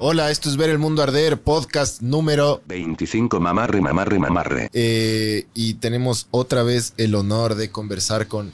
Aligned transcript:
Hola, 0.00 0.30
esto 0.30 0.48
es 0.48 0.56
Ver 0.56 0.70
el 0.70 0.78
Mundo 0.78 1.02
Arder, 1.02 1.40
podcast 1.40 2.02
número 2.02 2.62
25 2.66 3.40
Mamarre, 3.40 3.80
Mamarre, 3.80 4.18
Mamarre. 4.20 4.70
Eh, 4.72 5.46
y 5.54 5.74
tenemos 5.74 6.28
otra 6.30 6.62
vez 6.62 6.94
el 6.98 7.16
honor 7.16 7.56
de 7.56 7.70
conversar 7.70 8.28
con 8.28 8.52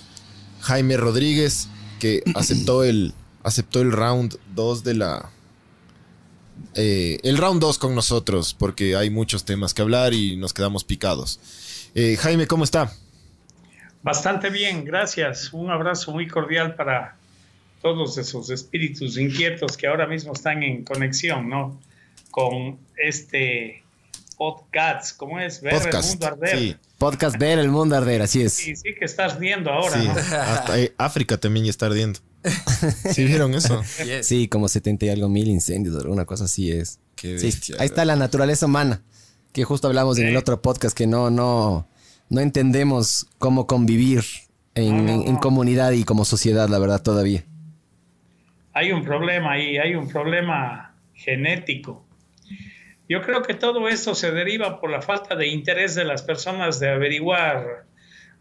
Jaime 0.62 0.96
Rodríguez, 0.96 1.68
que 2.00 2.22
aceptó 2.34 2.82
el, 2.82 3.12
aceptó 3.42 3.82
el 3.82 3.92
round 3.92 4.38
2 4.54 4.84
de 4.84 4.94
la... 4.94 5.30
eh, 6.74 7.18
el 7.22 7.36
round 7.36 7.60
2 7.60 7.78
con 7.78 7.94
nosotros, 7.94 8.54
porque 8.54 8.96
hay 8.96 9.10
muchos 9.10 9.44
temas 9.44 9.74
que 9.74 9.82
hablar 9.82 10.14
y 10.14 10.36
nos 10.36 10.54
quedamos 10.54 10.82
picados. 10.84 11.40
Eh, 11.94 12.16
Jaime, 12.18 12.46
¿cómo 12.46 12.64
está? 12.64 12.90
Bastante 14.02 14.48
bien, 14.48 14.84
gracias. 14.84 15.52
Un 15.52 15.70
abrazo 15.70 16.12
muy 16.12 16.26
cordial 16.26 16.74
para 16.74 17.16
todos 17.84 18.16
esos 18.16 18.48
espíritus 18.48 19.18
inquietos 19.18 19.76
que 19.76 19.86
ahora 19.86 20.06
mismo 20.06 20.32
están 20.32 20.62
en 20.62 20.84
conexión, 20.84 21.50
¿no? 21.50 21.78
Con 22.30 22.78
este 22.96 23.84
podcast, 24.38 25.14
¿cómo 25.18 25.38
es? 25.38 25.60
Ver 25.60 25.74
Podcast, 25.74 26.04
el 26.04 26.10
mundo 26.10 26.26
arder. 26.26 26.58
sí. 26.58 26.76
Podcast 26.96 27.36
Ver 27.38 27.58
el 27.58 27.68
Mundo 27.68 27.96
Arder, 27.96 28.22
así 28.22 28.40
es. 28.40 28.54
Sí, 28.54 28.74
sí 28.74 28.94
que 28.98 29.04
estás 29.04 29.38
viendo 29.38 29.70
ahora, 29.70 30.00
Sí, 30.00 30.08
¿no? 30.08 30.12
hasta 30.14 30.74
África 30.96 31.36
también 31.36 31.66
ya 31.66 31.70
está 31.70 31.84
ardiendo. 31.86 32.20
¿Sí 33.12 33.24
vieron 33.26 33.52
eso? 33.54 33.82
Sí, 34.22 34.48
como 34.48 34.68
70 34.68 35.04
y 35.04 35.08
algo 35.10 35.28
mil 35.28 35.48
incendios, 35.48 36.02
una 36.06 36.24
cosa 36.24 36.44
así 36.44 36.72
es. 36.72 37.00
Qué 37.16 37.38
Sí, 37.38 37.46
bestia, 37.46 37.76
ahí 37.80 37.86
está 37.86 38.06
la 38.06 38.16
naturaleza 38.16 38.64
humana, 38.64 39.02
que 39.52 39.64
justo 39.64 39.88
hablamos 39.88 40.16
en 40.18 40.28
el 40.28 40.36
otro 40.38 40.62
podcast 40.62 40.96
que 40.96 41.06
no, 41.06 41.28
no, 41.30 41.86
no 42.30 42.40
entendemos 42.40 43.26
cómo 43.38 43.66
convivir 43.66 44.24
en, 44.74 44.96
No, 44.96 45.02
no, 45.02 45.08
en- 45.22 45.28
en 45.28 45.34
no. 45.34 45.40
comunidad 45.40 45.92
y 45.92 46.04
como 46.04 46.24
sociedad, 46.24 46.70
la 46.70 46.78
verdad, 46.78 47.02
todavía. 47.02 47.44
Hay 48.74 48.92
un 48.92 49.04
problema 49.04 49.52
ahí, 49.52 49.78
hay 49.78 49.94
un 49.94 50.08
problema 50.08 50.94
genético. 51.14 52.04
Yo 53.08 53.22
creo 53.22 53.42
que 53.42 53.54
todo 53.54 53.88
esto 53.88 54.14
se 54.14 54.32
deriva 54.32 54.80
por 54.80 54.90
la 54.90 55.00
falta 55.00 55.36
de 55.36 55.46
interés 55.46 55.94
de 55.94 56.04
las 56.04 56.22
personas 56.22 56.80
de 56.80 56.90
averiguar 56.90 57.86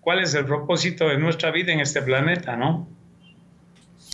cuál 0.02 0.20
es 0.20 0.34
el 0.34 0.46
propósito 0.46 1.08
de 1.08 1.18
nuestra 1.18 1.52
vida 1.52 1.72
en 1.72 1.80
este 1.80 2.02
planeta, 2.02 2.56
¿no? 2.56 2.88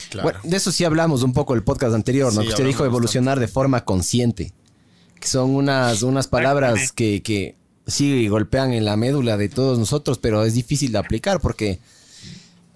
Claro. 0.09 0.23
Bueno, 0.23 0.39
de 0.43 0.57
eso 0.57 0.71
sí 0.71 0.83
hablamos 0.83 1.23
un 1.23 1.33
poco 1.33 1.53
el 1.53 1.63
podcast 1.63 1.93
anterior, 1.93 2.33
¿no? 2.33 2.41
Sí, 2.41 2.47
que 2.47 2.53
usted 2.53 2.65
dijo 2.65 2.83
evolucionar 2.83 3.39
de 3.39 3.47
forma 3.47 3.85
consciente. 3.85 4.53
Que 5.19 5.27
son 5.27 5.51
unas, 5.51 6.01
unas 6.01 6.27
palabras 6.27 6.91
que, 6.91 7.21
que 7.21 7.55
sí 7.85 8.27
golpean 8.27 8.73
en 8.73 8.85
la 8.85 8.95
médula 8.95 9.37
de 9.37 9.49
todos 9.49 9.77
nosotros, 9.77 10.17
pero 10.17 10.43
es 10.43 10.53
difícil 10.53 10.91
de 10.91 10.97
aplicar 10.97 11.39
porque 11.39 11.79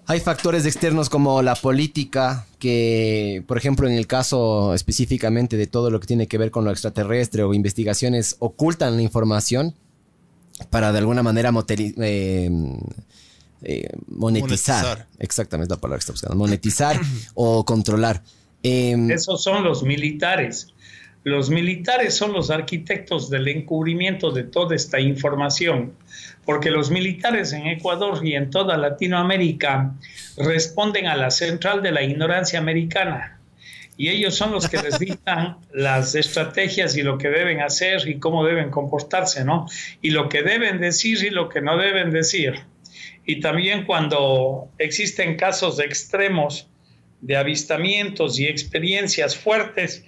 hay 0.06 0.20
factores 0.20 0.66
externos 0.66 1.08
como 1.08 1.40
la 1.42 1.54
política, 1.54 2.46
que, 2.58 3.42
por 3.46 3.56
ejemplo, 3.58 3.88
en 3.88 3.94
el 3.94 4.06
caso 4.06 4.74
específicamente 4.74 5.56
de 5.56 5.66
todo 5.66 5.90
lo 5.90 6.00
que 6.00 6.06
tiene 6.06 6.26
que 6.26 6.38
ver 6.38 6.50
con 6.50 6.64
lo 6.64 6.70
extraterrestre 6.70 7.42
o 7.42 7.54
investigaciones, 7.54 8.36
ocultan 8.38 8.96
la 8.96 9.02
información 9.02 9.74
para 10.70 10.92
de 10.92 10.98
alguna 10.98 11.22
manera 11.22 11.50
moteri- 11.52 11.94
eh, 11.98 12.50
eh, 13.62 13.88
monetizar. 14.08 14.82
Monetizar. 14.84 15.08
Exactamente 15.18 15.72
es 15.72 15.76
la 15.76 15.80
palabra 15.80 15.98
que 15.98 16.00
está 16.02 16.12
buscando. 16.12 16.36
Monetizar 16.36 17.00
o 17.34 17.64
controlar. 17.64 18.22
Em, 18.62 19.10
Esos 19.10 19.42
son 19.42 19.64
los 19.64 19.82
militares. 19.82 20.68
Los 21.24 21.48
militares 21.48 22.14
son 22.14 22.34
los 22.34 22.50
arquitectos 22.50 23.30
del 23.30 23.48
encubrimiento 23.48 24.30
de 24.30 24.44
toda 24.44 24.76
esta 24.76 25.00
información, 25.00 25.94
porque 26.44 26.70
los 26.70 26.90
militares 26.90 27.54
en 27.54 27.66
Ecuador 27.66 28.20
y 28.22 28.34
en 28.34 28.50
toda 28.50 28.76
Latinoamérica 28.76 29.94
responden 30.36 31.06
a 31.06 31.16
la 31.16 31.30
central 31.30 31.82
de 31.82 31.92
la 31.92 32.02
ignorancia 32.02 32.58
americana. 32.58 33.40
Y 33.96 34.10
ellos 34.10 34.34
son 34.34 34.52
los 34.52 34.68
que 34.68 34.82
les 34.82 34.98
dictan 34.98 35.56
las 35.72 36.14
estrategias 36.14 36.94
y 36.94 37.02
lo 37.02 37.16
que 37.16 37.30
deben 37.30 37.62
hacer 37.62 38.06
y 38.06 38.18
cómo 38.18 38.44
deben 38.44 38.70
comportarse, 38.70 39.46
¿no? 39.46 39.66
Y 40.02 40.10
lo 40.10 40.28
que 40.28 40.42
deben 40.42 40.78
decir 40.78 41.24
y 41.24 41.30
lo 41.30 41.48
que 41.48 41.62
no 41.62 41.78
deben 41.78 42.10
decir. 42.10 42.60
Y 43.24 43.40
también 43.40 43.86
cuando 43.86 44.68
existen 44.76 45.36
casos 45.36 45.80
extremos 45.80 46.68
de 47.22 47.36
avistamientos 47.36 48.38
y 48.38 48.46
experiencias 48.46 49.34
fuertes, 49.34 50.04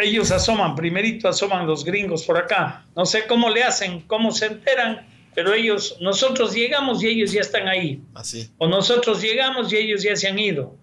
ellos 0.00 0.30
asoman, 0.30 0.74
primerito 0.74 1.28
asoman 1.28 1.66
los 1.66 1.84
gringos 1.84 2.24
por 2.24 2.38
acá. 2.38 2.84
No 2.96 3.06
sé 3.06 3.26
cómo 3.26 3.50
le 3.50 3.62
hacen, 3.62 4.00
cómo 4.02 4.32
se 4.32 4.46
enteran, 4.46 5.06
pero 5.34 5.52
ellos, 5.52 5.96
nosotros 6.00 6.54
llegamos 6.54 7.02
y 7.02 7.08
ellos 7.08 7.32
ya 7.32 7.40
están 7.40 7.68
ahí. 7.68 8.02
Así. 8.14 8.50
O 8.58 8.66
nosotros 8.66 9.20
llegamos 9.22 9.72
y 9.72 9.76
ellos 9.76 10.02
ya 10.02 10.16
se 10.16 10.28
han 10.28 10.38
ido. 10.38 10.76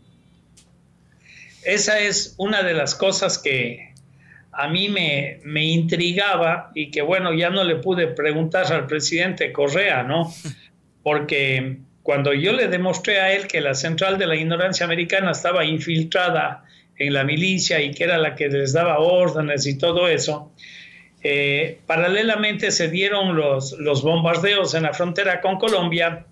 Esa 1.64 2.00
es 2.00 2.36
una 2.38 2.64
de 2.64 2.74
las 2.74 2.96
cosas 2.96 3.38
que 3.38 3.94
a 4.52 4.68
mí 4.68 4.90
me, 4.90 5.40
me 5.44 5.64
intrigaba 5.64 6.72
y 6.74 6.92
que 6.92 7.02
bueno, 7.02 7.34
ya 7.34 7.50
no 7.50 7.64
le 7.64 7.78
pude 7.78 8.08
preguntar 8.08 8.72
al 8.74 8.88
presidente 8.88 9.52
Correa, 9.52 10.04
¿no? 10.04 10.34
Porque 11.04 11.78
cuando 12.04 12.34
yo 12.34 12.52
le 12.54 12.68
demostré 12.68 13.20
a 13.20 13.34
él 13.34 13.48
que 13.48 13.62
la 13.62 13.76
central 13.76 14.18
de 14.18 14.28
la 14.28 14.36
ignorancia 14.36 14.86
americana 14.86 15.32
estaba 15.32 15.66
infiltrada 15.66 16.66
en 16.98 17.14
la 17.14 17.24
milicia 17.24 17.82
y 17.82 17.92
que 17.92 18.04
era 18.04 18.18
la 18.18 18.36
que 18.36 18.48
les 18.48 18.74
daba 18.74 19.00
órdenes 19.00 19.66
y 19.66 19.78
todo 19.78 20.08
eso, 20.08 20.52
eh, 21.24 21.80
paralelamente 21.86 22.72
se 22.72 22.90
dieron 22.90 23.36
los, 23.36 23.74
los 23.74 24.02
bombardeos 24.02 24.74
en 24.74 24.84
la 24.84 24.94
frontera 24.94 25.42
con 25.42 25.58
Colombia 25.58 26.26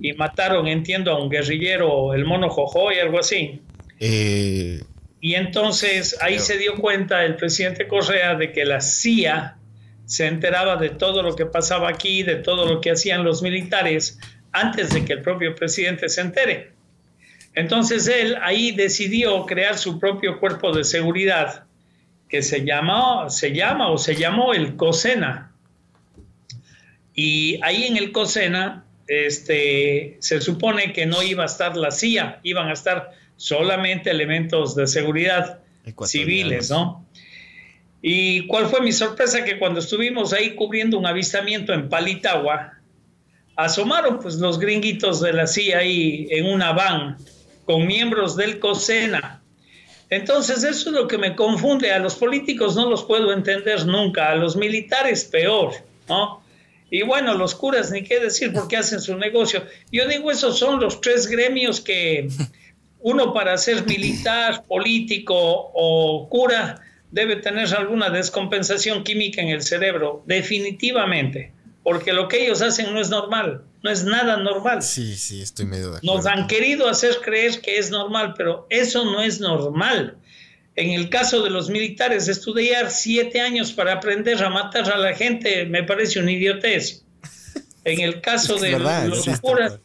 y 0.00 0.12
mataron, 0.14 0.68
entiendo, 0.68 1.12
a 1.12 1.22
un 1.22 1.28
guerrillero, 1.28 2.14
el 2.14 2.24
mono 2.24 2.48
Jojo 2.48 2.92
y 2.92 2.98
algo 2.98 3.18
así. 3.18 3.60
Eh, 4.00 4.80
Y 5.20 5.34
entonces 5.34 6.18
ahí 6.20 6.38
se 6.38 6.58
dio 6.58 6.76
cuenta 6.76 7.24
el 7.24 7.36
presidente 7.36 7.86
Correa 7.86 8.34
de 8.34 8.52
que 8.52 8.64
la 8.64 8.80
CIA 8.80 9.56
se 10.04 10.26
enteraba 10.26 10.76
de 10.76 10.90
todo 10.90 11.22
lo 11.22 11.36
que 11.36 11.46
pasaba 11.46 11.88
aquí, 11.88 12.22
de 12.22 12.36
todo 12.36 12.66
lo 12.66 12.80
que 12.80 12.90
hacían 12.90 13.22
los 13.24 13.42
militares, 13.42 14.18
antes 14.50 14.90
de 14.90 15.04
que 15.04 15.12
el 15.12 15.22
propio 15.22 15.54
presidente 15.54 16.08
se 16.08 16.20
entere. 16.22 16.72
Entonces 17.54 18.08
él 18.08 18.36
ahí 18.42 18.72
decidió 18.72 19.44
crear 19.44 19.76
su 19.76 19.98
propio 19.98 20.40
cuerpo 20.40 20.72
de 20.72 20.84
seguridad, 20.84 21.64
que 22.28 22.42
se, 22.42 22.64
llamó, 22.64 23.28
se 23.28 23.52
llama 23.52 23.90
o 23.90 23.98
se 23.98 24.16
llamó 24.16 24.54
el 24.54 24.76
COSENA. 24.76 25.52
Y 27.14 27.60
ahí 27.62 27.84
en 27.84 27.98
el 27.98 28.10
COSENA 28.10 28.86
este, 29.06 30.16
se 30.20 30.40
supone 30.40 30.94
que 30.94 31.04
no 31.04 31.22
iba 31.22 31.42
a 31.42 31.46
estar 31.46 31.76
la 31.76 31.90
CIA, 31.90 32.40
iban 32.42 32.68
a 32.68 32.72
estar 32.72 33.10
solamente 33.36 34.10
elementos 34.10 34.74
de 34.74 34.86
seguridad 34.86 35.60
civiles, 36.06 36.70
¿no? 36.70 37.04
Y 38.00 38.46
cuál 38.46 38.66
fue 38.66 38.80
mi 38.80 38.92
sorpresa 38.92 39.44
que 39.44 39.58
cuando 39.58 39.80
estuvimos 39.80 40.32
ahí 40.32 40.54
cubriendo 40.54 40.98
un 40.98 41.06
avistamiento 41.06 41.72
en 41.72 41.88
Palitagua, 41.88 42.78
asomaron 43.56 44.18
pues 44.18 44.36
los 44.36 44.58
gringuitos 44.58 45.20
de 45.20 45.32
la 45.32 45.46
CIA 45.46 45.78
ahí 45.78 46.26
en 46.30 46.46
una 46.46 46.72
van 46.72 47.18
con 47.64 47.86
miembros 47.86 48.36
del 48.36 48.58
COSENA. 48.58 49.42
Entonces 50.10 50.62
eso 50.62 50.90
es 50.90 50.94
lo 50.94 51.08
que 51.08 51.18
me 51.18 51.34
confunde. 51.34 51.90
A 51.92 51.98
los 51.98 52.16
políticos 52.16 52.76
no 52.76 52.88
los 52.90 53.04
puedo 53.04 53.32
entender 53.32 53.86
nunca, 53.86 54.30
a 54.30 54.34
los 54.34 54.56
militares 54.56 55.24
peor, 55.24 55.72
¿no? 56.08 56.42
Y 56.90 57.02
bueno, 57.02 57.34
los 57.34 57.54
curas 57.54 57.90
ni 57.90 58.02
qué 58.02 58.20
decir 58.20 58.52
porque 58.52 58.76
hacen 58.76 59.00
su 59.00 59.16
negocio. 59.16 59.64
Yo 59.90 60.06
digo, 60.06 60.30
esos 60.30 60.58
son 60.58 60.78
los 60.78 61.00
tres 61.00 61.26
gremios 61.26 61.80
que 61.80 62.28
uno 63.00 63.32
para 63.32 63.56
ser 63.56 63.86
militar, 63.86 64.64
político 64.68 65.34
o 65.34 66.28
cura 66.28 66.82
debe 67.10 67.36
tener 67.36 67.74
alguna 67.74 68.10
descompensación 68.10 69.04
química 69.04 69.40
en 69.40 69.48
el 69.48 69.62
cerebro, 69.62 70.22
definitivamente, 70.26 71.52
porque 71.82 72.12
lo 72.12 72.28
que 72.28 72.44
ellos 72.44 72.60
hacen 72.60 72.92
no 72.92 73.00
es 73.00 73.10
normal, 73.10 73.62
no 73.82 73.90
es 73.90 74.04
nada 74.04 74.36
normal. 74.36 74.82
sí, 74.82 75.16
sí, 75.16 75.42
estoy 75.42 75.66
medio 75.66 75.90
de 75.90 75.96
acuerdo. 75.98 76.16
Nos 76.16 76.26
han 76.26 76.46
querido 76.46 76.88
hacer 76.88 77.16
creer 77.22 77.60
que 77.60 77.78
es 77.78 77.90
normal, 77.90 78.34
pero 78.36 78.66
eso 78.70 79.04
no 79.04 79.20
es 79.22 79.40
normal. 79.40 80.16
En 80.74 80.90
el 80.90 81.10
caso 81.10 81.42
de 81.42 81.50
los 81.50 81.68
militares, 81.68 82.28
estudiar 82.28 82.90
siete 82.90 83.40
años 83.40 83.72
para 83.72 83.94
aprender 83.94 84.42
a 84.42 84.48
matar 84.48 84.90
a 84.90 84.96
la 84.96 85.14
gente 85.14 85.66
me 85.66 85.82
parece 85.82 86.18
una 86.20 86.32
idiotez. 86.32 87.04
En 87.84 88.00
el 88.00 88.20
caso 88.20 88.56
de 88.60 88.72
verdad, 88.72 89.06
los 89.06 89.24
sí, 89.24 89.32
curas, 89.40 89.78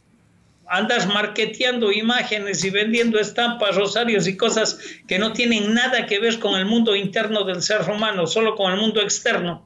andas 0.68 1.08
marketeando 1.08 1.92
imágenes 1.92 2.64
y 2.64 2.70
vendiendo 2.70 3.20
estampas, 3.20 3.76
rosarios 3.76 4.28
y 4.28 4.38
cosas 4.38 4.80
que 5.08 5.20
no 5.20 5.34
tienen 5.34 5.74
nada 5.74 6.06
que 6.06 6.20
ver 6.20 6.40
con 6.40 6.56
el 6.56 6.66
mundo 6.66 6.96
interno 6.96 7.44
del 7.44 7.62
ser 7.62 7.82
humano, 7.90 8.28
solo 8.28 8.56
con 8.56 8.72
el 8.72 8.80
mundo 8.80 9.02
externo. 9.02 9.66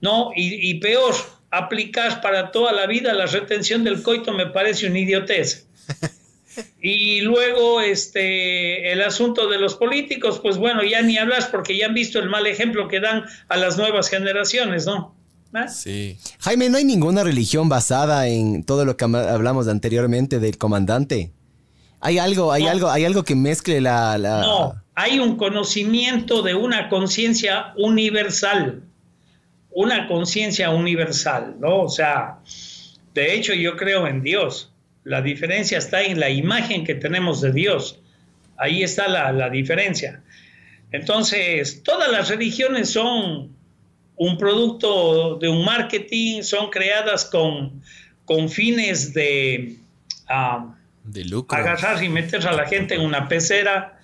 No, 0.00 0.32
y, 0.34 0.70
y 0.70 0.74
peor, 0.74 1.14
aplicar 1.52 2.20
para 2.22 2.50
toda 2.50 2.72
la 2.72 2.86
vida 2.86 3.12
la 3.12 3.26
retención 3.26 3.84
del 3.84 4.02
coito 4.02 4.32
me 4.32 4.46
parece 4.46 4.88
una 4.88 4.98
idiotez. 4.98 5.68
Y 6.82 7.22
luego 7.22 7.80
este 7.80 8.92
el 8.92 9.00
asunto 9.00 9.48
de 9.48 9.58
los 9.58 9.74
políticos, 9.74 10.38
pues 10.42 10.58
bueno, 10.58 10.82
ya 10.82 11.00
ni 11.00 11.16
hablas 11.16 11.46
porque 11.46 11.78
ya 11.78 11.86
han 11.86 11.94
visto 11.94 12.18
el 12.18 12.28
mal 12.28 12.46
ejemplo 12.46 12.88
que 12.88 13.00
dan 13.00 13.24
a 13.48 13.56
las 13.56 13.78
nuevas 13.78 14.10
generaciones, 14.10 14.84
¿no? 14.84 15.14
¿Ah? 15.54 15.68
Sí. 15.68 16.18
Jaime, 16.40 16.68
no 16.68 16.76
hay 16.76 16.84
ninguna 16.84 17.24
religión 17.24 17.70
basada 17.70 18.28
en 18.28 18.64
todo 18.64 18.84
lo 18.84 18.98
que 18.98 19.04
hablamos 19.04 19.66
anteriormente 19.66 20.40
del 20.40 20.58
comandante. 20.58 21.32
Hay 22.00 22.18
algo, 22.18 22.52
hay 22.52 22.66
algo, 22.66 22.90
hay 22.90 23.06
algo 23.06 23.22
que 23.22 23.34
mezcle 23.34 23.80
la, 23.80 24.18
la... 24.18 24.42
No, 24.42 24.74
hay 24.94 25.20
un 25.20 25.36
conocimiento 25.36 26.42
de 26.42 26.54
una 26.54 26.90
conciencia 26.90 27.72
universal. 27.78 28.82
Una 29.74 30.06
conciencia 30.06 30.70
universal, 30.70 31.56
¿no? 31.58 31.82
O 31.82 31.88
sea, 31.88 32.38
de 33.14 33.34
hecho 33.34 33.54
yo 33.54 33.76
creo 33.76 34.06
en 34.06 34.22
Dios. 34.22 34.72
La 35.04 35.22
diferencia 35.22 35.78
está 35.78 36.02
en 36.02 36.20
la 36.20 36.30
imagen 36.30 36.84
que 36.84 36.94
tenemos 36.94 37.40
de 37.40 37.52
Dios. 37.52 37.98
Ahí 38.56 38.82
está 38.82 39.08
la, 39.08 39.50
diferencia. 39.50 40.22
Entonces, 40.92 41.82
todas 41.82 42.10
las 42.12 42.28
religiones 42.28 42.90
son 42.90 43.56
un 44.16 44.38
producto 44.38 45.36
de 45.36 45.48
un 45.48 45.64
marketing, 45.64 46.42
son 46.42 46.70
creadas 46.70 47.24
con, 47.24 47.82
con 48.24 48.48
fines 48.48 49.12
de, 49.14 49.78
ah, 50.28 50.74
de 51.02 51.24
lucro. 51.24 51.58
agarrar 51.58 52.02
y 52.04 52.08
meter 52.08 52.46
a 52.46 52.52
la 52.52 52.66
gente 52.66 52.94
en 52.94 53.00
una 53.00 53.26
pecera 53.26 53.98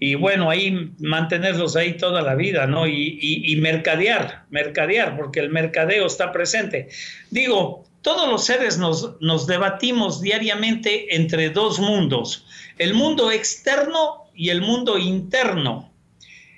y 0.00 0.14
bueno, 0.14 0.48
ahí 0.48 0.92
mantenerlos 1.00 1.74
ahí 1.74 1.96
toda 1.96 2.22
la 2.22 2.36
vida, 2.36 2.66
¿no? 2.66 2.86
Y, 2.86 3.56
mercadear, 3.60 4.44
mercadear, 4.50 5.16
porque 5.16 5.40
el 5.40 5.50
mercadeo 5.50 6.06
está 6.06 6.30
presente. 6.30 6.88
Digo, 7.30 7.84
todos 8.02 8.28
los 8.28 8.44
seres 8.44 8.78
nos, 8.78 9.46
debatimos 9.46 10.20
diariamente 10.20 11.16
entre 11.16 11.50
dos 11.50 11.80
mundos, 11.80 12.46
el 12.78 12.94
mundo 12.94 13.32
externo 13.32 14.30
y 14.34 14.50
el 14.50 14.62
mundo 14.62 14.98
interno. 14.98 15.92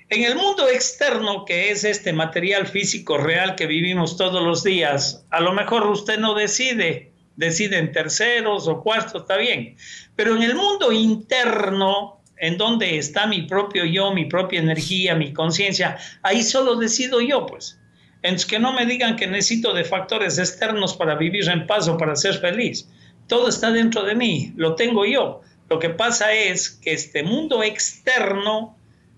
En 0.09 0.23
el 0.23 0.35
mundo 0.35 0.67
externo, 0.67 1.45
que 1.45 1.71
es 1.71 1.83
este 1.83 2.13
material 2.13 2.67
físico 2.67 3.17
real 3.17 3.55
que 3.55 3.65
vivimos 3.65 4.17
todos 4.17 4.43
los 4.43 4.63
días, 4.63 5.25
a 5.31 5.39
lo 5.39 5.53
mejor 5.53 5.87
usted 5.87 6.19
no 6.19 6.35
decide, 6.35 7.11
decide 7.37 7.79
en 7.79 7.91
terceros 7.91 8.67
o 8.67 8.83
cuartos, 8.83 9.21
está 9.21 9.37
bien, 9.37 9.77
pero 10.15 10.35
en 10.35 10.43
el 10.43 10.53
mundo 10.53 10.91
interno, 10.91 12.20
en 12.41 12.57
donde 12.57 12.97
está 12.97 13.27
mi 13.27 13.43
propio 13.43 13.85
yo, 13.85 14.11
mi 14.11 14.25
propia 14.25 14.59
energía, 14.59 15.13
mi 15.13 15.31
conciencia, 15.31 15.97
ahí 16.23 16.41
solo 16.41 16.75
decido 16.75 17.21
yo, 17.21 17.45
pues. 17.45 17.79
Entonces, 18.23 18.47
que 18.47 18.59
no 18.59 18.73
me 18.73 18.87
digan 18.87 19.15
que 19.15 19.27
necesito 19.27 19.73
de 19.73 19.83
factores 19.83 20.39
externos 20.39 20.95
para 20.95 21.15
vivir 21.15 21.47
en 21.49 21.67
paz 21.67 21.87
o 21.87 21.97
para 21.97 22.15
ser 22.15 22.33
feliz. 22.39 22.89
Todo 23.27 23.47
está 23.47 23.71
dentro 23.71 24.03
de 24.03 24.15
mí, 24.15 24.53
lo 24.55 24.73
tengo 24.73 25.05
yo. 25.05 25.41
Lo 25.69 25.77
que 25.77 25.91
pasa 25.91 26.33
es 26.33 26.69
que 26.69 26.93
este 26.93 27.21
mundo 27.21 27.61
externo 27.61 28.75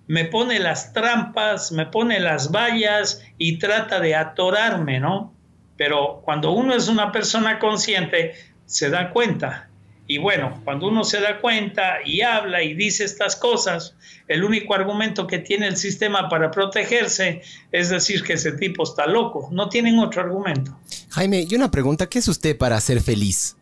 me 0.07 0.25
pone 0.25 0.59
las 0.59 0.91
trampas, 0.91 1.71
me 1.71 1.85
pone 1.85 2.19
las 2.19 2.51
vallas 2.51 3.23
y 3.37 3.57
trata 3.57 4.01
de 4.01 4.15
atorarme, 4.15 4.99
¿no? 4.99 5.33
Pero 5.77 6.21
cuando 6.25 6.51
uno 6.51 6.75
es 6.75 6.89
una 6.89 7.13
persona 7.13 7.57
consciente, 7.57 8.33
se 8.65 8.89
da 8.89 9.11
cuenta 9.11 9.69
y 10.05 10.17
bueno, 10.17 10.61
cuando 10.65 10.87
uno 10.87 11.03
se 11.05 11.21
da 11.21 11.39
cuenta 11.39 11.99
y 12.05 12.21
habla 12.21 12.61
y 12.61 12.73
dice 12.73 13.05
estas 13.05 13.37
cosas, 13.37 13.95
el 14.27 14.43
único 14.43 14.75
argumento 14.75 15.27
que 15.27 15.39
tiene 15.39 15.67
el 15.67 15.77
sistema 15.77 16.27
para 16.27 16.51
protegerse 16.51 17.41
es 17.71 17.89
decir 17.89 18.23
que 18.23 18.33
ese 18.33 18.51
tipo 18.53 18.83
está 18.83 19.07
loco. 19.07 19.47
No 19.51 19.69
tienen 19.69 19.99
otro 19.99 20.21
argumento. 20.21 20.77
Jaime, 21.11 21.45
y 21.49 21.55
una 21.55 21.71
pregunta, 21.71 22.09
¿qué 22.09 22.19
es 22.19 22.27
usted 22.27 22.57
para 22.57 22.79
ser 22.81 23.01
feliz? 23.01 23.55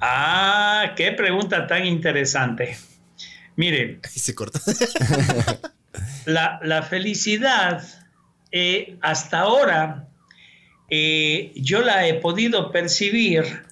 Ah, 0.00 0.92
qué 0.96 1.12
pregunta 1.12 1.68
tan 1.68 1.86
interesante. 1.86 2.76
Mire. 3.54 4.00
se 4.08 4.34
corta. 4.34 4.60
la, 6.26 6.82
felicidad, 6.82 7.84
eh, 8.50 8.96
hasta 9.00 9.40
ahora, 9.40 10.08
eh, 10.90 11.52
yo 11.54 11.82
la 11.82 12.08
he 12.08 12.14
podido 12.14 12.72
percibir 12.72 13.71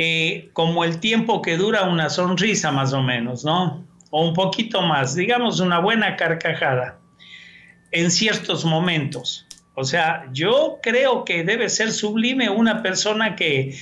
eh, 0.00 0.50
como 0.52 0.84
el 0.84 1.00
tiempo 1.00 1.42
que 1.42 1.56
dura 1.56 1.82
una 1.82 2.08
sonrisa 2.08 2.70
más 2.70 2.92
o 2.92 3.02
menos, 3.02 3.44
¿no? 3.44 3.84
O 4.10 4.28
un 4.28 4.32
poquito 4.32 4.80
más, 4.82 5.16
digamos 5.16 5.58
una 5.58 5.80
buena 5.80 6.14
carcajada 6.14 7.00
en 7.90 8.12
ciertos 8.12 8.64
momentos. 8.64 9.44
O 9.74 9.82
sea, 9.82 10.28
yo 10.32 10.78
creo 10.82 11.24
que 11.24 11.42
debe 11.42 11.68
ser 11.68 11.90
sublime 11.90 12.48
una 12.48 12.80
persona 12.80 13.34
que, 13.34 13.76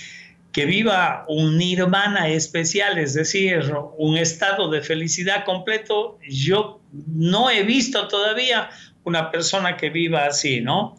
que 0.53 0.65
viva 0.65 1.27
un 1.29 1.59
nirvana 1.59 2.29
especial, 2.29 2.97
es 2.97 3.13
decir, 3.13 3.75
un 3.99 4.17
estado 4.17 4.71
de 4.71 4.81
felicidad 4.81 5.45
completo. 5.45 6.19
Yo 6.27 6.81
no 6.93 7.51
he 7.51 7.63
visto 7.63 8.09
todavía 8.09 8.71
una 9.05 9.31
persona 9.31 9.77
que 9.77 9.91
viva 9.91 10.25
así, 10.25 10.63
¿no? 10.63 10.97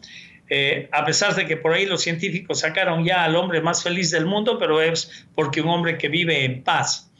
Eh, 0.50 0.88
a 0.92 1.04
pesar 1.04 1.34
de 1.34 1.46
que 1.46 1.56
por 1.56 1.74
ahí 1.74 1.84
los 1.84 2.02
científicos 2.02 2.60
sacaron 2.60 3.04
ya 3.04 3.24
al 3.24 3.36
hombre 3.36 3.60
más 3.60 3.82
feliz 3.82 4.10
del 4.10 4.24
mundo, 4.24 4.58
pero 4.58 4.80
es 4.80 5.26
porque 5.34 5.60
un 5.60 5.68
hombre 5.68 5.98
que 5.98 6.08
vive 6.08 6.44
en 6.44 6.62
paz. 6.62 7.10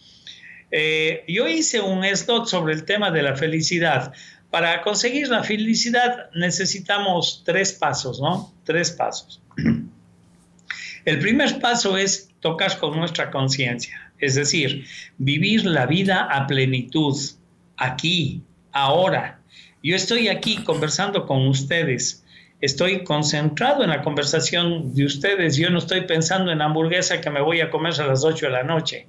Eh, 0.70 1.24
yo 1.28 1.46
hice 1.46 1.80
un 1.80 2.04
slot 2.04 2.46
sobre 2.46 2.74
el 2.74 2.84
tema 2.84 3.10
de 3.10 3.22
la 3.22 3.36
felicidad. 3.36 4.12
Para 4.50 4.80
conseguir 4.80 5.28
la 5.28 5.44
felicidad 5.44 6.30
necesitamos 6.34 7.42
tres 7.44 7.72
pasos, 7.72 8.20
¿no? 8.20 8.54
Tres 8.64 8.90
pasos. 8.90 9.42
El 11.04 11.18
primer 11.18 11.60
paso 11.60 11.96
es 11.96 12.30
tocar 12.40 12.78
con 12.78 12.96
nuestra 12.96 13.30
conciencia, 13.30 14.12
es 14.18 14.34
decir, 14.34 14.86
vivir 15.18 15.64
la 15.64 15.86
vida 15.86 16.28
a 16.30 16.46
plenitud, 16.46 17.16
aquí, 17.76 18.42
ahora. 18.72 19.40
Yo 19.82 19.96
estoy 19.96 20.28
aquí 20.28 20.62
conversando 20.64 21.26
con 21.26 21.46
ustedes 21.46 22.24
estoy 22.60 23.04
concentrado 23.04 23.84
en 23.84 23.90
la 23.90 24.02
conversación 24.02 24.94
de 24.94 25.04
ustedes. 25.04 25.56
Yo 25.56 25.70
no 25.70 25.78
estoy 25.78 26.02
pensando 26.02 26.50
en 26.50 26.60
hamburguesa 26.60 27.20
que 27.20 27.30
me 27.30 27.40
voy 27.40 27.60
a 27.60 27.70
comer 27.70 28.00
a 28.00 28.06
las 28.06 28.24
8 28.24 28.46
de 28.46 28.52
la 28.52 28.62
noche. 28.62 29.06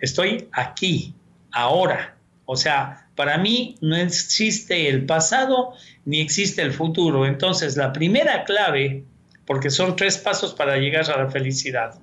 Estoy 0.00 0.48
aquí, 0.52 1.14
ahora. 1.50 2.16
O 2.46 2.56
sea, 2.56 3.08
para 3.14 3.38
mí 3.38 3.76
no 3.80 3.96
existe 3.96 4.88
el 4.88 5.06
pasado 5.06 5.74
ni 6.04 6.20
existe 6.20 6.62
el 6.62 6.72
futuro. 6.72 7.26
Entonces, 7.26 7.76
la 7.76 7.92
primera 7.92 8.44
clave, 8.44 9.04
porque 9.46 9.70
son 9.70 9.96
tres 9.96 10.18
pasos 10.18 10.54
para 10.54 10.76
llegar 10.76 11.10
a 11.10 11.24
la 11.24 11.30
felicidad. 11.30 11.94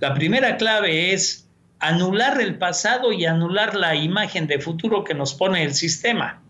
La 0.00 0.14
primera 0.14 0.56
clave 0.56 1.12
es 1.12 1.48
anular 1.78 2.40
el 2.40 2.56
pasado 2.56 3.12
y 3.12 3.24
anular 3.24 3.74
la 3.74 3.94
imagen 3.94 4.46
de 4.46 4.58
futuro 4.58 5.04
que 5.04 5.14
nos 5.14 5.34
pone 5.34 5.62
el 5.64 5.74
sistema. 5.74 6.41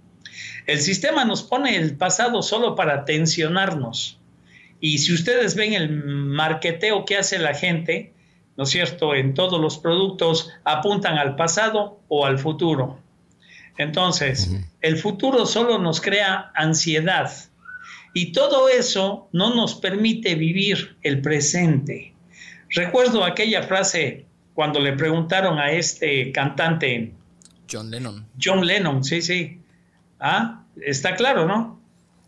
El 0.67 0.81
sistema 0.81 1.25
nos 1.25 1.43
pone 1.43 1.77
el 1.77 1.97
pasado 1.97 2.43
solo 2.43 2.75
para 2.75 3.05
tensionarnos. 3.05 4.19
Y 4.81 4.99
si 4.99 5.13
ustedes 5.13 5.55
ven 5.55 5.75
el 5.75 5.91
marqueteo 5.91 7.05
que 7.05 7.17
hace 7.17 7.39
la 7.39 7.55
gente, 7.55 8.13
¿no 8.57 8.65
es 8.65 8.71
cierto? 8.71 9.15
En 9.15 9.35
todos 9.35 9.61
los 9.61 9.79
productos 9.79 10.51
apuntan 10.65 11.19
al 11.19 11.37
pasado 11.37 12.01
o 12.09 12.27
al 12.27 12.39
futuro. 12.39 12.99
Entonces, 13.79 14.51
el 14.81 14.99
futuro 14.99 15.47
solo 15.47 15.79
nos 15.79 16.01
crea 16.01 16.51
ansiedad 16.55 17.33
y 18.13 18.33
todo 18.33 18.69
eso 18.69 19.29
no 19.33 19.55
nos 19.55 19.75
permite 19.75 20.35
vivir 20.35 20.97
el 21.03 21.23
presente. 21.23 22.13
Recuerdo 22.69 23.25
aquella 23.25 23.63
frase 23.63 24.27
cuando 24.55 24.81
le 24.81 24.93
preguntaron 24.93 25.59
a 25.59 25.73
este 25.73 26.33
cantante. 26.33 27.13
John 27.71 27.91
Lennon. 27.91 28.27
John 28.43 28.67
Lennon, 28.67 29.03
sí, 29.03 29.23
sí. 29.23 29.62
Ah, 30.25 30.63
está 30.81 31.17
claro, 31.17 31.47
¿no? 31.47 31.83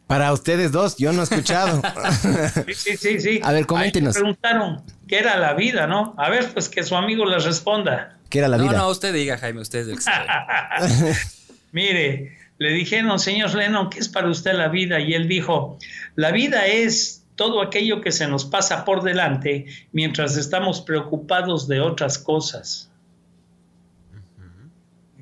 Para 0.08 0.32
ustedes 0.32 0.72
dos, 0.72 0.96
yo 0.98 1.12
no 1.12 1.20
he 1.20 1.24
escuchado. 1.24 1.80
sí, 2.74 2.96
sí, 2.96 3.20
sí, 3.20 3.40
A 3.42 3.52
ver, 3.52 3.66
coméntenos. 3.66 4.16
Me 4.16 4.20
preguntaron 4.20 4.82
qué 5.06 5.18
era 5.20 5.38
la 5.38 5.54
vida, 5.54 5.86
¿no? 5.86 6.14
A 6.18 6.28
ver, 6.28 6.52
pues 6.52 6.68
que 6.68 6.82
su 6.82 6.96
amigo 6.96 7.24
les 7.24 7.44
responda. 7.44 8.18
¿Qué 8.28 8.40
era 8.40 8.48
la 8.48 8.56
vida? 8.56 8.72
No, 8.72 8.78
no, 8.78 8.88
usted 8.90 9.14
diga, 9.14 9.38
Jaime, 9.38 9.60
usted 9.60 9.88
es 9.88 10.06
el 10.08 11.14
Mire, 11.72 12.36
le 12.58 12.72
dijeron, 12.72 13.18
señor 13.18 13.54
Lennon, 13.54 13.88
¿qué 13.90 14.00
es 14.00 14.08
para 14.08 14.28
usted 14.28 14.54
la 14.54 14.68
vida? 14.68 14.98
Y 14.98 15.14
él 15.14 15.28
dijo, 15.28 15.78
la 16.16 16.32
vida 16.32 16.66
es 16.66 17.24
todo 17.36 17.62
aquello 17.62 18.00
que 18.00 18.10
se 18.10 18.26
nos 18.26 18.44
pasa 18.44 18.84
por 18.84 19.04
delante 19.04 19.66
mientras 19.92 20.36
estamos 20.36 20.80
preocupados 20.80 21.68
de 21.68 21.80
otras 21.80 22.18
cosas. 22.18 22.90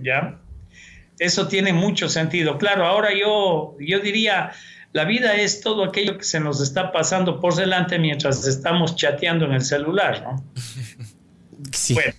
¿Ya? 0.00 0.41
Eso 1.22 1.46
tiene 1.46 1.72
mucho 1.72 2.08
sentido. 2.08 2.58
Claro, 2.58 2.84
ahora 2.84 3.10
yo, 3.16 3.76
yo 3.78 4.00
diría, 4.00 4.52
la 4.92 5.04
vida 5.04 5.36
es 5.36 5.60
todo 5.60 5.84
aquello 5.84 6.18
que 6.18 6.24
se 6.24 6.40
nos 6.40 6.60
está 6.60 6.90
pasando 6.90 7.38
por 7.40 7.54
delante 7.54 7.98
mientras 7.98 8.44
estamos 8.46 8.96
chateando 8.96 9.44
en 9.44 9.52
el 9.52 9.62
celular, 9.62 10.22
¿no? 10.22 10.44
Sí, 11.70 11.94
bueno, 11.94 12.12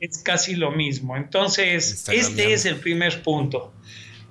es 0.00 0.18
casi 0.18 0.56
lo 0.56 0.72
mismo. 0.72 1.16
Entonces, 1.16 2.08
este 2.08 2.52
es 2.52 2.66
el 2.66 2.76
primer 2.76 3.22
punto. 3.22 3.72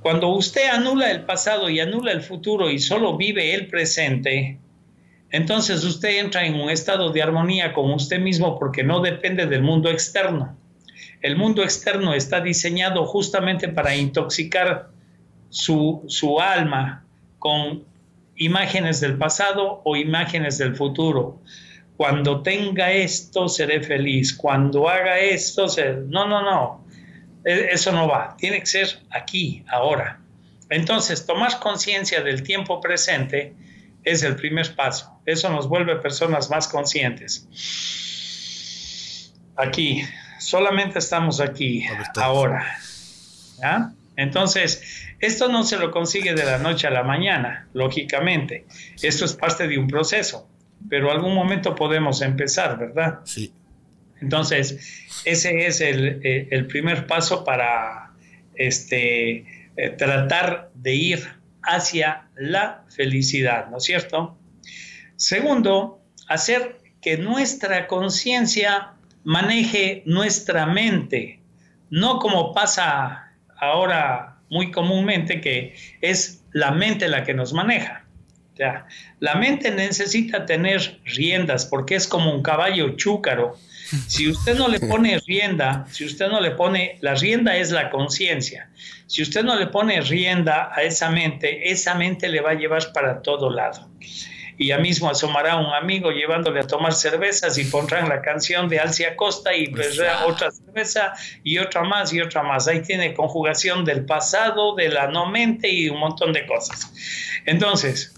Cuando 0.01 0.27
usted 0.27 0.67
anula 0.69 1.11
el 1.11 1.23
pasado 1.23 1.69
y 1.69 1.79
anula 1.79 2.11
el 2.11 2.21
futuro 2.21 2.69
y 2.69 2.77
solo 2.77 3.15
vive 3.15 3.53
el 3.53 3.67
presente, 3.67 4.59
entonces 5.31 5.85
usted 5.85 6.19
entra 6.19 6.45
en 6.45 6.55
un 6.55 6.69
estado 6.69 7.11
de 7.13 7.21
armonía 7.21 7.71
con 7.71 7.89
usted 7.91 8.19
mismo 8.19 8.59
porque 8.59 8.83
no 8.83 8.99
depende 8.99 9.45
del 9.45 9.61
mundo 9.61 9.89
externo. 9.89 10.58
El 11.21 11.35
mundo 11.35 11.63
externo 11.63 12.13
está 12.13 12.41
diseñado 12.41 13.05
justamente 13.05 13.67
para 13.67 13.95
intoxicar 13.95 14.89
su, 15.49 16.03
su 16.07 16.39
alma 16.39 17.05
con 17.39 17.83
imágenes 18.35 19.01
del 19.01 19.17
pasado 19.17 19.81
o 19.83 19.95
imágenes 19.95 20.57
del 20.57 20.75
futuro. 20.75 21.41
Cuando 21.97 22.41
tenga 22.41 22.91
esto, 22.91 23.49
seré 23.49 23.83
feliz. 23.83 24.33
Cuando 24.33 24.87
haga 24.87 25.19
esto, 25.19 25.67
seré... 25.67 25.95
no, 26.07 26.27
no, 26.27 26.41
no. 26.41 26.85
E, 27.43 27.69
eso 27.71 27.91
no 27.91 28.07
va. 28.07 28.35
Tiene 28.37 28.61
que 28.61 28.65
ser 28.65 28.99
aquí, 29.09 29.65
ahora. 29.69 30.21
Entonces, 30.69 31.25
tomar 31.25 31.59
conciencia 31.59 32.21
del 32.21 32.43
tiempo 32.43 32.79
presente 32.79 33.53
es 34.03 34.23
el 34.23 34.37
primer 34.37 34.73
paso. 34.75 35.19
Eso 35.25 35.49
nos 35.49 35.67
vuelve 35.67 35.97
personas 35.97 36.49
más 36.49 36.69
conscientes. 36.69 37.47
Aquí, 39.57 40.01
solamente 40.39 40.99
estamos 40.99 41.39
aquí, 41.39 41.85
ahora. 42.15 42.65
Entonces, 44.15 44.81
esto 45.19 45.49
no 45.49 45.63
se 45.63 45.77
lo 45.77 45.91
consigue 45.91 46.33
de 46.33 46.45
la 46.45 46.57
noche 46.57 46.87
a 46.87 46.89
la 46.89 47.03
mañana, 47.03 47.67
lógicamente. 47.73 48.65
Esto 49.01 49.25
es 49.25 49.33
parte 49.33 49.67
de 49.67 49.77
un 49.77 49.87
proceso, 49.87 50.49
pero 50.89 51.11
algún 51.11 51.33
momento 51.33 51.75
podemos 51.75 52.21
empezar, 52.21 52.77
¿verdad? 52.77 53.19
Sí. 53.25 53.53
Entonces, 54.21 55.07
ese 55.23 55.67
es 55.67 55.79
el, 55.81 56.19
eh, 56.23 56.47
el 56.51 56.67
primer 56.67 57.07
paso 57.07 57.43
para 57.45 58.11
este, 58.55 59.71
eh, 59.77 59.89
tratar 59.97 60.71
de 60.73 60.95
ir 60.95 61.29
hacia 61.63 62.27
la 62.35 62.83
felicidad, 62.89 63.69
¿no 63.69 63.77
es 63.77 63.83
cierto? 63.85 64.37
Segundo, 65.15 66.01
hacer 66.27 66.79
que 67.01 67.17
nuestra 67.17 67.87
conciencia 67.87 68.93
maneje 69.23 70.03
nuestra 70.05 70.65
mente, 70.65 71.39
no 71.89 72.19
como 72.19 72.53
pasa 72.53 73.33
ahora 73.57 74.37
muy 74.49 74.71
comúnmente, 74.71 75.41
que 75.41 75.75
es 76.01 76.43
la 76.51 76.71
mente 76.71 77.07
la 77.07 77.23
que 77.23 77.33
nos 77.33 77.53
maneja. 77.53 78.05
la 79.21 79.35
mente 79.35 79.71
necesita 79.71 80.45
tener 80.45 80.99
riendas 81.05 81.65
porque 81.65 81.95
es 81.95 82.07
como 82.07 82.33
un 82.33 82.43
caballo 82.43 82.97
chúcaro. 82.97 83.57
Si 84.07 84.27
usted 84.27 84.57
no 84.57 84.67
le 84.67 84.81
pone 84.81 85.17
rienda, 85.25 85.85
si 85.89 86.03
usted 86.03 86.27
no 86.27 86.41
le 86.41 86.51
pone, 86.51 86.97
la 86.99 87.15
rienda 87.15 87.55
es 87.55 87.71
la 87.71 87.89
conciencia. 87.89 88.69
Si 89.07 89.21
usted 89.21 89.43
no 89.43 89.55
le 89.57 89.67
pone 89.67 90.01
rienda 90.01 90.71
a 90.75 90.83
esa 90.83 91.09
mente, 91.09 91.71
esa 91.71 91.95
mente 91.95 92.27
le 92.27 92.41
va 92.41 92.51
a 92.51 92.55
llevar 92.55 92.91
para 92.91 93.21
todo 93.21 93.49
lado 93.49 93.89
y 94.59 94.67
ya 94.67 94.77
mismo 94.77 95.09
asomará 95.09 95.55
un 95.55 95.73
amigo 95.73 96.11
llevándole 96.11 96.59
a 96.59 96.67
tomar 96.67 96.93
cervezas 96.93 97.57
y 97.57 97.63
pondrán 97.63 98.09
la 98.09 98.21
canción 98.21 98.67
de 98.67 98.77
Alcia 98.77 99.15
Costa 99.15 99.55
y 99.55 99.67
pues, 99.67 99.97
otra 100.27 100.51
cerveza 100.51 101.13
y 101.45 101.59
otra 101.59 101.83
más 101.83 102.11
y 102.11 102.19
otra 102.19 102.43
más. 102.43 102.67
Ahí 102.67 102.81
tiene 102.81 103.13
conjugación 103.13 103.85
del 103.85 104.05
pasado, 104.05 104.75
de 104.75 104.89
la 104.89 105.07
no 105.07 105.27
mente 105.27 105.69
y 105.69 105.87
un 105.87 106.01
montón 106.01 106.33
de 106.33 106.45
cosas. 106.45 106.91
Entonces, 107.45 108.13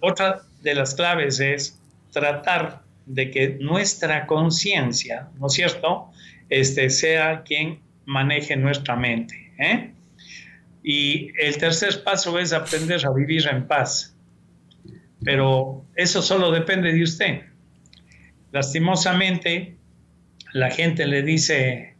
otra 0.00 0.42
de 0.62 0.74
las 0.74 0.96
claves 0.96 1.38
es 1.38 1.80
tratar 2.10 2.82
de 3.06 3.30
que 3.30 3.50
nuestra 3.60 4.26
conciencia, 4.26 5.28
¿no 5.38 5.46
es 5.46 5.52
cierto?, 5.52 6.10
este, 6.48 6.90
sea 6.90 7.44
quien 7.44 7.80
maneje 8.04 8.56
nuestra 8.56 8.96
mente. 8.96 9.54
¿eh? 9.60 9.92
Y 10.82 11.30
el 11.40 11.56
tercer 11.56 12.02
paso 12.02 12.36
es 12.36 12.52
aprender 12.52 13.06
a 13.06 13.12
vivir 13.12 13.46
en 13.46 13.68
paz 13.68 14.13
pero 15.24 15.84
eso 15.96 16.22
solo 16.22 16.50
depende 16.50 16.92
de 16.92 17.02
usted. 17.02 17.42
Lastimosamente, 18.52 19.76
la 20.52 20.70
gente 20.70 21.06
le 21.06 21.22
dice, 21.22 21.96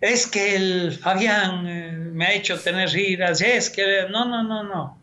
es 0.00 0.26
que 0.26 0.56
el 0.56 0.92
Fabián 0.92 1.66
eh, 1.66 1.92
me 1.92 2.26
ha 2.26 2.34
hecho 2.34 2.58
tener 2.58 2.94
iras, 2.96 3.40
es 3.40 3.70
que 3.70 4.06
no, 4.10 4.26
no, 4.26 4.42
no, 4.42 4.62
no. 4.62 4.98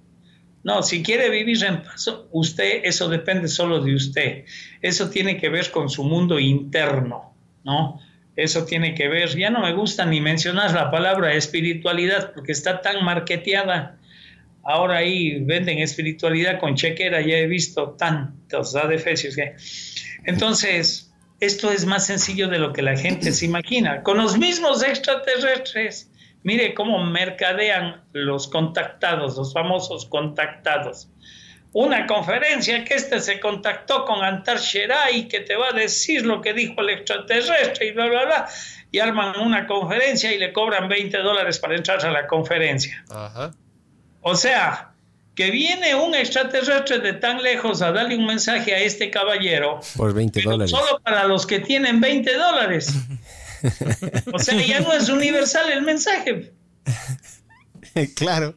No, 0.64 0.84
si 0.84 1.02
quiere 1.02 1.30
vivir 1.30 1.64
en 1.64 1.82
paz, 1.82 2.10
usted, 2.32 2.82
eso 2.84 3.08
depende 3.08 3.48
solo 3.48 3.80
de 3.80 3.96
usted. 3.96 4.44
Eso 4.82 5.10
tiene 5.10 5.38
que 5.38 5.50
ver 5.50 5.72
con 5.72 5.90
su 5.90 6.04
mundo 6.04 6.40
interno, 6.40 7.34
¿no? 7.64 8.02
Eso 8.36 8.66
tiene 8.66 8.94
que 8.94 9.08
ver, 9.08 9.36
ya 9.36 9.50
no 9.50 9.62
me 9.62 9.74
gusta 9.74 10.06
ni 10.06 10.20
mencionar 10.20 10.74
la 10.74 10.92
palabra 10.92 11.34
espiritualidad 11.34 12.34
porque 12.34 12.52
está 12.52 12.82
tan 12.82 13.04
marqueteada 13.04 13.98
ahora 14.68 14.98
ahí 14.98 15.40
venden 15.40 15.80
espiritualidad 15.80 16.60
con 16.60 16.76
chequera, 16.76 17.22
ya 17.22 17.38
he 17.38 17.48
visto 17.48 17.92
tantos 17.92 18.76
adefesios 18.76 19.36
que... 19.36 19.56
Entonces, 20.26 21.14
esto 21.40 21.72
es 21.72 21.86
más 21.86 22.06
sencillo 22.06 22.50
de 22.50 22.60
lo 22.60 22.74
que 22.74 22.82
la 22.82 22.98
gente 22.98 23.32
se 23.32 23.46
imagina. 23.46 24.04
Con 24.04 24.18
los 24.18 24.38
mismos 24.38 24.84
extraterrestres, 24.84 26.12
mire 26.44 26.74
cómo 26.74 27.02
mercadean 27.02 28.04
los 28.12 28.50
contactados, 28.50 29.38
los 29.38 29.54
famosos 29.54 30.06
contactados. 30.06 31.10
Una 31.72 32.06
conferencia 32.06 32.84
que 32.84 32.96
este 32.96 33.22
se 33.22 33.40
contactó 33.40 34.04
con 34.04 34.22
Antar 34.22 34.58
Sherai 34.58 35.30
que 35.30 35.40
te 35.42 35.56
va 35.56 35.70
a 35.70 35.74
decir 35.74 36.26
lo 36.26 36.42
que 36.42 36.54
dijo 36.54 36.82
el 36.82 36.90
extraterrestre 36.90 37.88
y 37.88 37.92
bla, 37.92 38.08
bla, 38.08 38.26
bla. 38.26 38.48
Y 38.92 39.00
arman 39.00 39.40
una 39.40 39.66
conferencia 39.66 40.34
y 40.34 40.40
le 40.40 40.52
cobran 40.52 40.90
20 40.90 41.18
dólares 41.20 41.58
para 41.60 41.76
entrar 41.76 42.06
a 42.06 42.12
la 42.12 42.28
conferencia. 42.28 43.06
Ajá. 43.10 43.54
O 44.30 44.36
sea, 44.36 44.92
que 45.36 45.52
viene 45.52 45.96
un 45.96 46.14
extraterrestre 46.14 47.00
de 47.00 47.14
tan 47.14 47.42
lejos 47.42 47.82
a 47.82 47.94
darle 47.94 48.18
un 48.18 48.26
mensaje 48.26 48.76
a 48.76 48.80
este 48.80 49.10
caballero. 49.10 49.80
Por 49.96 50.14
20 50.14 50.42
dólares. 50.42 50.72
Solo 50.72 51.00
para 51.02 51.24
los 51.24 51.48
que 51.48 51.60
tienen 51.60 52.02
20 52.02 52.36
dólares. 52.36 52.94
o 54.34 54.38
sea, 54.38 54.62
ya 54.62 54.82
no 54.82 54.92
es 54.92 55.08
universal 55.08 55.72
el 55.72 55.84
mensaje. 55.84 56.52
claro. 58.16 58.54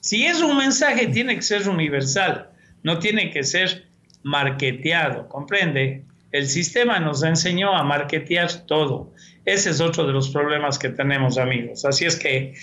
Si 0.00 0.26
es 0.26 0.40
un 0.40 0.56
mensaje, 0.56 1.06
tiene 1.06 1.36
que 1.36 1.42
ser 1.42 1.68
universal. 1.68 2.50
No 2.82 2.98
tiene 2.98 3.30
que 3.30 3.44
ser 3.44 3.86
marketeado. 4.24 5.28
¿Comprende? 5.28 6.02
El 6.32 6.48
sistema 6.48 6.98
nos 6.98 7.22
enseñó 7.22 7.72
a 7.76 7.84
marketear 7.84 8.66
todo. 8.66 9.12
Ese 9.44 9.70
es 9.70 9.80
otro 9.80 10.08
de 10.08 10.12
los 10.12 10.30
problemas 10.30 10.76
que 10.76 10.88
tenemos, 10.88 11.38
amigos. 11.38 11.84
Así 11.84 12.04
es 12.04 12.16
que 12.16 12.54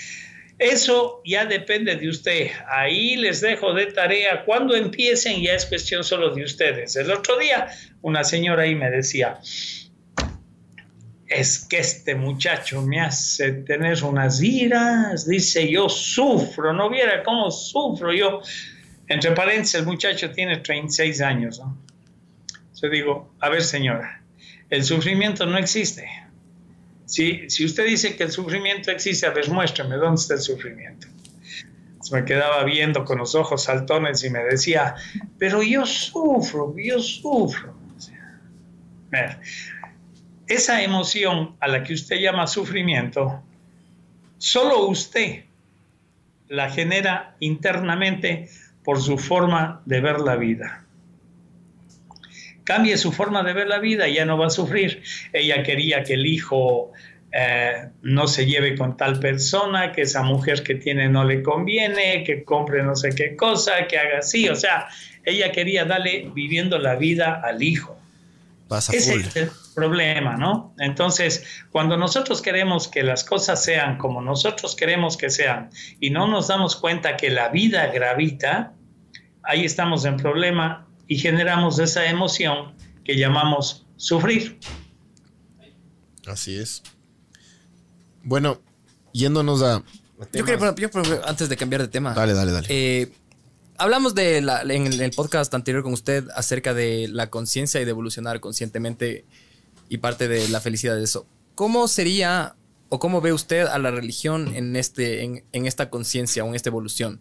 eso 0.59 1.21
ya 1.25 1.45
depende 1.45 1.95
de 1.95 2.09
usted. 2.09 2.51
Ahí 2.67 3.15
les 3.15 3.39
dejo 3.39 3.73
de 3.73 3.87
tarea. 3.87 4.43
Cuando 4.43 4.75
empiecen 4.75 5.41
ya 5.41 5.53
es 5.53 5.65
cuestión 5.65 6.03
solo 6.03 6.35
de 6.35 6.43
ustedes. 6.43 6.97
El 6.97 7.09
otro 7.11 7.37
día 7.39 7.69
una 8.01 8.25
señora 8.25 8.63
ahí 8.63 8.75
me 8.75 8.91
decía, 8.91 9.39
es 11.27 11.59
que 11.59 11.79
este 11.79 12.15
muchacho 12.15 12.81
me 12.81 12.99
hace 12.99 13.51
tener 13.53 14.03
unas 14.03 14.41
iras. 14.43 15.25
Dice, 15.25 15.69
yo 15.69 15.87
sufro, 15.87 16.73
no 16.73 16.89
viera 16.89 17.23
cómo 17.23 17.49
sufro 17.51 18.13
yo. 18.13 18.41
Entre 19.07 19.31
paréntesis, 19.31 19.75
el 19.75 19.85
muchacho 19.85 20.31
tiene 20.31 20.57
36 20.57 21.21
años. 21.21 21.61
Yo 22.81 22.89
digo, 22.89 23.33
a 23.39 23.49
ver 23.49 23.63
señora, 23.63 24.23
el 24.69 24.83
sufrimiento 24.83 25.45
no 25.45 25.57
existe 25.57 26.07
si, 27.09 27.49
si 27.49 27.65
usted 27.65 27.87
dice 27.87 28.15
que 28.15 28.21
el 28.21 28.31
sufrimiento 28.31 28.91
existe, 28.91 29.25
a 29.25 29.31
ver, 29.31 29.49
muéstrame 29.49 29.95
dónde 29.95 30.21
está 30.21 30.35
el 30.35 30.41
sufrimiento. 30.41 31.07
me 32.11 32.23
quedaba 32.23 32.63
viendo 32.63 33.03
con 33.03 33.17
los 33.17 33.33
ojos 33.33 33.63
saltones 33.63 34.23
y 34.23 34.29
me 34.29 34.43
decía, 34.43 34.93
pero 35.39 35.63
yo 35.63 35.87
sufro, 35.87 36.75
yo 36.77 36.99
sufro. 36.99 37.73
esa 40.47 40.83
emoción 40.83 41.55
a 41.59 41.67
la 41.67 41.83
que 41.83 41.95
usted 41.95 42.17
llama 42.17 42.45
sufrimiento, 42.45 43.41
solo 44.37 44.85
usted 44.85 45.45
la 46.47 46.69
genera 46.69 47.35
internamente 47.39 48.49
por 48.83 49.01
su 49.01 49.17
forma 49.17 49.81
de 49.85 49.99
ver 49.99 50.19
la 50.19 50.35
vida 50.35 50.85
cambie 52.69 52.99
su 52.99 53.11
forma 53.11 53.41
de 53.41 53.53
ver 53.53 53.67
la 53.67 53.79
vida 53.79 54.07
ya 54.07 54.25
no 54.25 54.37
va 54.37 54.45
a 54.45 54.49
sufrir. 54.51 55.01
Ella 55.33 55.63
quería 55.63 56.03
que 56.03 56.13
el 56.13 56.27
hijo 56.27 56.91
eh, 57.31 57.89
no 58.03 58.27
se 58.27 58.45
lleve 58.45 58.77
con 58.77 58.95
tal 58.95 59.19
persona, 59.19 59.91
que 59.91 60.03
esa 60.03 60.21
mujer 60.21 60.61
que 60.61 60.75
tiene 60.75 61.09
no 61.09 61.23
le 61.23 61.41
conviene, 61.41 62.23
que 62.23 62.43
compre 62.43 62.83
no 62.83 62.95
sé 62.95 63.09
qué 63.15 63.35
cosa, 63.35 63.87
que 63.87 63.97
haga 63.97 64.19
así. 64.19 64.47
O 64.49 64.55
sea, 64.55 64.87
ella 65.25 65.51
quería 65.51 65.83
darle 65.83 66.29
viviendo 66.35 66.77
la 66.77 66.93
vida 66.95 67.41
al 67.43 67.63
hijo. 67.63 67.97
Ese 68.69 69.15
es 69.15 69.35
el 69.35 69.49
problema, 69.73 70.37
¿no? 70.37 70.75
Entonces, 70.77 71.63
cuando 71.71 71.97
nosotros 71.97 72.39
queremos 72.39 72.87
que 72.87 73.01
las 73.01 73.23
cosas 73.23 73.63
sean 73.63 73.97
como 73.97 74.21
nosotros 74.21 74.75
queremos 74.75 75.17
que 75.17 75.31
sean 75.31 75.71
y 75.99 76.11
no 76.11 76.27
nos 76.27 76.49
damos 76.49 76.75
cuenta 76.75 77.17
que 77.17 77.31
la 77.31 77.49
vida 77.49 77.87
gravita, 77.87 78.73
ahí 79.41 79.65
estamos 79.65 80.05
en 80.05 80.17
problema 80.17 80.85
y 81.09 81.17
generamos 81.17 81.79
esa 81.79 82.05
emoción 82.05 82.75
que 83.03 83.17
llamamos 83.17 83.85
sufrir. 83.97 84.59
Así 86.25 86.55
es. 86.55 86.83
Bueno, 88.23 88.61
yéndonos 89.11 89.63
a... 89.63 89.83
Yo 90.31 90.45
creo, 90.45 90.75
yo, 90.75 91.27
antes 91.27 91.49
de 91.49 91.57
cambiar 91.57 91.81
de 91.81 91.87
tema. 91.87 92.13
Dale, 92.13 92.33
dale, 92.33 92.51
dale. 92.51 92.67
Eh, 92.69 93.11
hablamos 93.77 94.13
de 94.13 94.41
la, 94.41 94.61
en 94.61 95.01
el 95.01 95.11
podcast 95.11 95.51
anterior 95.55 95.81
con 95.81 95.93
usted 95.93 96.27
acerca 96.35 96.75
de 96.75 97.07
la 97.07 97.31
conciencia 97.31 97.81
y 97.81 97.85
de 97.85 97.91
evolucionar 97.91 98.39
conscientemente 98.39 99.25
y 99.89 99.97
parte 99.97 100.27
de 100.27 100.47
la 100.49 100.61
felicidad 100.61 100.95
de 100.95 101.03
eso. 101.03 101.25
¿Cómo 101.55 101.87
sería 101.87 102.55
o 102.89 102.99
cómo 102.99 103.19
ve 103.19 103.33
usted 103.33 103.65
a 103.65 103.79
la 103.79 103.89
religión 103.89 104.53
en, 104.53 104.75
este, 104.75 105.23
en, 105.23 105.43
en 105.53 105.65
esta 105.65 105.89
conciencia 105.89 106.43
o 106.43 106.49
en 106.49 106.55
esta 106.55 106.69
evolución? 106.69 107.19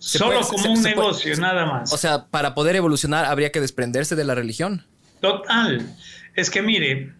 Solo 0.00 0.40
como 0.40 0.72
un 0.72 0.82
negocio, 0.82 1.36
nada 1.36 1.66
más. 1.66 1.92
O 1.92 1.98
sea, 1.98 2.24
para 2.26 2.54
poder 2.54 2.74
evolucionar 2.74 3.26
habría 3.26 3.52
que 3.52 3.60
desprenderse 3.60 4.16
de 4.16 4.24
la 4.24 4.34
religión. 4.34 4.86
Total. 5.20 5.94
Es 6.34 6.50
que 6.50 6.62
mire, 6.62 7.12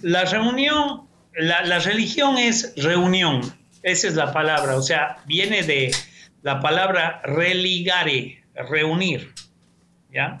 la 0.00 0.24
reunión, 0.24 1.02
la, 1.36 1.62
la 1.64 1.78
religión 1.78 2.38
es 2.38 2.72
reunión. 2.76 3.42
Esa 3.82 4.08
es 4.08 4.14
la 4.14 4.32
palabra. 4.32 4.76
O 4.76 4.82
sea, 4.82 5.18
viene 5.26 5.62
de 5.62 5.94
la 6.42 6.60
palabra 6.60 7.20
religare, 7.22 8.42
reunir. 8.54 9.34
¿Ya? 10.10 10.38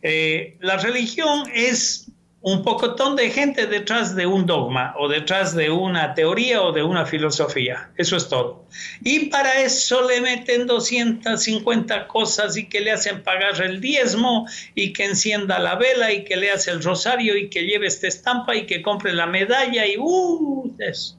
Eh, 0.00 0.56
la 0.60 0.78
religión 0.78 1.50
es 1.52 2.07
un 2.40 2.62
pocotón 2.62 3.16
de 3.16 3.30
gente 3.30 3.66
detrás 3.66 4.14
de 4.14 4.26
un 4.26 4.46
dogma 4.46 4.94
o 4.96 5.08
detrás 5.08 5.56
de 5.56 5.70
una 5.70 6.14
teoría 6.14 6.62
o 6.62 6.72
de 6.72 6.84
una 6.84 7.04
filosofía. 7.04 7.90
Eso 7.96 8.16
es 8.16 8.28
todo. 8.28 8.64
Y 9.02 9.26
para 9.26 9.60
eso 9.60 10.08
le 10.08 10.20
meten 10.20 10.66
250 10.66 12.06
cosas 12.06 12.56
y 12.56 12.68
que 12.68 12.80
le 12.80 12.92
hacen 12.92 13.24
pagar 13.24 13.60
el 13.60 13.80
diezmo 13.80 14.46
y 14.76 14.92
que 14.92 15.06
encienda 15.06 15.58
la 15.58 15.74
vela 15.74 16.12
y 16.12 16.24
que 16.24 16.36
le 16.36 16.52
hace 16.52 16.70
el 16.70 16.82
rosario 16.82 17.36
y 17.36 17.50
que 17.50 17.66
lleve 17.66 17.88
esta 17.88 18.06
estampa 18.06 18.54
y 18.54 18.66
que 18.66 18.82
compre 18.82 19.12
la 19.12 19.26
medalla 19.26 19.84
y 19.84 19.96
uh, 19.98 20.76
eso. 20.78 21.18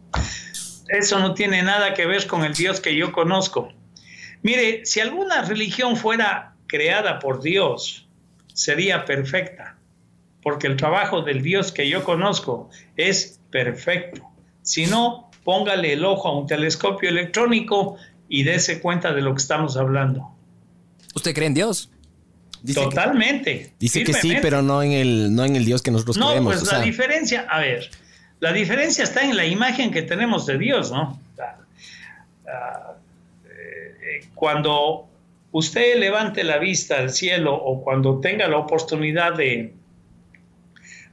eso 0.88 1.20
no 1.20 1.34
tiene 1.34 1.62
nada 1.64 1.94
que 1.94 2.06
ver 2.06 2.28
con 2.28 2.46
el 2.46 2.54
Dios 2.54 2.80
que 2.80 2.96
yo 2.96 3.12
conozco. 3.12 3.74
Mire, 4.42 4.86
si 4.86 5.02
alguna 5.02 5.42
religión 5.42 5.98
fuera 5.98 6.56
creada 6.66 7.20
por 7.20 7.42
Dios, 7.42 8.08
sería 8.54 9.04
perfecta 9.04 9.79
porque 10.42 10.68
el 10.68 10.78
trabajo 10.78 11.22
del 11.22 11.42
Dios 11.42 11.72
que 11.72 11.90
yo 11.90 12.04
conozco 12.04 12.70
es 12.96 13.40
perfecto. 13.50 14.22
Si 14.62 14.86
no, 14.86 15.30
póngale 15.44 15.94
el 15.94 16.06
ojo 16.06 16.28
a 16.28 16.38
un 16.38 16.48
telescopio 16.48 17.10
electrónico 17.10 17.98
y 18.28 18.44
dése 18.44 18.82
cuenta 18.82 19.14
de 19.14 19.22
lo 19.22 19.34
que 19.34 19.42
estamos 19.42 19.76
hablando. 19.78 20.30
¿Usted 21.16 21.34
cree 21.34 21.48
en 21.48 21.54
Dios? 21.54 21.90
Totalmente. 22.74 23.74
dice 23.80 24.04
que 24.04 24.14
sí, 24.14 24.36
pero 24.42 24.62
no 24.62 24.84
en 24.84 24.92
el, 24.92 25.34
no 25.34 25.46
en 25.46 25.56
el 25.56 25.66
Dios 25.66 25.82
que 25.82 25.92
nosotros 25.92 26.18
no, 26.18 26.30
creemos. 26.30 26.56
No, 26.56 26.60
pues 26.60 26.72
la 26.72 26.82
diferencia, 26.82 27.48
a 27.50 27.60
ver, 27.60 27.90
la 28.40 28.52
diferencia 28.52 29.04
está 29.04 29.24
en 29.24 29.36
la 29.36 29.46
imagen 29.46 29.92
que 29.92 30.02
tenemos 30.02 30.46
de 30.46 30.58
Dios, 30.58 30.92
¿no? 30.92 31.20
Eh, 33.46 34.28
cuando 34.36 35.08
usted 35.52 35.98
levante 35.98 36.44
la 36.44 36.58
vista 36.58 36.98
al 36.98 37.12
cielo 37.12 37.56
o 37.56 37.82
cuando 37.82 38.20
tenga 38.20 38.48
la 38.48 38.58
oportunidad 38.58 39.36
de, 39.36 39.74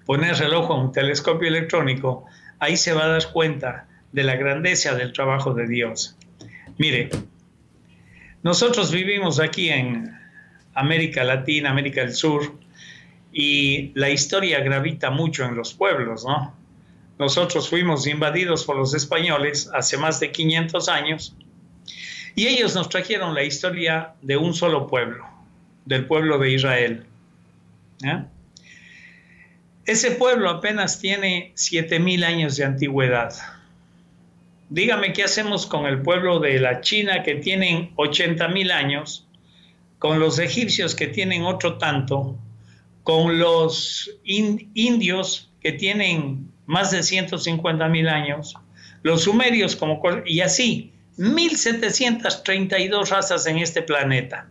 poner 0.06 0.40
el 0.40 0.54
ojo 0.54 0.72
a 0.72 0.80
un 0.80 0.92
telescopio 0.92 1.48
electrónico, 1.48 2.24
ahí 2.60 2.76
se 2.76 2.94
va 2.94 3.04
a 3.04 3.08
dar 3.08 3.32
cuenta 3.32 3.88
de 4.12 4.22
la 4.22 4.36
grandeza 4.36 4.94
del 4.94 5.12
trabajo 5.12 5.52
de 5.52 5.66
Dios. 5.66 6.16
Mire, 6.78 7.10
nosotros 8.42 8.92
vivimos 8.92 9.40
aquí 9.40 9.68
en 9.68 10.16
América 10.74 11.24
Latina, 11.24 11.70
América 11.70 12.02
del 12.02 12.14
Sur, 12.14 12.54
y 13.32 13.92
la 13.94 14.08
historia 14.08 14.60
gravita 14.60 15.10
mucho 15.10 15.44
en 15.44 15.56
los 15.56 15.74
pueblos, 15.74 16.24
¿no? 16.24 16.54
Nosotros 17.18 17.68
fuimos 17.68 18.06
invadidos 18.06 18.64
por 18.64 18.76
los 18.76 18.94
españoles 18.94 19.70
hace 19.74 19.96
más 19.98 20.20
de 20.20 20.32
500 20.32 20.88
años 20.88 21.36
y 22.34 22.46
ellos 22.46 22.74
nos 22.74 22.88
trajeron 22.88 23.34
la 23.34 23.42
historia 23.42 24.14
de 24.22 24.36
un 24.36 24.54
solo 24.54 24.86
pueblo, 24.86 25.26
del 25.86 26.06
pueblo 26.06 26.38
de 26.38 26.52
Israel. 26.52 27.06
Ese 29.86 30.10
pueblo 30.10 30.50
apenas 30.50 30.98
tiene 30.98 31.52
7.000 31.54 32.24
años 32.24 32.56
de 32.56 32.64
antigüedad. 32.64 33.32
Dígame 34.68 35.12
qué 35.12 35.22
hacemos 35.22 35.64
con 35.64 35.86
el 35.86 36.02
pueblo 36.02 36.40
de 36.40 36.58
la 36.58 36.80
China 36.80 37.22
que 37.22 37.36
tienen 37.36 37.94
80.000 37.94 38.72
años, 38.72 39.28
con 40.00 40.18
los 40.18 40.40
egipcios 40.40 40.96
que 40.96 41.06
tienen 41.06 41.44
otro 41.44 41.78
tanto, 41.78 42.36
con 43.04 43.38
los 43.38 44.10
indios 44.24 45.52
que 45.60 45.70
tienen 45.70 46.50
más 46.66 46.90
de 46.90 46.98
150.000 46.98 48.10
años, 48.10 48.56
los 49.04 49.22
sumerios 49.22 49.76
como 49.76 50.02
y 50.26 50.40
así, 50.40 50.92
1732 51.16 53.08
razas 53.08 53.46
en 53.46 53.58
este 53.58 53.82
planeta. 53.82 54.48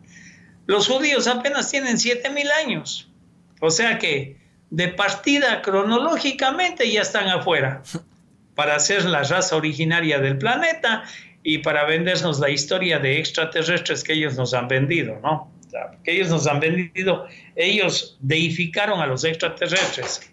Los 0.65 0.87
judíos 0.87 1.27
apenas 1.27 1.69
tienen 1.69 1.97
7.000 1.97 2.51
años. 2.63 3.11
O 3.59 3.69
sea 3.69 3.99
que 3.99 4.44
de 4.69 4.87
partida 4.89 5.61
cronológicamente 5.61 6.91
ya 6.91 7.01
están 7.01 7.27
afuera 7.27 7.83
para 8.55 8.79
ser 8.79 9.05
la 9.05 9.23
raza 9.23 9.55
originaria 9.55 10.19
del 10.19 10.37
planeta 10.37 11.03
y 11.43 11.59
para 11.59 11.85
vendernos 11.85 12.39
la 12.39 12.49
historia 12.49 12.99
de 12.99 13.19
extraterrestres 13.19 14.03
que 14.03 14.13
ellos 14.13 14.35
nos 14.35 14.53
han 14.53 14.67
vendido, 14.67 15.19
¿no? 15.21 15.51
que 16.03 16.13
ellos 16.13 16.29
nos 16.29 16.47
han 16.47 16.59
vendido, 16.59 17.27
ellos 17.55 18.17
deificaron 18.21 19.01
a 19.01 19.07
los 19.07 19.23
extraterrestres. 19.23 20.29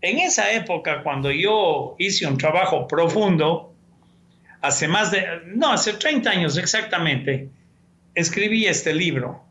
En 0.00 0.18
esa 0.18 0.52
época, 0.52 1.02
cuando 1.02 1.30
yo 1.30 1.94
hice 1.98 2.26
un 2.26 2.36
trabajo 2.36 2.86
profundo, 2.88 3.72
hace 4.60 4.88
más 4.88 5.10
de, 5.10 5.24
no, 5.46 5.72
hace 5.72 5.94
30 5.94 6.30
años 6.30 6.56
exactamente, 6.58 7.48
escribí 8.14 8.66
este 8.66 8.92
libro, 8.92 9.44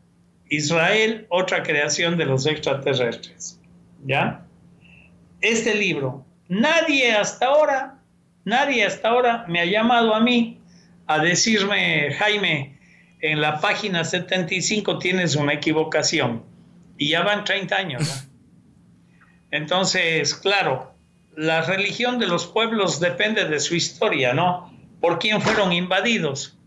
Israel, 0.50 1.26
otra 1.30 1.63
creación 1.63 2.17
de 2.17 2.26
los 2.26 2.46
extraterrestres. 2.46 3.61
¿Ya? 4.06 4.46
Este 5.42 5.76
libro, 5.76 6.26
nadie 6.48 7.14
hasta 7.14 7.48
ahora, 7.48 8.00
nadie 8.46 8.86
hasta 8.86 9.10
ahora 9.10 9.46
me 9.48 9.60
ha 9.60 9.66
llamado 9.66 10.14
a 10.14 10.20
mí 10.20 10.60
a 11.08 11.20
decirme, 11.20 12.14
Jaime, 12.14 12.80
en 13.22 13.42
la 13.42 13.60
página 13.60 14.04
75 14.04 15.00
tienes 15.00 15.36
una 15.36 15.54
equivocación. 15.54 16.44
Y 16.98 17.10
ya 17.10 17.24
van 17.24 17.44
30 17.44 17.76
años. 17.76 18.28
Entonces, 19.52 20.36
claro, 20.36 20.94
la 21.36 21.62
religión 21.62 22.20
de 22.20 22.28
los 22.28 22.48
pueblos 22.48 23.00
depende 23.00 23.46
de 23.46 23.60
su 23.60 23.76
historia, 23.76 24.34
¿no? 24.34 24.72
Por 25.00 25.20
quién 25.20 25.42
fueron 25.42 25.74
invadidos. 25.74 26.58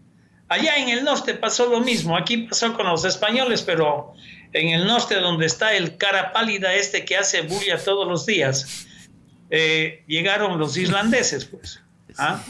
Allá 0.49 0.77
en 0.77 0.89
el 0.89 1.05
norte 1.05 1.35
pasó 1.35 1.67
lo 1.67 1.81
mismo, 1.81 2.17
aquí 2.17 2.39
pasó 2.39 2.75
con 2.75 2.87
los 2.87 3.05
españoles, 3.05 3.63
pero 3.63 4.13
en 4.55 4.69
el 4.69 4.87
norte 4.87 5.17
donde 5.17 5.47
está 5.47 5.75
el 5.75 5.97
cara 5.97 6.33
pálida 6.33 6.75
este 6.75 7.05
que 7.05 7.17
hace 7.17 7.43
bulla 7.43 7.77
todos 7.77 8.09
los 8.09 8.25
días, 8.25 8.87
eh, 9.51 10.05
llegaron 10.07 10.59
los 10.59 10.77
irlandeses, 10.77 11.45
pues. 11.45 11.81
¿ah? 12.19 12.41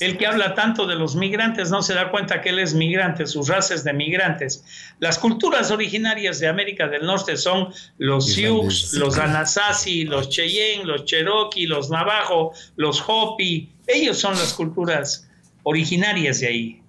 El 0.00 0.18
que 0.18 0.26
habla 0.26 0.54
tanto 0.54 0.86
de 0.86 0.94
los 0.94 1.16
migrantes 1.16 1.70
no 1.70 1.80
se 1.80 1.94
da 1.94 2.10
cuenta 2.10 2.42
que 2.42 2.50
él 2.50 2.58
es 2.58 2.74
migrante, 2.74 3.26
sus 3.26 3.48
razas 3.48 3.82
de 3.82 3.94
migrantes. 3.94 4.62
Las 4.98 5.18
culturas 5.18 5.70
originarias 5.70 6.38
de 6.38 6.48
América 6.48 6.86
del 6.88 7.06
Norte 7.06 7.38
son 7.38 7.72
los 7.96 8.34
Sioux, 8.34 8.92
los 8.92 9.16
Anasazi, 9.16 10.04
los 10.04 10.28
Cheyenne, 10.28 10.84
los 10.84 11.06
Cherokee, 11.06 11.66
los 11.66 11.88
Navajo, 11.88 12.52
los 12.76 13.02
Hopi. 13.06 13.72
Ellos 13.86 14.18
son 14.18 14.32
las 14.34 14.52
culturas 14.52 15.30
originarias 15.62 16.40
de 16.40 16.46
ahí, 16.46 16.82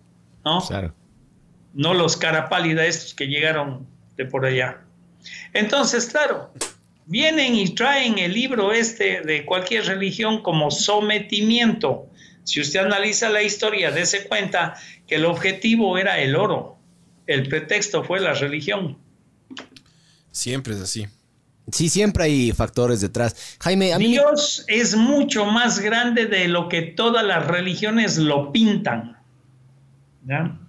¿no? 0.43 0.59
Claro. 0.67 0.93
No 1.73 1.93
los 1.93 2.17
cara 2.17 2.49
pálida 2.49 2.85
estos 2.85 3.13
que 3.13 3.27
llegaron 3.27 3.87
de 4.17 4.25
por 4.25 4.45
allá. 4.45 4.81
Entonces, 5.53 6.05
claro, 6.07 6.51
vienen 7.05 7.55
y 7.55 7.73
traen 7.75 8.17
el 8.17 8.33
libro 8.33 8.71
este 8.71 9.21
de 9.21 9.45
cualquier 9.45 9.85
religión 9.85 10.41
como 10.41 10.71
sometimiento. 10.71 12.07
Si 12.43 12.61
usted 12.61 12.81
analiza 12.81 13.29
la 13.29 13.41
historia, 13.41 13.91
dése 13.91 14.27
cuenta 14.27 14.75
que 15.07 15.15
el 15.15 15.25
objetivo 15.25 15.97
era 15.97 16.19
el 16.19 16.35
oro, 16.35 16.77
el 17.27 17.47
pretexto 17.47 18.03
fue 18.03 18.19
la 18.19 18.33
religión. 18.33 18.97
Siempre 20.31 20.73
es 20.73 20.81
así. 20.81 21.07
Sí, 21.71 21.89
siempre 21.89 22.25
hay 22.25 22.51
factores 22.51 23.01
detrás. 23.01 23.57
Jaime, 23.59 23.93
a 23.93 23.97
Dios 23.97 24.63
es 24.67 24.95
mucho 24.95 25.45
más 25.45 25.79
grande 25.79 26.27
de 26.27 26.47
lo 26.47 26.69
que 26.69 26.83
todas 26.83 27.25
las 27.25 27.47
religiones 27.47 28.17
lo 28.17 28.51
pintan. 28.51 29.17
¿Ya? 30.27 30.59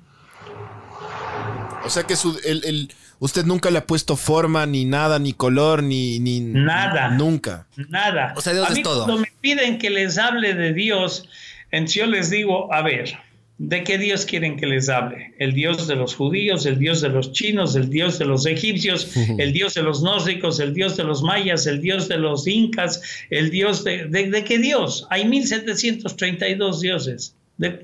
O 1.84 1.90
sea 1.90 2.04
que 2.04 2.14
el, 2.44 2.90
usted 3.18 3.44
nunca 3.44 3.70
le 3.70 3.78
ha 3.78 3.86
puesto 3.86 4.16
forma, 4.16 4.66
ni 4.66 4.84
nada, 4.84 5.18
ni 5.18 5.32
color, 5.32 5.82
ni. 5.82 6.18
ni 6.18 6.40
nada. 6.40 7.10
Nunca. 7.10 7.66
Nada. 7.88 8.34
O 8.36 8.40
sea, 8.40 8.52
Dios 8.52 8.70
es 8.70 8.82
todo. 8.82 9.04
Cuando 9.04 9.22
me 9.22 9.32
piden 9.40 9.78
que 9.78 9.90
les 9.90 10.18
hable 10.18 10.54
de 10.54 10.72
Dios, 10.72 11.28
entonces 11.70 11.94
yo 11.96 12.06
les 12.06 12.30
digo, 12.30 12.72
a 12.72 12.82
ver, 12.82 13.18
¿de 13.58 13.84
qué 13.84 13.98
Dios 13.98 14.26
quieren 14.26 14.56
que 14.56 14.66
les 14.66 14.88
hable? 14.88 15.34
¿El 15.38 15.52
Dios 15.54 15.86
de 15.88 15.96
los 15.96 16.14
judíos, 16.14 16.66
el 16.66 16.78
Dios 16.78 17.00
de 17.00 17.08
los 17.08 17.32
chinos, 17.32 17.74
el 17.74 17.88
Dios 17.88 18.18
de 18.18 18.26
los 18.26 18.46
egipcios, 18.46 19.16
el 19.38 19.52
Dios 19.52 19.74
de 19.74 19.82
los 19.82 20.02
nórdicos, 20.02 20.60
el 20.60 20.74
Dios 20.74 20.96
de 20.96 21.04
los 21.04 21.22
mayas, 21.22 21.66
el 21.66 21.80
Dios 21.80 22.08
de 22.08 22.18
los 22.18 22.46
incas, 22.46 23.02
el 23.30 23.50
Dios 23.50 23.84
de. 23.84 24.06
¿De, 24.06 24.30
de 24.30 24.44
qué 24.44 24.58
Dios? 24.58 25.06
Hay 25.10 25.26
1732 25.26 26.80
dioses. 26.80 27.34
¿De 27.56 27.80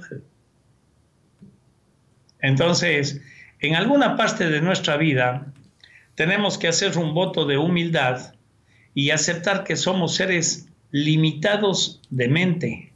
Entonces 2.40 3.20
en 3.62 3.76
alguna 3.76 4.16
parte 4.16 4.48
de 4.48 4.60
nuestra 4.60 4.96
vida 4.96 5.46
tenemos 6.14 6.58
que 6.58 6.68
hacer 6.68 6.98
un 6.98 7.14
voto 7.14 7.46
de 7.46 7.58
humildad 7.58 8.34
y 8.94 9.10
aceptar 9.10 9.64
que 9.64 9.76
somos 9.76 10.16
seres 10.16 10.68
limitados 10.90 12.00
de 12.10 12.28
mente. 12.28 12.92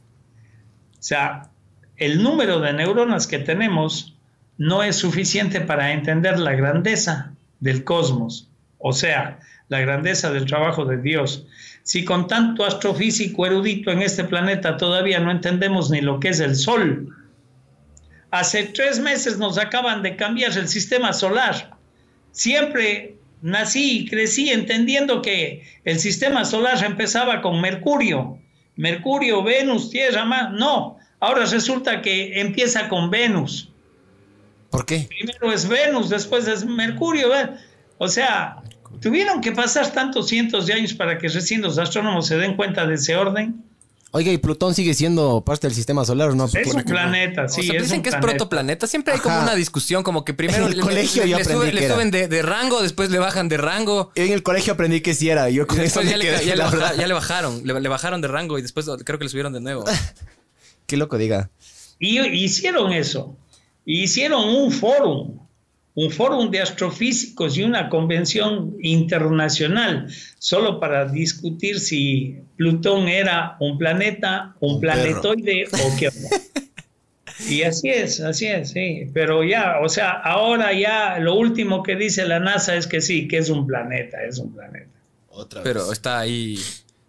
O 0.99 1.03
sea, 1.03 1.49
el 1.95 2.21
número 2.21 2.59
de 2.59 2.73
neuronas 2.73 3.25
que 3.25 3.39
tenemos 3.39 4.15
no 4.57 4.83
es 4.83 4.97
suficiente 4.97 5.61
para 5.61 5.93
entender 5.93 6.37
la 6.37 6.51
grandeza 6.51 7.33
del 7.59 7.83
cosmos, 7.83 8.49
o 8.77 8.93
sea, 8.93 9.39
la 9.69 9.79
grandeza 9.79 10.31
del 10.31 10.45
trabajo 10.45 10.85
de 10.85 10.97
Dios. 10.97 11.47
Si 11.83 12.03
con 12.03 12.27
tanto 12.27 12.65
astrofísico 12.65 13.45
erudito 13.45 13.91
en 13.91 14.01
este 14.01 14.23
planeta 14.25 14.77
todavía 14.77 15.19
no 15.19 15.31
entendemos 15.31 15.89
ni 15.89 16.01
lo 16.01 16.19
que 16.19 16.29
es 16.29 16.39
el 16.39 16.55
Sol, 16.55 17.15
hace 18.31 18.63
tres 18.63 18.99
meses 18.99 19.37
nos 19.37 19.57
acaban 19.57 20.01
de 20.01 20.15
cambiar 20.15 20.57
el 20.57 20.67
sistema 20.67 21.13
solar. 21.13 21.77
Siempre 22.31 23.17
nací 23.41 23.99
y 23.99 24.09
crecí 24.09 24.49
entendiendo 24.49 25.21
que 25.21 25.63
el 25.85 25.99
sistema 25.99 26.45
solar 26.45 26.83
empezaba 26.83 27.41
con 27.41 27.61
Mercurio. 27.61 28.39
Mercurio, 28.75 29.43
Venus, 29.43 29.89
Tierra, 29.89 30.25
más. 30.25 30.51
No, 30.51 30.97
ahora 31.19 31.45
resulta 31.45 32.01
que 32.01 32.39
empieza 32.39 32.89
con 32.89 33.09
Venus. 33.09 33.71
¿Por 34.69 34.85
qué? 34.85 35.07
Primero 35.07 35.51
es 35.51 35.67
Venus, 35.67 36.09
después 36.09 36.47
es 36.47 36.65
Mercurio. 36.65 37.29
O 37.97 38.07
sea, 38.07 38.61
tuvieron 39.01 39.41
que 39.41 39.51
pasar 39.51 39.91
tantos 39.91 40.27
cientos 40.27 40.67
de 40.67 40.73
años 40.73 40.93
para 40.93 41.17
que 41.17 41.27
recién 41.27 41.61
los 41.61 41.77
astrónomos 41.77 42.27
se 42.27 42.37
den 42.37 42.55
cuenta 42.55 42.85
de 42.85 42.95
ese 42.95 43.15
orden. 43.15 43.63
Oiga, 44.11 44.31
¿y 44.31 44.37
Plutón 44.37 44.73
sigue 44.73 44.93
siendo 44.93 45.43
parte 45.45 45.67
del 45.67 45.75
sistema 45.75 46.05
solar 46.05 46.29
o 46.29 46.35
no? 46.35 46.45
Es 46.45 46.73
un 46.73 46.81
planeta, 46.83 47.49
sí. 47.49 47.61
O 47.61 47.63
sea, 47.73 47.81
dicen 47.81 48.01
que 48.01 48.09
es 48.09 48.15
protoplaneta. 48.15 48.87
Siempre 48.87 49.13
hay 49.13 49.19
como 49.19 49.35
Ajá. 49.35 49.43
una 49.43 49.55
discusión, 49.55 50.01
como 50.01 50.23
que 50.23 50.33
primero 50.33 50.65
En 50.65 50.71
el 50.71 50.77
le, 50.77 50.83
colegio 50.83 51.23
le- 51.23 51.29
yo 51.29 51.35
le 51.37 51.43
aprendí 51.43 51.61
sube- 51.61 51.69
que 51.69 51.75
le 51.75 51.85
era. 51.85 51.93
suben 51.95 52.11
de, 52.11 52.27
de 52.29 52.41
rango, 52.41 52.81
después 52.81 53.09
le 53.11 53.19
bajan 53.19 53.49
de 53.49 53.57
rango. 53.57 54.11
En 54.15 54.31
el 54.31 54.43
colegio 54.43 54.73
aprendí 54.73 55.01
que 55.01 55.13
sí 55.13 55.29
era. 55.29 55.49
Yo 55.49 55.67
con 55.67 55.77
eso 55.81 55.99
Después 56.01 56.05
me 56.05 56.11
ya 56.11 56.17
le, 56.17 56.23
quedé, 56.25 56.45
ya 56.45 56.51
le 56.51 56.55
la 56.57 56.63
baja- 56.65 56.77
verdad. 56.77 56.95
ya 56.97 57.07
le 57.07 57.13
bajaron, 57.13 57.61
le, 57.65 57.79
le 57.81 57.89
bajaron 57.89 58.21
de 58.21 58.27
rango 58.29 58.57
y 58.57 58.61
después 58.61 58.85
creo 59.03 59.19
que 59.19 59.25
le 59.25 59.29
subieron 59.29 59.51
de 59.51 59.59
nuevo. 59.59 59.83
Qué 60.87 60.95
loco 60.95 61.17
diga. 61.17 61.49
Y 61.99 62.19
hicieron 62.43 62.93
eso. 62.93 63.35
Hicieron 63.85 64.47
un 64.47 64.71
fórum, 64.71 65.37
un 65.97 66.11
fórum 66.11 66.51
de 66.51 66.61
astrofísicos 66.61 67.57
y 67.57 67.63
una 67.63 67.89
convención 67.89 68.75
internacional 68.81 70.07
solo 70.37 70.79
para 70.79 71.05
discutir 71.05 71.79
si 71.79 72.37
Plutón 72.55 73.07
era 73.07 73.57
un 73.59 73.79
planeta, 73.79 74.55
un, 74.59 74.75
Un 74.75 74.81
planetoide 74.81 75.65
o 75.73 75.97
qué 75.97 76.09
onda. 76.09 76.29
Y 77.49 77.61
así 77.61 77.89
es, 77.89 78.19
así 78.19 78.47
es, 78.47 78.71
sí. 78.71 79.11
Pero 79.13 79.43
ya, 79.43 79.79
o 79.83 79.89
sea, 79.89 80.11
ahora 80.11 80.73
ya 80.73 81.19
lo 81.19 81.35
último 81.35 81.83
que 81.83 81.95
dice 81.95 82.25
la 82.25 82.39
NASA 82.39 82.75
es 82.75 82.87
que 82.87 82.99
sí, 82.99 83.27
que 83.27 83.37
es 83.37 83.49
un 83.49 83.67
planeta, 83.67 84.23
es 84.23 84.39
un 84.39 84.53
planeta. 84.53 84.89
Otra 85.29 85.61
Pero 85.61 85.81
vez. 85.81 85.93
está 85.93 86.19
ahí 86.19 86.57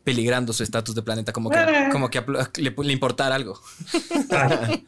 peligrando 0.08 0.52
su 0.54 0.62
estatus 0.62 0.94
de 0.94 1.02
planeta, 1.02 1.32
como 1.34 1.50
que, 1.50 1.58
Eh. 1.58 1.88
como 1.92 2.08
que 2.08 2.22
le, 2.56 2.72
le 2.82 2.92
importar 2.92 3.30
algo. 3.32 3.60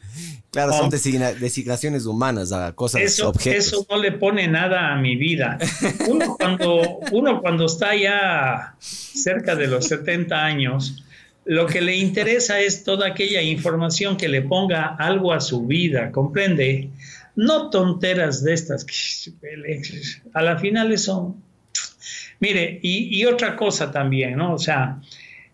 Claro, 0.51 0.73
son 0.73 0.89
designa- 0.89 1.31
designaciones 1.33 2.05
humanas 2.05 2.51
a 2.51 2.73
cosas, 2.73 3.01
eso, 3.03 3.29
objetos. 3.29 3.67
eso 3.67 3.87
no 3.89 3.97
le 3.97 4.11
pone 4.11 4.49
nada 4.49 4.91
a 4.91 4.97
mi 4.97 5.15
vida. 5.15 5.57
Uno 6.09 6.35
cuando, 6.39 6.99
uno 7.13 7.39
cuando 7.41 7.67
está 7.67 7.95
ya 7.95 8.75
cerca 8.79 9.55
de 9.55 9.67
los 9.67 9.85
70 9.87 10.43
años, 10.43 11.05
lo 11.45 11.67
que 11.67 11.79
le 11.79 11.95
interesa 11.95 12.59
es 12.59 12.83
toda 12.83 13.07
aquella 13.07 13.41
información 13.41 14.17
que 14.17 14.27
le 14.27 14.41
ponga 14.41 14.87
algo 14.99 15.31
a 15.31 15.39
su 15.39 15.65
vida, 15.67 16.11
¿comprende? 16.11 16.89
No 17.37 17.69
tonteras 17.69 18.43
de 18.43 18.53
estas. 18.53 18.83
que 18.83 18.93
A 20.33 20.41
la 20.41 20.57
final 20.59 20.91
eso... 20.91 21.33
Mire, 22.41 22.79
y, 22.81 23.23
otra 23.25 23.55
cosa 23.55 23.91
también, 23.91 24.35
¿no? 24.35 24.55
O 24.55 24.57
sea, 24.57 24.99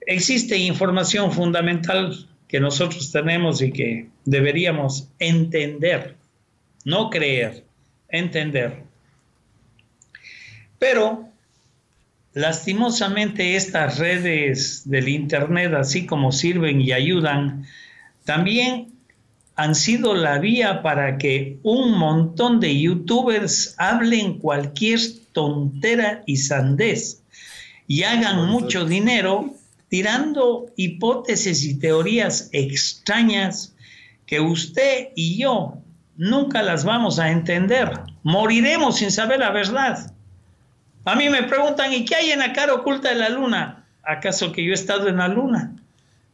existe 0.05 0.57
información 0.57 1.33
fundamental 1.33 2.27
que 2.47 2.61
nosotros 2.61 3.11
tenemos 3.11 3.61
y 3.61 3.73
que 3.73 4.07
deberíamos 4.23 5.09
entender, 5.19 6.15
no 6.85 7.09
creer, 7.09 7.65
entender. 8.07 8.83
Pero 10.79 11.27
lastimosamente 12.33 13.57
estas 13.57 13.97
redes 13.99 14.89
del 14.89 15.09
Internet, 15.09 15.73
así 15.73 16.05
como 16.05 16.31
sirven 16.31 16.79
y 16.79 16.93
ayudan, 16.93 17.65
también 18.23 18.93
han 19.57 19.75
sido 19.75 20.13
la 20.15 20.39
vía 20.39 20.81
para 20.81 21.17
que 21.17 21.57
un 21.63 21.97
montón 21.97 22.61
de 22.61 22.79
youtubers 22.79 23.75
hablen 23.77 24.39
cualquier 24.39 24.99
tontera 25.37 26.23
y 26.25 26.37
sandez 26.37 27.21
y 27.85 28.01
hagan 28.01 28.47
mucho 28.47 28.85
dinero 28.85 29.53
tirando 29.87 30.65
hipótesis 30.75 31.63
y 31.63 31.75
teorías 31.77 32.49
extrañas 32.53 33.75
que 34.25 34.39
usted 34.39 35.09
y 35.15 35.37
yo 35.37 35.75
nunca 36.15 36.63
las 36.63 36.83
vamos 36.85 37.19
a 37.19 37.29
entender. 37.29 38.01
Moriremos 38.23 38.97
sin 38.97 39.11
saber 39.11 39.39
la 39.39 39.51
verdad. 39.51 40.11
A 41.05 41.15
mí 41.15 41.29
me 41.29 41.43
preguntan, 41.43 41.93
¿y 41.93 42.03
qué 42.03 42.15
hay 42.15 42.31
en 42.31 42.39
la 42.39 42.51
cara 42.51 42.73
oculta 42.73 43.09
de 43.09 43.15
la 43.15 43.29
luna? 43.29 43.87
¿Acaso 44.03 44.51
que 44.51 44.65
yo 44.65 44.71
he 44.71 44.73
estado 44.73 45.07
en 45.07 45.17
la 45.17 45.27
luna? 45.27 45.75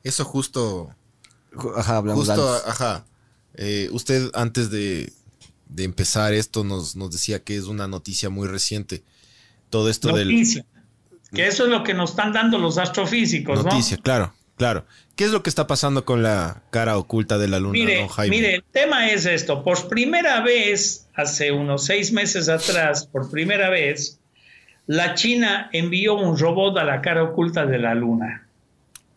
Eso 0.01 0.23
justo, 0.23 0.95
Ajá, 1.75 1.97
hablamos 1.97 2.25
justo, 2.25 2.53
antes. 2.53 2.69
ajá. 2.69 3.05
Eh, 3.55 3.89
usted 3.91 4.31
antes 4.33 4.71
de, 4.71 5.11
de 5.73 5.83
empezar 5.83 6.33
esto 6.33 6.63
nos, 6.63 6.95
nos 6.95 7.11
decía 7.11 7.43
que 7.43 7.57
es 7.57 7.65
una 7.65 7.87
noticia 7.87 8.29
muy 8.29 8.47
reciente. 8.47 9.03
Todo 9.69 9.89
esto 9.89 10.15
del... 10.15 10.29
Noticia. 10.29 10.65
Que 11.33 11.47
eso 11.47 11.63
es 11.63 11.71
lo 11.71 11.83
que 11.83 11.95
nos 11.95 12.11
están 12.11 12.31
dando 12.31 12.59
los 12.59 12.77
astrofísicos, 12.77 13.63
Noticia, 13.63 13.97
¿no? 13.97 14.03
claro, 14.03 14.33
claro. 14.55 14.85
¿Qué 15.15 15.25
es 15.25 15.31
lo 15.31 15.41
que 15.41 15.49
está 15.49 15.65
pasando 15.65 16.05
con 16.05 16.21
la 16.21 16.61
cara 16.69 16.95
oculta 16.97 17.39
de 17.39 17.47
la 17.47 17.59
luna, 17.59 17.73
Mire, 17.73 17.99
don 18.01 18.07
Jaime? 18.07 18.35
mire, 18.35 18.55
el 18.55 18.63
tema 18.63 19.09
es 19.09 19.25
esto. 19.25 19.63
Por 19.63 19.87
primera 19.87 20.41
vez, 20.41 21.07
hace 21.15 21.51
unos 21.51 21.85
seis 21.85 22.11
meses 22.11 22.49
atrás, 22.49 23.07
por 23.07 23.31
primera 23.31 23.71
vez, 23.71 24.19
la 24.85 25.15
China 25.15 25.69
envió 25.73 26.13
un 26.13 26.37
robot 26.37 26.77
a 26.77 26.83
la 26.83 27.01
cara 27.01 27.23
oculta 27.23 27.65
de 27.65 27.79
la 27.79 27.95
luna. 27.95 28.47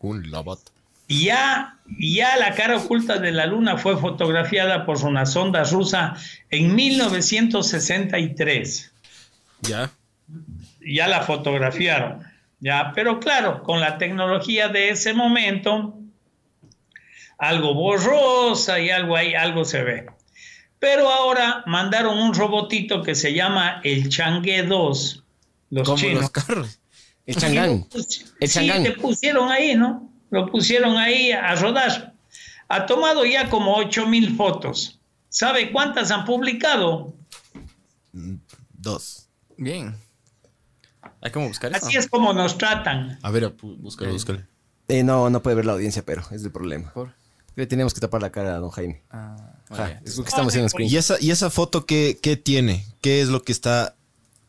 Un 0.01 0.25
robot. 0.31 0.61
Ya, 1.09 1.79
ya 1.99 2.37
la 2.37 2.55
cara 2.55 2.77
oculta 2.79 3.19
de 3.19 3.31
la 3.33 3.47
Luna 3.47 3.77
fue 3.79 3.97
fotografiada 3.97 4.85
por 4.85 5.03
una 5.05 5.25
sonda 5.27 5.63
rusa 5.65 6.15
en 6.51 6.75
1963. 6.75 8.93
¿Ya? 9.63 9.91
Ya 10.81 11.07
la 11.09 11.23
fotografiaron. 11.23 12.23
Ya, 12.61 12.93
pero 12.95 13.19
claro, 13.21 13.63
con 13.63 13.81
la 13.81 13.97
tecnología 13.99 14.69
de 14.69 14.91
ese 14.91 15.13
momento, 15.15 15.99
algo 17.39 17.75
borrosa 17.75 18.81
y 18.81 18.91
algo 18.91 19.17
ahí, 19.17 19.35
algo 19.35 19.65
se 19.65 19.83
ve. 19.83 20.07
Pero 20.79 21.11
ahora 21.11 21.63
mandaron 21.67 22.19
un 22.19 22.35
robotito 22.35 23.03
que 23.03 23.15
se 23.15 23.33
llama 23.35 23.81
el 23.85 24.09
Chang'e 24.09 24.63
2, 24.65 25.23
los 25.71 25.85
Como 25.87 25.99
chinos. 25.99 26.23
los 26.23 26.31
carros. 26.31 26.81
El 27.27 27.37
changán. 27.37 27.85
Pues, 27.91 28.33
El 28.41 28.49
sí, 28.49 28.55
Chang'an. 28.61 28.83
le 28.85 28.93
pusieron 28.93 29.51
ahí, 29.51 29.75
¿no? 29.75 30.09
Lo 30.31 30.51
pusieron 30.51 30.97
ahí 30.97 31.33
a 31.33 31.55
rodar. 31.55 32.15
Ha 32.69 32.87
tomado 32.87 33.25
ya 33.25 33.49
como 33.49 33.77
8 33.77 34.07
mil 34.07 34.37
fotos. 34.37 34.99
¿Sabe 35.29 35.71
cuántas 35.73 36.11
han 36.11 36.25
publicado? 36.25 37.13
Dos. 38.73 39.29
Bien. 39.57 39.95
Hay 41.23 41.31
como 41.31 41.49
buscar 41.49 41.75
eso. 41.75 41.87
Así 41.87 41.97
es 41.97 42.09
como 42.09 42.33
nos 42.33 42.59
tratan. 42.59 43.19
A 43.23 43.31
ver, 43.31 43.55
búscalo, 43.61 44.13
búscalo. 44.13 44.43
Eh, 44.89 45.03
no, 45.03 45.31
no 45.31 45.43
puede 45.43 45.57
ver 45.57 45.67
la 45.67 45.73
audiencia, 45.73 46.05
pero 46.05 46.23
es 46.31 46.43
el 46.45 46.53
problema. 46.53 46.93
Por- 46.93 47.13
Le 47.55 47.67
tenemos 47.67 47.95
que 47.95 48.01
tapar 48.01 48.23
la 48.23 48.31
cara 48.31 48.55
a 48.55 48.59
don 48.59 48.71
Jaime. 48.71 49.03
Ah, 49.11 49.55
vaya. 49.71 50.01
es 50.05 50.17
lo 50.17 50.25
que 50.25 50.29
estamos 50.29 50.49
haciendo 50.53 50.67
en 50.67 50.71
screen. 50.71 50.91
¿Y 50.91 50.97
esa, 50.97 51.17
¿Y 51.21 51.31
esa 51.31 51.51
foto 51.51 51.87
qué, 51.87 52.19
qué 52.23 52.37
tiene? 52.37 52.85
¿Qué 53.01 53.21
es 53.23 53.29
lo 53.29 53.43
que 53.43 53.53
está...? 53.53 53.95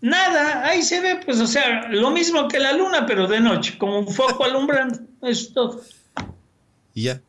Nada, 0.01 0.65
ahí 0.65 0.83
se 0.83 1.01
ve, 1.01 1.19
pues, 1.25 1.39
o 1.39 1.47
sea, 1.47 1.87
lo 1.89 2.11
mismo 2.11 2.47
que 2.47 2.59
la 2.59 2.73
luna, 2.73 3.05
pero 3.05 3.27
de 3.27 3.39
noche, 3.39 3.77
como 3.77 3.99
un 3.99 4.07
foco 4.07 4.43
alumbrando. 4.43 4.99
Es 5.23 5.51
todo. 5.51 5.81
¿Y 6.93 7.03
ya? 7.03 7.19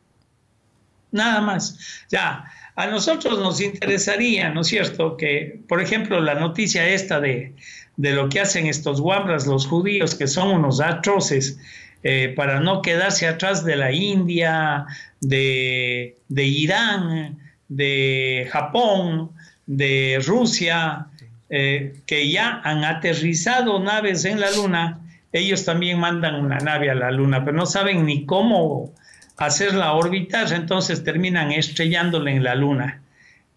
Nada 1.11 1.41
más. 1.41 2.05
Ya, 2.09 2.45
a 2.75 2.87
nosotros 2.87 3.39
nos 3.39 3.59
interesaría, 3.61 4.49
¿no 4.49 4.61
es 4.61 4.67
cierto?, 4.67 5.17
que, 5.17 5.59
por 5.67 5.81
ejemplo, 5.81 6.21
la 6.21 6.35
noticia 6.35 6.87
esta 6.87 7.19
de, 7.19 7.55
de 7.97 8.13
lo 8.13 8.29
que 8.29 8.39
hacen 8.39 8.67
estos 8.67 9.01
guambras, 9.01 9.47
los 9.47 9.65
judíos, 9.65 10.13
que 10.13 10.27
son 10.27 10.49
unos 10.49 10.79
atroces, 10.79 11.57
eh, 12.03 12.33
para 12.37 12.61
no 12.61 12.81
quedarse 12.81 13.27
atrás 13.27 13.65
de 13.65 13.75
la 13.75 13.91
India, 13.91 14.85
de, 15.19 16.15
de 16.29 16.43
Irán, 16.45 17.39
de 17.67 18.47
Japón, 18.51 19.31
de 19.65 20.23
Rusia, 20.25 21.07
eh, 21.49 22.01
que 22.05 22.29
ya 22.29 22.61
han 22.63 22.83
aterrizado 22.83 23.79
naves 23.79 24.25
en 24.25 24.39
la 24.39 24.51
Luna, 24.51 24.99
ellos 25.31 25.65
también 25.65 25.99
mandan 25.99 26.35
una 26.35 26.57
nave 26.57 26.89
a 26.89 26.95
la 26.95 27.11
Luna, 27.11 27.43
pero 27.43 27.57
no 27.57 27.65
saben 27.65 28.05
ni 28.05 28.25
cómo 28.25 28.93
hacerla 29.37 29.93
orbitar, 29.93 30.51
entonces 30.53 31.03
terminan 31.03 31.51
estrellándola 31.51 32.31
en 32.31 32.43
la 32.43 32.55
Luna. 32.55 33.01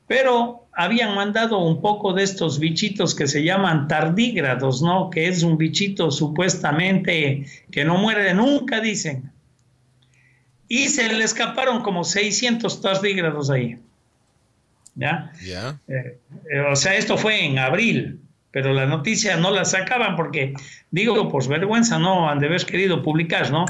pero 0.07 0.62
habían 0.74 1.14
mandado 1.14 1.59
un 1.59 1.81
poco 1.81 2.12
de 2.14 2.22
estos 2.22 2.59
bichitos 2.59 3.14
que 3.14 3.26
se 3.26 3.44
llaman 3.44 3.88
tardígrados, 3.88 4.83
¿no? 4.83 5.11
Que 5.11 5.28
es 5.28 5.42
un 5.42 5.59
bichito 5.59 6.11
supuestamente 6.11 7.46
que 7.70 7.85
no 7.85 7.98
muere 7.98 8.33
nunca, 8.35 8.81
dicen. 8.81 9.31
Y 10.68 10.88
se 10.88 11.12
le 11.12 11.24
escaparon 11.24 11.83
como 11.83 12.05
600 12.05 12.81
tardígrados 12.81 13.50
ahí. 13.50 13.78
¿Ya? 14.94 15.33
Ya. 15.42 15.81
Eh, 15.88 16.18
eh, 16.50 16.61
o 16.70 16.76
sea, 16.76 16.94
esto 16.96 17.16
fue 17.16 17.44
en 17.46 17.59
abril, 17.59 18.20
pero 18.50 18.72
la 18.74 18.85
noticia 18.87 19.37
no 19.37 19.50
la 19.50 19.64
sacaban 19.64 20.16
porque, 20.16 20.52
digo, 20.90 21.28
pues 21.31 21.48
vergüenza, 21.48 21.98
no 21.98 22.28
han 22.28 22.38
de 22.40 22.46
haber 22.48 22.64
querido 22.66 23.02
publicar, 23.02 23.50
¿no? 23.50 23.64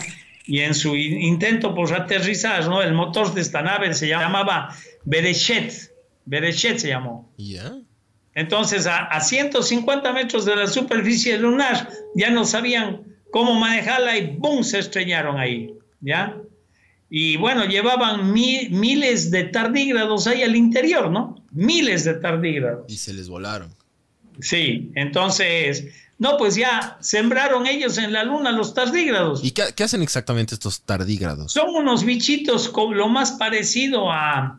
Y 0.47 0.61
en 0.61 0.75
su 0.75 0.97
in- 0.97 1.21
intento 1.23 1.75
por 1.75 1.93
aterrizar, 1.95 2.67
¿no? 2.69 2.83
El 2.83 2.93
motor 2.95 3.33
de 3.35 3.41
esta 3.41 3.63
nave 3.63 3.95
se 3.95 4.09
llamaba 4.09 4.75
Berechet, 5.05 5.73
Berechet 6.25 6.79
se 6.79 6.89
llamó. 6.89 7.33
Ya. 7.39 7.73
Entonces, 8.35 8.87
a, 8.87 9.05
a 9.05 9.21
150 9.21 10.13
metros 10.13 10.45
de 10.45 10.57
la 10.57 10.67
superficie 10.67 11.39
lunar, 11.39 11.89
ya 12.17 12.31
no 12.31 12.45
sabían 12.45 13.03
cómo 13.31 13.55
manejarla 13.55 14.17
y 14.17 14.37
¡boom! 14.37 14.65
se 14.65 14.79
estrellaron 14.81 15.39
ahí, 15.39 15.73
¿ya? 16.01 16.37
Y 17.15 17.37
bueno, 17.37 17.67
llevaban 17.67 18.33
mi- 18.33 18.69
miles 18.71 19.31
de 19.31 19.45
tardígrados 19.45 20.27
ahí 20.27 20.43
al 20.43 20.57
interior, 20.57 21.11
¿no? 21.11 21.37
Miles 21.51 22.05
de 22.05 22.15
tardígrados. 22.15 22.91
Y 22.91 22.97
se 22.97 23.13
les 23.13 23.29
volaron. 23.29 23.71
Sí, 24.41 24.91
entonces, 24.95 25.89
no, 26.19 26.39
pues 26.39 26.55
ya 26.55 26.97
sembraron 27.03 27.67
ellos 27.67 27.99
en 27.99 28.15
la 28.15 28.25
luna 28.25 28.51
los 28.51 28.73
tardígrados. 28.73 29.45
¿Y 29.45 29.51
qué, 29.51 29.65
qué 29.77 29.85
hacen 29.85 30.01
exactamente 30.01 30.55
estos 30.55 30.81
tardígrados? 30.81 31.53
Son 31.53 31.69
unos 31.75 32.03
bichitos 32.05 32.71
con 32.71 32.97
lo 32.97 33.09
más 33.11 33.33
parecido 33.33 34.11
a 34.11 34.59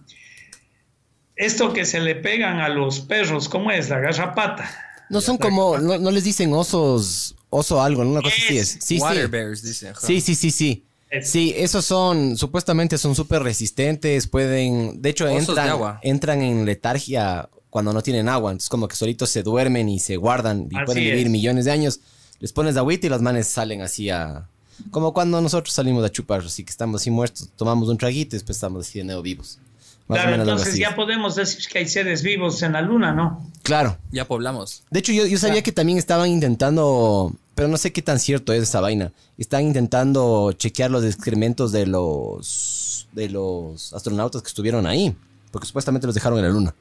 esto 1.35 1.73
que 1.73 1.85
se 1.85 1.99
le 2.01 2.13
pegan 2.15 2.59
a 2.59 2.69
los 2.69 2.99
perros, 2.99 3.49
¿cómo 3.49 3.71
es? 3.71 3.89
La 3.89 3.99
garrapata. 3.99 4.69
No 5.09 5.21
son 5.21 5.37
como, 5.39 5.79
no, 5.79 5.97
no 5.97 6.11
les 6.11 6.23
dicen 6.23 6.53
osos, 6.53 7.35
oso 7.49 7.81
algo, 7.81 8.03
¿no? 8.03 8.11
Una 8.11 8.21
cosa 8.21 8.35
así 8.45 8.57
es. 8.59 8.77
Sí, 8.79 8.99
Water 8.99 9.25
sí. 9.25 9.31
bears, 9.31 9.63
dice. 9.63 9.93
Sí, 9.99 10.21
sí, 10.21 10.35
sí, 10.35 10.51
sí. 10.51 10.85
Sí, 11.21 11.53
esos 11.55 11.85
son, 11.85 12.37
supuestamente 12.37 12.97
son 12.97 13.13
súper 13.15 13.43
resistentes, 13.43 14.27
pueden, 14.27 15.01
de 15.01 15.09
hecho 15.09 15.25
de 15.25 15.37
entran, 15.37 15.69
agua. 15.69 15.99
entran 16.01 16.41
en 16.41 16.65
letargia 16.65 17.49
cuando 17.69 17.93
no 17.93 18.01
tienen 18.01 18.29
agua, 18.29 18.51
entonces 18.51 18.69
como 18.69 18.87
que 18.87 18.95
solitos 18.95 19.29
se 19.29 19.43
duermen 19.43 19.89
y 19.89 19.99
se 19.99 20.15
guardan 20.17 20.67
y 20.71 20.75
Así 20.75 20.85
pueden 20.85 21.03
vivir 21.03 21.25
es. 21.27 21.31
millones 21.31 21.65
de 21.65 21.71
años. 21.71 21.99
Les 22.39 22.51
pones 22.51 22.75
agüita 22.77 23.07
y 23.07 23.09
los 23.09 23.21
manes 23.21 23.47
salen 23.47 23.81
así 23.81 24.09
a... 24.09 24.47
Como 24.91 25.13
cuando 25.13 25.39
nosotros 25.39 25.73
salimos 25.73 26.03
a 26.03 26.09
chupar, 26.11 26.41
así 26.41 26.63
que 26.63 26.71
estamos 26.71 27.01
así 27.01 27.09
muertos, 27.11 27.49
tomamos 27.55 27.89
un 27.89 27.97
traguito 27.97 28.35
y 28.35 28.37
después 28.39 28.57
estamos 28.57 28.87
así 28.87 28.99
de 28.99 29.05
nuevo 29.05 29.21
vivos. 29.21 29.59
Más 30.07 30.19
Claro, 30.19 30.35
entonces 30.41 30.75
ya 30.77 30.89
es. 30.89 30.95
podemos 30.95 31.35
decir 31.35 31.65
que 31.71 31.79
hay 31.79 31.87
seres 31.87 32.23
vivos 32.23 32.61
en 32.63 32.73
la 32.73 32.81
luna, 32.81 33.13
¿no? 33.13 33.49
Claro. 33.61 33.97
Ya 34.11 34.27
poblamos. 34.27 34.83
De 34.91 34.99
hecho, 34.99 35.13
yo, 35.13 35.25
yo 35.25 35.37
sabía 35.37 35.53
Claro. 35.55 35.63
que 35.65 35.71
también 35.71 35.97
estaban 35.97 36.29
intentando, 36.29 37.33
pero 37.55 37.67
no 37.67 37.77
sé 37.77 37.91
qué 37.91 38.01
tan 38.01 38.19
cierto 38.19 38.53
es 38.53 38.63
esa 38.63 38.81
vaina. 38.81 39.11
Están 39.37 39.63
intentando 39.63 40.51
chequear 40.53 40.91
los 40.91 41.03
excrementos 41.05 41.71
de 41.71 41.85
los 41.87 43.07
de 43.13 43.29
los 43.29 43.93
astronautas 43.93 44.41
que 44.41 44.47
estuvieron 44.47 44.87
ahí, 44.87 45.15
porque 45.51 45.67
supuestamente 45.67 46.07
los 46.07 46.15
dejaron 46.15 46.39
en 46.39 46.45
la 46.45 46.51
luna 46.51 46.73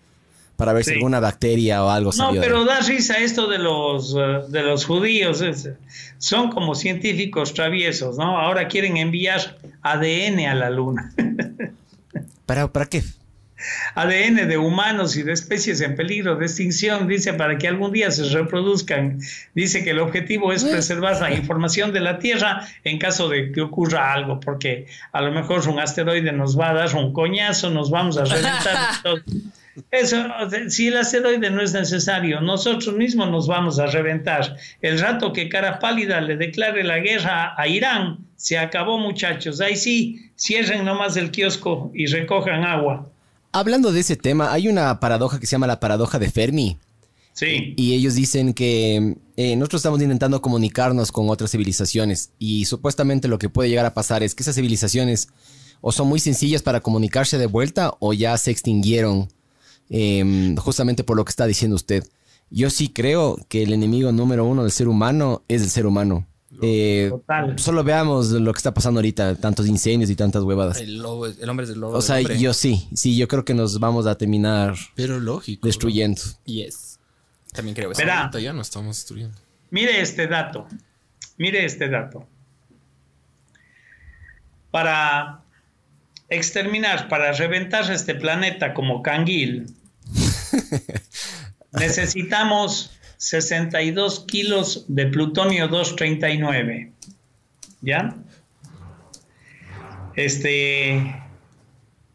para 0.57 0.73
ver 0.73 0.85
si 0.85 0.91
Sí. 0.91 0.97
alguna 0.97 1.19
bacteria 1.21 1.85
o 1.85 1.91
algo 1.91 2.09
No, 2.11 2.13
salió 2.13 2.41
de- 2.41 2.47
pero 2.47 2.65
da 2.65 2.81
risa 2.81 3.19
esto 3.19 3.49
de 3.49 3.59
los, 3.59 4.15
eh, 4.17 4.45
de 4.49 4.63
los 4.63 4.85
judíos. 4.87 5.43
son 6.19 6.51
como 6.51 6.75
científicos 6.75 7.53
traviesos, 7.55 8.17
¿no? 8.17 8.39
Ahora 8.39 8.69
quieren 8.69 8.97
enviar 8.97 9.59
ADN 9.83 10.47
a 10.47 10.55
la 10.55 10.71
luna. 10.71 11.13
¿Para, 12.47 12.73
¿Para 12.73 12.87
qué? 12.87 13.03
ADN 13.95 14.49
de 14.49 14.59
humanos 14.59 15.17
y 15.17 15.23
de 15.23 15.33
especies 15.33 15.81
en 15.81 15.95
peligro 15.95 16.37
de 16.37 16.47
extinción, 16.47 17.07
dice, 17.09 17.35
para 17.35 17.59
que 17.59 17.69
algún 17.69 17.93
día 17.93 18.11
se 18.11 18.25
reproduzcan. 18.25 19.19
Dice 19.55 19.85
que 19.85 19.91
el 19.91 19.99
objetivo 19.99 20.53
es 20.53 20.65
preservar 20.65 21.21
la 21.21 21.33
información 21.33 21.93
de 21.93 22.01
la 22.01 22.19
Tierra 22.19 22.67
en 22.85 22.99
caso 22.99 23.29
de 23.29 23.53
que 23.53 23.61
ocurra 23.61 24.13
algo, 24.13 24.41
porque 24.41 24.87
a 25.13 25.21
lo 25.21 25.33
mejor 25.33 25.69
un 25.69 25.79
asteroide 25.79 26.33
nos 26.33 26.59
va 26.59 26.71
a 26.71 26.75
dar 26.75 26.95
un 26.95 27.13
coñazo, 27.13 27.71
nos 27.71 27.91
vamos 27.91 28.17
a 28.19 28.25
reventar. 28.25 29.03
Eso, 29.91 30.27
si 30.69 30.89
el 30.89 30.99
asteroide 30.99 31.49
no 31.49 31.63
es 31.63 31.73
necesario, 31.73 32.41
nosotros 32.41 32.95
mismos 32.95 33.31
nos 33.31 33.47
vamos 33.47 33.79
a 33.79 33.87
reventar. 33.87 34.57
El 34.83 35.01
rato 35.01 35.33
que 35.33 35.49
cara 35.49 35.79
pálida 35.79 36.21
le 36.21 36.37
declare 36.37 36.85
la 36.85 36.99
guerra 36.99 37.55
a 37.57 37.67
Irán, 37.67 38.19
se 38.37 38.59
acabó 38.59 38.99
muchachos. 38.99 39.61
Ahí 39.61 39.77
sí, 39.77 40.31
cierren 40.37 40.85
nomás 40.85 41.17
el 41.17 41.31
kiosco 41.31 41.91
y 41.95 42.07
recojan 42.07 42.65
agua. 42.65 43.12
Hablando 43.53 43.93
de 43.93 44.01
ese 44.01 44.17
tema, 44.17 44.53
hay 44.53 44.69
una 44.69 44.99
paradoja 44.99 45.39
que 45.39 45.47
se 45.47 45.53
llama 45.53 45.67
la 45.67 45.79
paradoja 45.79 46.19
de 46.19 46.31
Fermi. 46.31 46.79
Sí. 47.35 47.75
Y 47.77 47.95
ellos 47.95 48.15
dicen 48.15 48.55
que 48.55 49.17
eh, 49.37 49.57
nosotros 49.57 49.81
estamos 49.81 50.01
intentando 50.01 50.43
comunicarnos 50.43 51.13
con 51.13 51.31
otras 51.31 51.51
civilizaciones 51.51 52.31
y 52.39 52.67
supuestamente 52.67 53.29
lo 53.29 53.39
que 53.39 53.49
puede 53.49 53.71
llegar 53.71 53.87
a 53.87 53.95
pasar 53.95 54.23
es 54.23 54.35
que 54.35 54.43
esas 54.43 54.55
civilizaciones 54.55 55.29
o 55.81 55.93
son 55.93 56.09
muy 56.09 56.21
sencillas 56.21 56.63
para 56.63 56.81
comunicarse 56.81 57.39
de 57.39 57.47
vuelta 57.47 57.95
o 58.01 58.13
ya 58.13 58.37
se 58.37 58.51
extinguieron 58.51 59.29
eh, 59.91 60.55
justamente 60.59 61.05
por 61.05 61.17
lo 61.17 61.25
que 61.25 61.31
está 61.31 61.47
diciendo 61.47 61.77
usted. 61.77 62.05
Yo 62.51 62.69
sí 62.69 62.89
creo 62.89 63.39
que 63.49 63.63
el 63.63 63.73
enemigo 63.73 64.13
número 64.13 64.45
uno 64.45 64.63
del 64.63 64.73
ser 64.73 64.89
humano 64.89 65.43
es 65.49 65.63
el 65.63 65.71
ser 65.71 65.87
humano. 65.87 66.27
Eh, 66.61 67.09
Total. 67.11 67.59
solo 67.59 67.83
veamos 67.83 68.31
lo 68.31 68.53
que 68.53 68.59
está 68.59 68.75
pasando 68.75 68.99
ahorita, 68.99 69.37
tantos 69.37 69.67
incendios 69.67 70.11
y 70.11 70.17
tantas 70.17 70.43
huevadas. 70.43 70.79
El 70.81 70.99
lobo, 70.99 71.27
el 71.27 71.49
hombre 71.49 71.65
es 71.65 71.71
el 71.73 71.81
lobo. 71.81 71.97
O 71.97 72.03
sea, 72.03 72.17
hombre. 72.19 72.39
yo 72.39 72.53
sí, 72.53 72.89
sí, 72.95 73.17
yo 73.17 73.27
creo 73.29 73.45
que 73.45 73.55
nos 73.55 73.81
vamos 73.81 74.07
a 74.07 74.17
terminar 74.17 74.75
Pero 74.95 75.19
lógico. 75.19 75.67
destruyendo. 75.67 76.21
Yes. 76.45 76.99
También 77.53 77.75
creo. 77.75 77.89
Ahorita 77.91 78.39
ya 78.41 78.53
no 78.53 78.61
estamos 78.63 78.97
destruyendo. 78.97 79.37
Mire 79.71 80.01
este 80.01 80.27
dato. 80.27 80.67
Mire 81.39 81.65
este 81.65 81.89
dato. 81.89 82.27
Para 84.71 85.43
exterminar, 86.29 87.09
para 87.09 87.33
reventar 87.33 87.91
este 87.91 88.15
planeta 88.15 88.73
como 88.73 89.03
canguil, 89.03 89.75
necesitamos 91.73 92.91
62 93.23 94.25
kilos 94.27 94.85
de 94.89 95.07
plutonio 95.07 95.69
239. 95.69 96.91
¿Ya? 97.81 98.17
Este. 100.17 101.23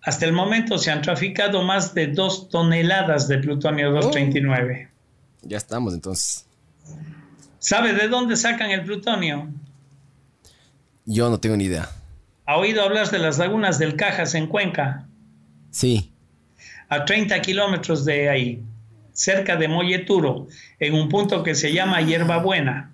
Hasta 0.01 0.25
el 0.25 0.33
momento 0.33 0.77
se 0.77 0.91
han 0.91 1.01
traficado 1.01 1.63
más 1.63 1.93
de 1.93 2.07
2 2.07 2.49
toneladas 2.49 3.29
de 3.29 3.37
plutonio 3.37 3.91
239. 3.91 4.89
Ya 5.43 5.55
estamos 5.55 5.93
entonces. 5.93 6.45
¿Sabe 7.59 7.93
de 7.93 8.09
dónde 8.09 8.35
sacan 8.35 8.71
el 8.71 8.83
plutonio? 8.83 9.47
Yo 11.05 11.29
no 11.29 11.39
tengo 11.39 11.55
ni 11.55 11.65
idea. 11.65 11.89
¿Ha 12.45 12.57
oído 12.57 12.83
hablar 12.83 13.09
de 13.09 13.19
las 13.19 13.37
lagunas 13.37 13.79
del 13.79 13.95
Cajas 13.95 14.35
en 14.35 14.47
Cuenca? 14.47 15.07
Sí. 15.71 16.11
A 16.89 17.05
30 17.05 17.41
kilómetros 17.41 18.03
de 18.03 18.29
ahí, 18.29 18.63
cerca 19.17 19.56
de 19.56 19.67
Molleturo, 19.67 20.47
en 20.80 20.93
un 20.93 21.10
punto 21.10 21.41
que 21.41 21.56
se 21.56 21.73
llama 21.73 22.01
Hierbabuena. 22.01 22.91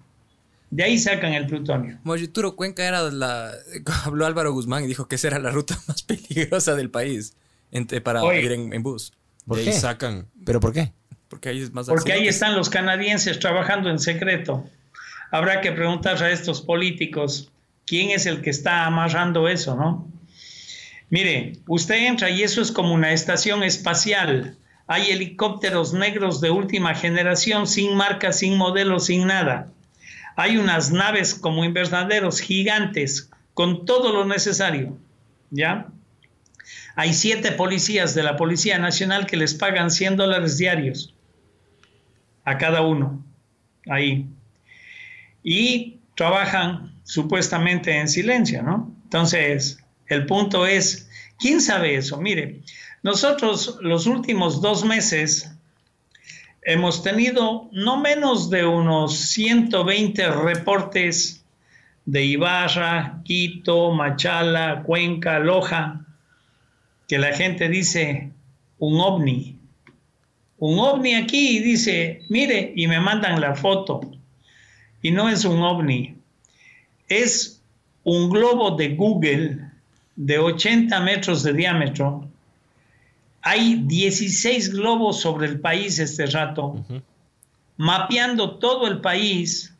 De 0.72 0.84
ahí 0.84 0.98
sacan 0.98 1.34
el 1.34 1.46
plutonio. 1.48 2.00
Moyuturo 2.04 2.56
Cuenca 2.56 2.88
era 2.88 3.02
la. 3.12 3.52
Habló 4.06 4.26
Álvaro 4.26 4.54
Guzmán 4.54 4.86
y 4.86 4.88
dijo 4.88 5.08
que 5.08 5.16
esa 5.16 5.28
era 5.28 5.40
la 5.40 5.52
ruta 5.52 5.78
más 5.88 6.02
peligrosa 6.02 6.76
del 6.76 6.90
país 6.90 7.36
entre- 7.72 8.00
para 8.02 8.24
Oye. 8.24 8.42
ir 8.42 8.52
en, 8.54 8.74
en 8.74 8.82
bus. 8.82 9.12
¿Por 9.46 9.58
de 9.58 9.66
qué? 9.66 9.72
ahí 9.72 9.76
sacan. 9.80 10.28
¿Pero 10.46 10.60
por 10.62 10.72
qué? 10.72 10.94
Porque 11.28 11.50
ahí 11.50 11.62
es 11.62 11.74
más 11.74 11.88
Porque 11.88 12.14
ahí 12.14 12.28
están 12.28 12.56
los 12.56 12.70
canadienses 12.70 13.38
trabajando 13.40 13.90
en 13.90 14.00
secreto. 14.00 14.66
Habrá 15.30 15.60
que 15.62 15.72
preguntar 15.74 16.22
a 16.24 16.32
estos 16.32 16.62
políticos 16.62 17.52
quién 17.86 18.12
es 18.12 18.26
el 18.28 18.42
que 18.42 18.50
está 18.52 18.86
amarrando 18.86 19.48
eso, 19.50 19.76
¿no? 19.76 20.08
Mire, 21.10 21.54
usted 21.68 22.08
entra 22.08 22.30
y 22.30 22.42
eso 22.44 22.62
es 22.62 22.72
como 22.72 22.94
una 22.94 23.12
estación 23.14 23.64
espacial. 23.64 24.58
Hay 24.88 25.12
helicópteros 25.12 25.94
negros 25.94 26.42
de 26.42 26.52
última 26.52 26.94
generación, 26.94 27.68
sin 27.68 27.96
marca, 27.96 28.34
sin 28.34 28.58
modelo, 28.58 29.00
sin 29.00 29.28
nada. 29.28 29.72
Hay 30.36 30.58
unas 30.58 30.92
naves 30.92 31.34
como 31.36 31.64
invernaderos 31.64 32.40
gigantes, 32.40 33.30
con 33.54 33.86
todo 33.86 34.12
lo 34.12 34.26
necesario. 34.26 34.98
¿Ya? 35.52 35.88
Hay 36.96 37.14
siete 37.14 37.52
policías 37.52 38.14
de 38.14 38.24
la 38.24 38.38
Policía 38.38 38.78
Nacional 38.78 39.26
que 39.26 39.38
les 39.38 39.54
pagan 39.54 39.90
100 39.90 40.18
dólares 40.18 40.58
diarios 40.58 41.14
a 42.44 42.58
cada 42.58 42.82
uno. 42.82 43.24
Ahí. 43.90 44.28
Y 45.44 46.00
trabajan 46.16 46.94
supuestamente 47.04 48.00
en 48.00 48.08
silencio, 48.08 48.64
¿no? 48.64 48.96
Entonces, 49.04 49.80
el 50.08 50.26
punto 50.26 50.66
es, 50.66 51.10
¿quién 51.40 51.62
sabe 51.62 51.96
eso? 51.96 52.20
Mire, 52.22 52.62
nosotros 53.04 53.78
los 53.82 54.08
últimos 54.08 54.62
dos 54.62 54.84
meses 54.84 55.52
hemos 56.62 57.04
tenido 57.04 57.70
no 57.72 58.00
menos 58.00 58.50
de 58.50 58.66
unos 58.66 59.18
120 59.18 60.32
reportes 60.32 61.44
de 62.06 62.24
Ibarra, 62.24 63.22
Quito, 63.24 63.92
Machala, 63.92 64.84
Cuenca, 64.84 65.40
Loja, 65.40 66.06
que 67.08 67.18
la 67.18 67.34
gente 67.34 67.70
dice 67.70 68.32
un 68.80 69.00
ovni. 69.00 69.58
un 70.58 70.80
ovni 70.80 71.16
aquí 71.16 71.58
y 71.58 71.60
dice, 71.60 72.22
mire, 72.30 72.72
y 72.76 72.88
me 72.88 73.00
mandan 73.00 73.42
la 73.42 73.54
foto. 73.54 74.00
Y 75.02 75.12
no 75.12 75.28
es 75.28 75.44
un 75.44 75.62
ovni, 75.62 76.16
es 77.10 77.62
un 78.04 78.30
globo 78.30 78.72
de 78.78 78.96
Google 78.96 79.60
de 80.16 80.40
80 80.40 81.00
metros 81.02 81.44
de 81.44 81.54
diámetro. 81.54 82.30
Hay 83.46 83.76
16 83.86 84.72
globos 84.72 85.20
sobre 85.20 85.48
el 85.48 85.60
país 85.60 86.00
este 86.00 86.26
rato, 86.28 86.84
mapeando 87.76 88.58
todo 88.58 88.88
el 88.88 89.02
país 89.02 89.76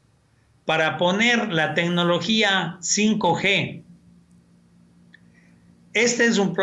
para 0.66 0.98
poner 0.98 1.52
la 1.54 1.74
tecnología 1.74 2.78
5G. 2.82 3.84
Este 5.94 6.26
es 6.26 6.38
un 6.38 6.54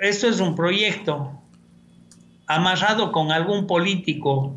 esto 0.00 0.28
es 0.28 0.40
un 0.40 0.56
proyecto 0.56 1.40
amarrado 2.46 3.12
con 3.12 3.30
algún 3.30 3.68
político. 3.68 4.56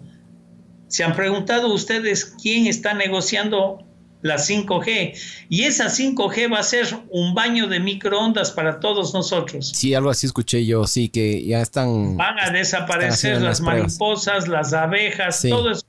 ¿Se 0.88 1.04
han 1.04 1.16
preguntado 1.16 1.72
ustedes 1.72 2.26
quién 2.42 2.66
está 2.66 2.96
negociando 2.96 3.86
la 4.24 4.38
5G. 4.38 5.14
Y 5.50 5.66
esa 5.66 5.86
5G 5.86 6.52
va 6.52 6.60
a 6.60 6.64
ser 6.64 6.88
un 7.10 7.36
baño 7.36 7.68
de 7.68 7.80
microondas 7.80 8.52
para 8.52 8.80
todos 8.80 9.14
nosotros. 9.14 9.72
Sí, 9.76 9.94
algo 9.94 10.10
así 10.10 10.26
escuché 10.26 10.66
yo, 10.66 10.88
sí, 10.88 11.10
que 11.10 11.46
ya 11.46 11.62
están... 11.62 12.18
Van 12.18 12.40
a 12.40 12.50
desaparecer 12.50 13.42
las, 13.42 13.62
mariposas, 13.62 14.48
las 14.48 14.74
abejas, 14.74 15.46
todo 15.48 15.72
eso. 15.72 15.86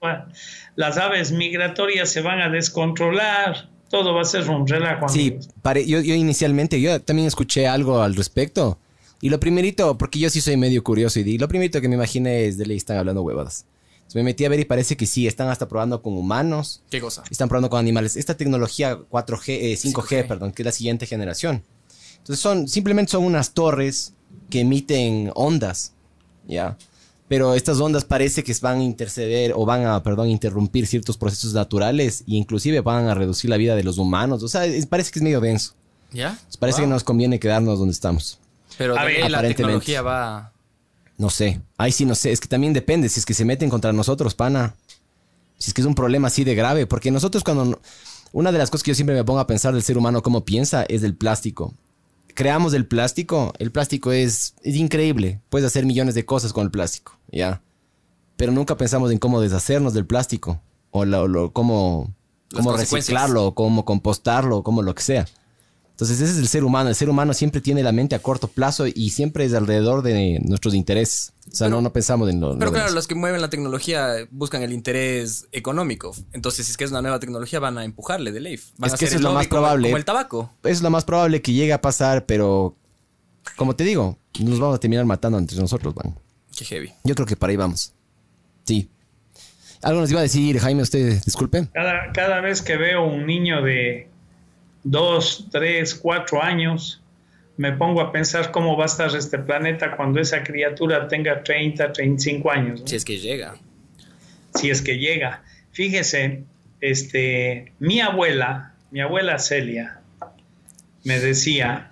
Las 0.76 0.98
aves 0.98 1.32
migratorias 1.32 2.10
se 2.10 2.20
van 2.20 2.40
a 2.40 2.50
descontrolar. 2.50 3.70
Todo 3.88 4.12
va 4.12 4.22
a 4.22 4.24
ser 4.24 4.50
un 4.50 4.66
relajo. 4.66 5.08
Sí, 5.08 5.38
yo, 5.86 6.00
yo 6.00 6.14
inicialmente, 6.14 6.80
yo 6.80 7.00
también 7.00 7.28
escuché 7.28 7.68
algo 7.68 8.02
al 8.02 8.16
respecto. 8.16 8.78
Y 9.20 9.30
lo 9.30 9.38
primerito, 9.38 9.96
porque 9.96 10.18
yo 10.18 10.28
sí 10.28 10.40
soy 10.40 10.56
medio 10.56 10.82
curioso 10.82 11.20
y 11.20 11.38
lo 11.38 11.46
primerito 11.46 11.80
que 11.80 11.88
me 11.88 11.94
imaginé 11.94 12.46
es 12.46 12.58
de 12.58 12.66
ley 12.66 12.76
están 12.76 12.96
hablando 12.98 13.22
huevadas 13.22 13.64
me 14.14 14.22
metí 14.22 14.44
a 14.44 14.48
ver 14.48 14.60
y 14.60 14.64
parece 14.64 14.96
que 14.96 15.06
sí, 15.06 15.26
están 15.26 15.48
hasta 15.48 15.68
probando 15.68 16.00
con 16.02 16.16
humanos. 16.16 16.82
¿Qué 16.90 17.00
cosa? 17.00 17.24
Están 17.30 17.48
probando 17.48 17.68
con 17.68 17.80
animales. 17.80 18.16
Esta 18.16 18.36
tecnología 18.36 18.96
4G, 18.96 19.72
5G, 19.76 20.28
perdón, 20.28 20.52
que 20.52 20.62
es 20.62 20.66
la 20.66 20.72
siguiente 20.72 21.06
generación. 21.06 21.64
Entonces 22.18 22.40
son, 22.40 22.68
simplemente 22.68 23.12
son 23.12 23.24
unas 23.24 23.52
torres 23.52 24.14
que 24.50 24.60
emiten 24.60 25.30
ondas, 25.34 25.92
¿ya? 26.46 26.78
Pero 27.28 27.54
estas 27.54 27.80
ondas 27.80 28.04
parece 28.04 28.44
que 28.44 28.54
van 28.60 28.78
a 28.78 28.82
interceder 28.84 29.52
o 29.56 29.66
van 29.66 29.84
a, 29.86 30.02
perdón, 30.02 30.28
interrumpir 30.28 30.86
ciertos 30.86 31.16
procesos 31.16 31.52
naturales 31.52 32.20
e 32.20 32.36
inclusive 32.36 32.80
van 32.80 33.08
a 33.08 33.14
reducir 33.14 33.50
la 33.50 33.56
vida 33.56 33.74
de 33.74 33.82
los 33.82 33.98
humanos. 33.98 34.42
O 34.42 34.48
sea, 34.48 34.62
parece 34.88 35.10
que 35.10 35.18
es 35.18 35.22
medio 35.22 35.40
denso. 35.40 35.74
¿Ya? 36.12 36.38
Parece 36.60 36.82
que 36.82 36.86
nos 36.86 37.02
conviene 37.02 37.40
quedarnos 37.40 37.78
donde 37.78 37.92
estamos. 37.92 38.38
Pero 38.78 38.94
la 38.94 39.42
tecnología 39.42 40.02
va 40.02 40.53
no 41.16 41.30
sé. 41.30 41.60
Ahí 41.76 41.92
sí 41.92 42.04
no 42.04 42.14
sé. 42.14 42.32
Es 42.32 42.40
que 42.40 42.48
también 42.48 42.72
depende. 42.72 43.08
Si 43.08 43.20
es 43.20 43.26
que 43.26 43.34
se 43.34 43.44
meten 43.44 43.70
contra 43.70 43.92
nosotros, 43.92 44.34
pana. 44.34 44.74
Si 45.58 45.70
es 45.70 45.74
que 45.74 45.80
es 45.80 45.86
un 45.86 45.94
problema 45.94 46.28
así 46.28 46.44
de 46.44 46.54
grave. 46.54 46.86
Porque 46.86 47.10
nosotros 47.10 47.44
cuando... 47.44 47.80
Una 48.32 48.50
de 48.50 48.58
las 48.58 48.68
cosas 48.68 48.82
que 48.82 48.90
yo 48.90 48.94
siempre 48.96 49.14
me 49.14 49.22
pongo 49.22 49.38
a 49.38 49.46
pensar 49.46 49.74
del 49.74 49.84
ser 49.84 49.96
humano, 49.96 50.20
cómo 50.20 50.44
piensa, 50.44 50.82
es 50.88 51.02
del 51.02 51.14
plástico. 51.14 51.72
Creamos 52.34 52.74
el 52.74 52.86
plástico. 52.86 53.52
El 53.58 53.70
plástico 53.70 54.10
es, 54.10 54.54
es 54.62 54.74
increíble. 54.74 55.40
Puedes 55.50 55.66
hacer 55.66 55.86
millones 55.86 56.16
de 56.16 56.24
cosas 56.24 56.52
con 56.52 56.64
el 56.64 56.72
plástico. 56.72 57.16
¿Ya? 57.30 57.62
Pero 58.36 58.50
nunca 58.50 58.76
pensamos 58.76 59.12
en 59.12 59.18
cómo 59.18 59.40
deshacernos 59.40 59.94
del 59.94 60.06
plástico. 60.06 60.60
O 60.90 61.04
lo, 61.04 61.52
cómo, 61.52 62.12
cómo 62.52 62.76
reciclarlo, 62.76 63.54
cómo 63.54 63.84
compostarlo, 63.84 64.62
cómo 64.64 64.82
lo 64.82 64.94
que 64.94 65.02
sea. 65.02 65.26
Entonces 65.94 66.20
ese 66.20 66.32
es 66.32 66.38
el 66.38 66.48
ser 66.48 66.64
humano. 66.64 66.88
El 66.88 66.96
ser 66.96 67.08
humano 67.08 67.32
siempre 67.34 67.60
tiene 67.60 67.80
la 67.84 67.92
mente 67.92 68.16
a 68.16 68.18
corto 68.18 68.48
plazo 68.48 68.88
y 68.88 69.10
siempre 69.10 69.44
es 69.44 69.54
alrededor 69.54 70.02
de 70.02 70.40
nuestros 70.42 70.74
intereses. 70.74 71.32
O 71.48 71.54
sea, 71.54 71.68
no, 71.68 71.80
no 71.80 71.92
pensamos 71.92 72.28
en 72.28 72.40
lo... 72.40 72.58
Pero 72.58 72.72
claro, 72.72 72.92
los 72.92 73.06
que 73.06 73.14
mueven 73.14 73.40
la 73.40 73.48
tecnología 73.48 74.26
buscan 74.32 74.64
el 74.64 74.72
interés 74.72 75.46
económico. 75.52 76.12
Entonces, 76.32 76.66
si 76.66 76.72
es 76.72 76.76
que 76.76 76.82
es 76.82 76.90
una 76.90 77.00
nueva 77.00 77.20
tecnología, 77.20 77.60
van 77.60 77.78
a 77.78 77.84
empujarle 77.84 78.32
de 78.32 78.40
ley. 78.40 78.58
Van 78.76 78.90
es 78.90 78.98
que 78.98 79.04
eso 79.04 79.14
es 79.14 79.22
lo 79.22 79.34
más 79.34 79.46
probable. 79.46 79.86
Como 79.86 79.96
el 79.96 80.04
tabaco. 80.04 80.50
Es 80.64 80.82
lo 80.82 80.90
más 80.90 81.04
probable 81.04 81.42
que 81.42 81.52
llegue 81.52 81.72
a 81.72 81.80
pasar, 81.80 82.26
pero... 82.26 82.76
Como 83.54 83.76
te 83.76 83.84
digo, 83.84 84.18
nos 84.40 84.58
vamos 84.58 84.74
a 84.74 84.80
terminar 84.80 85.04
matando 85.04 85.38
entre 85.38 85.56
nosotros, 85.58 85.94
van. 85.94 86.18
Qué 86.56 86.64
heavy. 86.64 86.92
Yo 87.04 87.14
creo 87.14 87.26
que 87.26 87.36
para 87.36 87.52
ahí 87.52 87.56
vamos. 87.56 87.92
Sí. 88.64 88.90
Algo 89.80 90.00
nos 90.00 90.10
iba 90.10 90.18
a 90.18 90.24
decir, 90.24 90.58
Jaime, 90.58 90.82
usted, 90.82 91.22
disculpe. 91.24 91.68
Cada, 91.72 92.10
cada 92.12 92.40
vez 92.40 92.62
que 92.62 92.76
veo 92.76 93.06
un 93.06 93.26
niño 93.26 93.62
de 93.62 94.08
dos, 94.84 95.48
tres, 95.50 95.94
cuatro 95.94 96.42
años, 96.42 97.02
me 97.56 97.72
pongo 97.72 98.00
a 98.00 98.12
pensar 98.12 98.52
cómo 98.52 98.76
va 98.76 98.84
a 98.84 98.86
estar 98.86 99.14
este 99.16 99.38
planeta 99.38 99.96
cuando 99.96 100.20
esa 100.20 100.42
criatura 100.42 101.08
tenga 101.08 101.42
30, 101.42 101.92
35 101.92 102.50
años. 102.50 102.82
Si 102.84 102.96
es 102.96 103.04
que 103.04 103.18
llega. 103.18 103.54
Si 104.54 104.70
es 104.70 104.82
que 104.82 104.98
llega. 104.98 105.42
Fíjese, 105.72 106.44
este, 106.80 107.72
mi 107.78 108.00
abuela, 108.00 108.74
mi 108.90 109.00
abuela 109.00 109.38
Celia, 109.38 110.00
me 111.04 111.18
decía, 111.18 111.90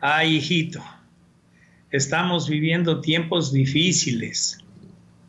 ay 0.00 0.36
hijito, 0.36 0.82
estamos 1.90 2.48
viviendo 2.48 3.00
tiempos 3.00 3.52
difíciles. 3.52 4.58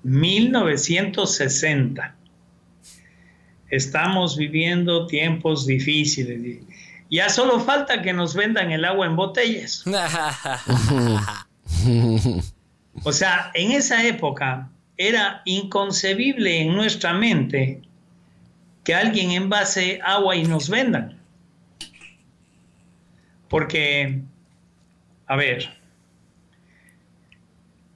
1960 0.04 2.16
estamos 3.76 4.38
viviendo 4.38 5.08
tiempos 5.08 5.66
difíciles. 5.66 6.60
Ya 7.10 7.30
solo 7.30 7.60
falta 7.60 8.04
que 8.04 8.14
nos 8.14 8.36
vendan 8.36 8.72
el 8.72 8.86
agua 8.86 9.08
en 9.08 9.16
botellas. 9.16 9.84
o 13.04 13.12
sea, 13.12 13.50
en 13.56 13.72
esa 13.72 14.06
época 14.06 14.70
era 14.98 15.42
inconcebible 15.46 16.62
en 16.62 16.76
nuestra 16.76 17.14
mente 17.14 17.82
que 18.84 18.94
alguien 18.94 19.32
envase 19.32 20.00
agua 20.04 20.36
y 20.36 20.44
nos 20.44 20.70
vendan. 20.70 21.18
Porque, 23.50 24.22
a 25.26 25.36
ver, 25.36 25.68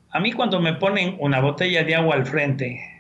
a 0.10 0.20
mí 0.20 0.32
cuando 0.32 0.60
me 0.60 0.74
ponen 0.74 1.18
una 1.20 1.40
botella 1.40 1.84
de 1.84 1.96
agua 1.96 2.16
al 2.16 2.26
frente, 2.26 2.97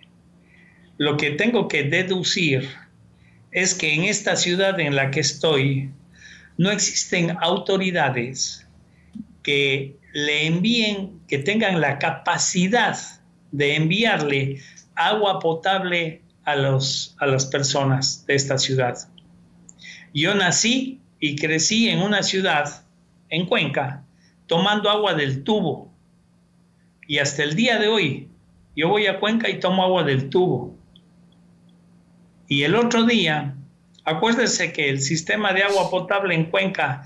lo 0.97 1.17
que 1.17 1.31
tengo 1.31 1.67
que 1.67 1.83
deducir 1.83 2.69
es 3.51 3.73
que 3.73 3.93
en 3.93 4.03
esta 4.03 4.35
ciudad 4.35 4.79
en 4.79 4.95
la 4.95 5.11
que 5.11 5.19
estoy 5.19 5.91
no 6.57 6.71
existen 6.71 7.37
autoridades 7.41 8.67
que 9.43 9.95
le 10.13 10.47
envíen, 10.47 11.21
que 11.27 11.37
tengan 11.37 11.79
la 11.79 11.99
capacidad 11.99 12.97
de 13.51 13.75
enviarle 13.75 14.61
agua 14.95 15.39
potable 15.39 16.21
a, 16.43 16.55
los, 16.55 17.15
a 17.19 17.27
las 17.27 17.45
personas 17.45 18.25
de 18.25 18.35
esta 18.35 18.57
ciudad. 18.57 18.97
Yo 20.13 20.33
nací 20.33 20.99
y 21.19 21.35
crecí 21.35 21.89
en 21.89 21.99
una 21.99 22.23
ciudad, 22.23 22.83
en 23.29 23.45
Cuenca, 23.45 24.03
tomando 24.47 24.89
agua 24.89 25.13
del 25.13 25.43
tubo. 25.43 25.93
Y 27.07 27.19
hasta 27.19 27.43
el 27.43 27.55
día 27.55 27.77
de 27.77 27.87
hoy, 27.87 28.27
yo 28.75 28.89
voy 28.89 29.07
a 29.07 29.19
Cuenca 29.19 29.49
y 29.49 29.59
tomo 29.59 29.83
agua 29.83 30.03
del 30.03 30.29
tubo. 30.29 30.76
Y 32.47 32.63
el 32.63 32.75
otro 32.75 33.03
día, 33.03 33.55
acuérdese 34.05 34.71
que 34.71 34.89
el 34.89 35.01
sistema 35.01 35.53
de 35.53 35.63
agua 35.63 35.89
potable 35.89 36.33
en 36.33 36.45
Cuenca 36.45 37.03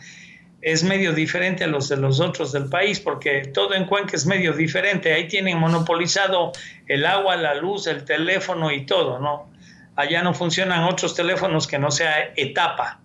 es 0.61 0.83
medio 0.83 1.13
diferente 1.13 1.63
a 1.63 1.67
los 1.67 1.89
de 1.89 1.97
los 1.97 2.19
otros 2.19 2.51
del 2.51 2.69
país, 2.69 2.99
porque 2.99 3.41
todo 3.47 3.73
en 3.73 3.85
Cuenca 3.85 4.15
es 4.15 4.27
medio 4.27 4.53
diferente. 4.53 5.11
Ahí 5.11 5.27
tienen 5.27 5.57
monopolizado 5.57 6.51
el 6.87 7.05
agua, 7.05 7.35
la 7.35 7.55
luz, 7.55 7.87
el 7.87 8.05
teléfono 8.05 8.71
y 8.71 8.85
todo, 8.85 9.19
¿no? 9.19 9.49
Allá 9.95 10.21
no 10.21 10.33
funcionan 10.33 10.83
otros 10.83 11.15
teléfonos 11.15 11.67
que 11.67 11.79
no 11.79 11.89
sea 11.89 12.31
etapa. 12.35 12.99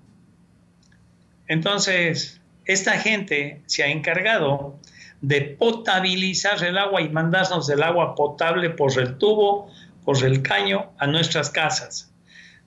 Entonces, 1.48 2.40
esta 2.66 2.98
gente 2.98 3.62
se 3.66 3.82
ha 3.84 3.88
encargado 3.88 4.78
de 5.22 5.40
potabilizar 5.40 6.62
el 6.62 6.76
agua 6.76 7.00
y 7.00 7.08
mandarnos 7.08 7.70
el 7.70 7.82
agua 7.82 8.14
potable 8.14 8.70
por 8.70 8.98
el 8.98 9.16
tubo, 9.16 9.70
por 10.04 10.22
el 10.22 10.42
caño 10.42 10.92
a 10.98 11.06
nuestras 11.06 11.48
casas. 11.50 12.12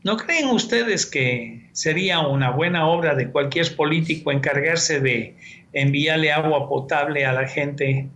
¿No 0.01 0.15
creen 0.15 0.47
ustedes 0.49 1.05
que 1.05 1.69
sería 1.73 2.19
una 2.19 2.51
buena 2.51 2.87
obra 2.87 3.15
de 3.15 3.29
cualquier 3.29 3.75
político 3.75 4.31
encargarse 4.31 5.01
de 5.01 5.35
enviarle 5.73 6.31
agua 6.31 6.69
potable 6.69 7.25
a 7.25 7.33
la 7.33 7.47
gente? 7.47 8.07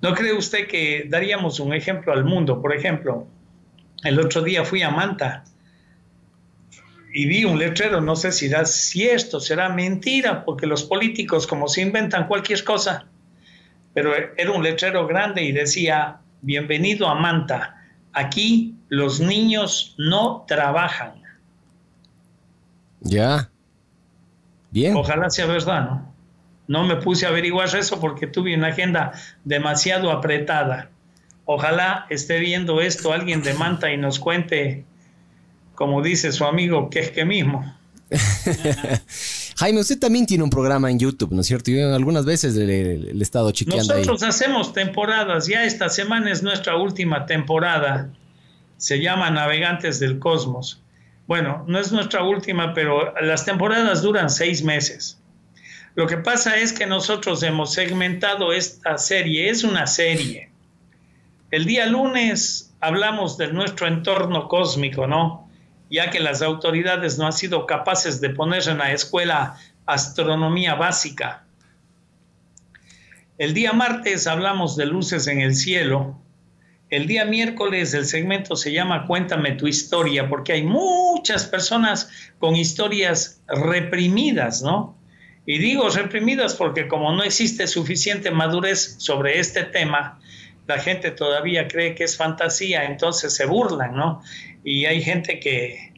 ¿No 0.00 0.14
cree 0.14 0.32
usted 0.32 0.66
que 0.66 1.04
daríamos 1.08 1.60
un 1.60 1.74
ejemplo 1.74 2.14
al 2.14 2.24
mundo? 2.24 2.62
Por 2.62 2.74
ejemplo, 2.74 3.26
el 4.04 4.18
otro 4.18 4.40
día 4.40 4.64
fui 4.64 4.80
a 4.80 4.90
Manta 4.90 5.44
y 7.12 7.26
vi 7.26 7.44
un 7.44 7.58
letrero, 7.58 8.00
no 8.00 8.16
sé 8.16 8.32
si, 8.32 8.50
si 8.64 9.06
esto 9.06 9.38
será 9.38 9.68
mentira, 9.68 10.46
porque 10.46 10.66
los 10.66 10.82
políticos 10.82 11.46
como 11.46 11.68
se 11.68 11.82
inventan 11.82 12.26
cualquier 12.26 12.64
cosa, 12.64 13.06
pero 13.92 14.14
era 14.14 14.50
un 14.50 14.62
letrero 14.62 15.06
grande 15.06 15.42
y 15.42 15.52
decía, 15.52 16.20
bienvenido 16.40 17.06
a 17.06 17.14
Manta 17.14 17.81
Aquí 18.12 18.74
los 18.88 19.20
niños 19.20 19.94
no 19.98 20.44
trabajan. 20.46 21.14
Ya. 23.00 23.50
Bien. 24.70 24.96
Ojalá 24.96 25.30
sea 25.30 25.46
verdad, 25.46 25.84
¿no? 25.84 26.12
No 26.68 26.84
me 26.84 26.96
puse 26.96 27.26
a 27.26 27.30
averiguar 27.30 27.74
eso 27.76 28.00
porque 28.00 28.26
tuve 28.26 28.54
una 28.54 28.68
agenda 28.68 29.12
demasiado 29.44 30.10
apretada. 30.10 30.90
Ojalá 31.44 32.06
esté 32.08 32.38
viendo 32.38 32.80
esto 32.80 33.12
alguien 33.12 33.42
de 33.42 33.54
Manta 33.54 33.92
y 33.92 33.96
nos 33.96 34.18
cuente, 34.18 34.84
como 35.74 36.02
dice 36.02 36.32
su 36.32 36.44
amigo, 36.44 36.88
que 36.88 37.00
es 37.00 37.10
que 37.10 37.24
mismo. 37.24 37.76
Jaime, 39.62 39.78
usted 39.78 40.00
también 40.00 40.26
tiene 40.26 40.42
un 40.42 40.50
programa 40.50 40.90
en 40.90 40.98
YouTube, 40.98 41.30
¿no 41.30 41.40
es 41.40 41.46
cierto? 41.46 41.70
Yo 41.70 41.94
algunas 41.94 42.24
veces 42.24 42.56
le, 42.56 42.94
he 42.94 43.22
estado 43.22 43.52
chiqueando 43.52 43.94
Nosotros 43.94 44.24
hacemos 44.24 44.72
temporadas, 44.72 45.46
ya 45.46 45.62
esta 45.62 45.88
semana 45.88 46.32
es 46.32 46.42
nuestra 46.42 46.74
última 46.76 47.26
temporada. 47.26 48.10
Se 48.76 49.00
llama 49.00 49.30
Navegantes 49.30 50.00
del 50.00 50.18
Cosmos. 50.18 50.82
Bueno, 51.28 51.64
no 51.68 51.78
es 51.78 51.92
nuestra 51.92 52.24
última, 52.24 52.74
pero 52.74 53.14
las 53.20 53.44
temporadas 53.44 54.02
duran 54.02 54.30
seis 54.30 54.64
meses. 54.64 55.20
Lo 55.94 56.08
que 56.08 56.16
pasa 56.16 56.56
es 56.56 56.72
que 56.72 56.86
nosotros 56.86 57.40
hemos 57.44 57.72
segmentado 57.72 58.52
esta 58.52 58.98
serie, 58.98 59.48
es 59.48 59.62
una 59.62 59.86
serie. 59.86 60.50
El 61.52 61.66
día 61.66 61.86
lunes 61.86 62.74
hablamos 62.80 63.38
de 63.38 63.52
nuestro 63.52 63.86
entorno 63.86 64.48
cósmico, 64.48 65.06
¿no? 65.06 65.48
Ya 65.92 66.08
que 66.08 66.20
las 66.20 66.40
autoridades 66.40 67.18
no 67.18 67.26
han 67.26 67.34
sido 67.34 67.66
capaces 67.66 68.22
de 68.22 68.30
poner 68.30 68.66
en 68.66 68.78
la 68.78 68.92
escuela 68.92 69.58
astronomía 69.84 70.74
básica. 70.74 71.44
El 73.36 73.52
día 73.52 73.74
martes 73.74 74.26
hablamos 74.26 74.74
de 74.76 74.86
luces 74.86 75.26
en 75.26 75.42
el 75.42 75.54
cielo. 75.54 76.18
El 76.88 77.06
día 77.06 77.26
miércoles 77.26 77.92
el 77.92 78.06
segmento 78.06 78.56
se 78.56 78.72
llama 78.72 79.06
Cuéntame 79.06 79.52
tu 79.52 79.66
historia, 79.66 80.30
porque 80.30 80.54
hay 80.54 80.62
muchas 80.62 81.44
personas 81.44 82.10
con 82.38 82.56
historias 82.56 83.42
reprimidas, 83.46 84.62
¿no? 84.62 84.96
Y 85.44 85.58
digo 85.58 85.90
reprimidas 85.90 86.54
porque 86.54 86.88
como 86.88 87.12
no 87.12 87.22
existe 87.22 87.66
suficiente 87.66 88.30
madurez 88.30 88.94
sobre 88.96 89.40
este 89.40 89.64
tema, 89.64 90.18
la 90.66 90.78
gente 90.78 91.10
todavía 91.10 91.68
cree 91.68 91.94
que 91.94 92.04
es 92.04 92.16
fantasía, 92.16 92.84
entonces 92.84 93.34
se 93.34 93.44
burlan, 93.44 93.94
¿no? 93.94 94.22
Y 94.64 94.86
hay 94.86 95.02
gente 95.02 95.40
que 95.40 95.92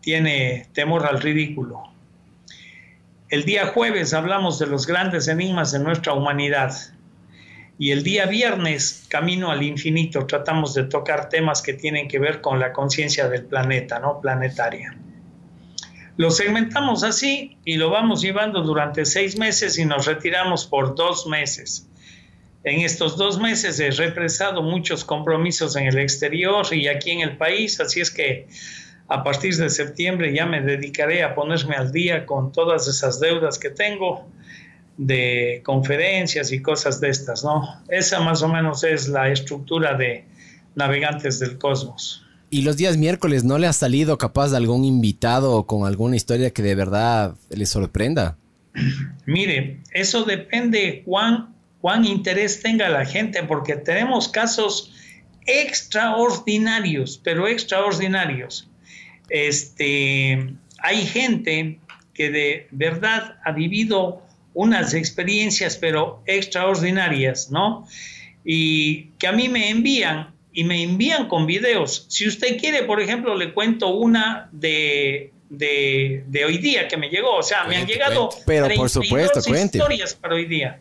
tiene 0.00 0.66
temor 0.72 1.06
al 1.06 1.20
ridículo. 1.20 1.82
El 3.28 3.44
día 3.44 3.66
jueves 3.66 4.12
hablamos 4.12 4.58
de 4.58 4.66
los 4.66 4.86
grandes 4.86 5.28
enigmas 5.28 5.70
de 5.72 5.78
nuestra 5.78 6.14
humanidad. 6.14 6.74
Y 7.78 7.92
el 7.92 8.02
día 8.02 8.26
viernes, 8.26 9.06
Camino 9.08 9.50
al 9.50 9.62
Infinito, 9.62 10.26
tratamos 10.26 10.74
de 10.74 10.84
tocar 10.84 11.28
temas 11.28 11.62
que 11.62 11.72
tienen 11.72 12.08
que 12.08 12.18
ver 12.18 12.40
con 12.40 12.58
la 12.58 12.72
conciencia 12.72 13.28
del 13.28 13.44
planeta, 13.44 14.00
¿no? 14.00 14.20
Planetaria. 14.20 14.96
Lo 16.16 16.30
segmentamos 16.30 17.04
así 17.04 17.56
y 17.64 17.76
lo 17.76 17.88
vamos 17.88 18.20
llevando 18.20 18.62
durante 18.62 19.06
seis 19.06 19.38
meses 19.38 19.78
y 19.78 19.86
nos 19.86 20.06
retiramos 20.06 20.66
por 20.66 20.94
dos 20.94 21.26
meses. 21.26 21.88
En 22.62 22.80
estos 22.80 23.16
dos 23.16 23.40
meses 23.40 23.80
he 23.80 23.90
represado 23.90 24.62
muchos 24.62 25.04
compromisos 25.04 25.76
en 25.76 25.86
el 25.86 25.98
exterior 25.98 26.66
y 26.72 26.88
aquí 26.88 27.10
en 27.10 27.20
el 27.20 27.36
país, 27.36 27.80
así 27.80 28.00
es 28.00 28.10
que 28.10 28.48
a 29.08 29.24
partir 29.24 29.56
de 29.56 29.70
septiembre 29.70 30.32
ya 30.34 30.46
me 30.46 30.60
dedicaré 30.60 31.22
a 31.22 31.34
ponerme 31.34 31.74
al 31.74 31.90
día 31.90 32.26
con 32.26 32.52
todas 32.52 32.86
esas 32.86 33.18
deudas 33.18 33.58
que 33.58 33.70
tengo 33.70 34.28
de 34.96 35.62
conferencias 35.64 36.52
y 36.52 36.60
cosas 36.60 37.00
de 37.00 37.08
estas, 37.08 37.42
¿no? 37.42 37.82
Esa 37.88 38.20
más 38.20 38.42
o 38.42 38.48
menos 38.48 38.84
es 38.84 39.08
la 39.08 39.30
estructura 39.30 39.96
de 39.96 40.26
Navegantes 40.74 41.40
del 41.40 41.56
Cosmos. 41.56 42.24
Y 42.50 42.62
los 42.62 42.76
días 42.76 42.96
miércoles, 42.96 43.44
¿no 43.44 43.58
le 43.58 43.66
ha 43.66 43.72
salido 43.72 44.18
capaz 44.18 44.50
de 44.50 44.58
algún 44.58 44.84
invitado 44.84 45.64
con 45.64 45.86
alguna 45.86 46.16
historia 46.16 46.50
que 46.50 46.62
de 46.62 46.74
verdad 46.74 47.34
le 47.48 47.64
sorprenda? 47.64 48.36
Mire, 49.24 49.80
eso 49.92 50.24
depende 50.24 51.02
cuán, 51.06 51.49
cuán 51.80 52.04
interés 52.04 52.60
tenga 52.62 52.88
la 52.88 53.04
gente, 53.04 53.42
porque 53.42 53.76
tenemos 53.76 54.28
casos 54.28 54.92
extraordinarios, 55.46 57.20
pero 57.22 57.48
extraordinarios. 57.48 58.68
Este, 59.28 60.54
hay 60.78 61.06
gente 61.06 61.78
que 62.14 62.30
de 62.30 62.68
verdad 62.70 63.36
ha 63.44 63.52
vivido 63.52 64.22
unas 64.52 64.94
experiencias, 64.94 65.76
pero 65.76 66.22
extraordinarias, 66.26 67.50
¿no? 67.50 67.86
Y 68.44 69.10
que 69.18 69.26
a 69.26 69.32
mí 69.32 69.48
me 69.48 69.70
envían 69.70 70.34
y 70.52 70.64
me 70.64 70.82
envían 70.82 71.28
con 71.28 71.46
videos. 71.46 72.06
Si 72.08 72.26
usted 72.26 72.58
quiere, 72.58 72.82
por 72.82 73.00
ejemplo, 73.00 73.36
le 73.36 73.52
cuento 73.52 73.88
una 73.88 74.48
de, 74.52 75.32
de, 75.48 76.44
hoy 76.44 76.58
día 76.58 76.88
que 76.88 76.96
me 76.96 77.08
llegó. 77.08 77.36
O 77.36 77.42
sea, 77.42 77.64
me 77.64 77.76
han 77.76 77.86
llegado 77.86 78.30
Pero 78.46 78.68
por 78.74 78.90
supuesto, 78.90 79.40
cuente. 79.42 79.78
historias 79.78 80.14
para 80.14 80.34
hoy 80.34 80.46
día. 80.46 80.80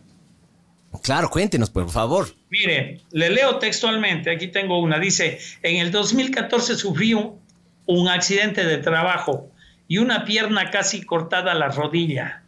Claro, 1.04 1.30
cuéntenos, 1.30 1.70
por 1.70 1.90
favor. 1.90 2.34
Mire, 2.50 3.02
le 3.12 3.30
leo 3.30 3.60
textualmente, 3.60 4.32
aquí 4.32 4.48
tengo 4.48 4.80
una. 4.80 5.00
Dice, 5.00 5.40
en 5.62 5.78
el 5.78 5.92
2014 5.92 6.76
sufrí 6.76 7.14
un, 7.14 8.08
accidente 8.08 8.66
de 8.66 8.78
trabajo 8.78 9.52
y 9.88 9.98
una 9.98 10.26
pierna 10.26 10.70
casi 10.72 11.02
cortada 11.02 11.52
a 11.52 11.56
la 11.56 11.70
rodilla. 11.70 12.44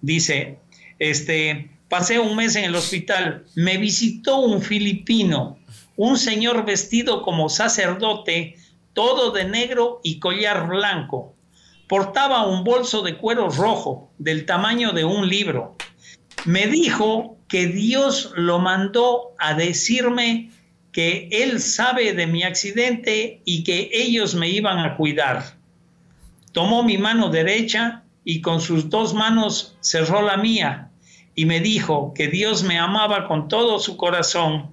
Dice, 0.00 0.58
este, 0.98 1.70
pasé 1.88 2.18
un 2.18 2.36
mes 2.36 2.56
en 2.56 2.64
el 2.64 2.74
hospital, 2.74 3.44
me 3.54 3.78
visitó 3.78 4.38
un 4.38 4.62
filipino 4.62 5.58
un 5.96 6.18
señor 6.18 6.64
vestido 6.64 7.22
como 7.22 7.48
sacerdote, 7.48 8.56
todo 8.94 9.30
de 9.30 9.44
negro 9.44 10.00
y 10.02 10.18
collar 10.18 10.66
blanco. 10.66 11.34
Portaba 11.88 12.46
un 12.46 12.64
bolso 12.64 13.02
de 13.02 13.16
cuero 13.16 13.50
rojo, 13.50 14.10
del 14.18 14.46
tamaño 14.46 14.92
de 14.92 15.04
un 15.04 15.28
libro. 15.28 15.76
Me 16.44 16.66
dijo 16.66 17.36
que 17.52 17.66
Dios 17.66 18.32
lo 18.34 18.60
mandó 18.60 19.34
a 19.38 19.52
decirme 19.52 20.50
que 20.90 21.28
él 21.30 21.60
sabe 21.60 22.14
de 22.14 22.26
mi 22.26 22.44
accidente 22.44 23.42
y 23.44 23.62
que 23.62 23.90
ellos 23.92 24.34
me 24.34 24.48
iban 24.48 24.78
a 24.78 24.96
cuidar. 24.96 25.58
Tomó 26.52 26.82
mi 26.82 26.96
mano 26.96 27.28
derecha 27.28 28.04
y 28.24 28.40
con 28.40 28.62
sus 28.62 28.88
dos 28.88 29.12
manos 29.12 29.76
cerró 29.80 30.22
la 30.22 30.38
mía 30.38 30.88
y 31.34 31.44
me 31.44 31.60
dijo 31.60 32.14
que 32.14 32.28
Dios 32.28 32.62
me 32.62 32.78
amaba 32.78 33.28
con 33.28 33.48
todo 33.48 33.78
su 33.80 33.98
corazón 33.98 34.70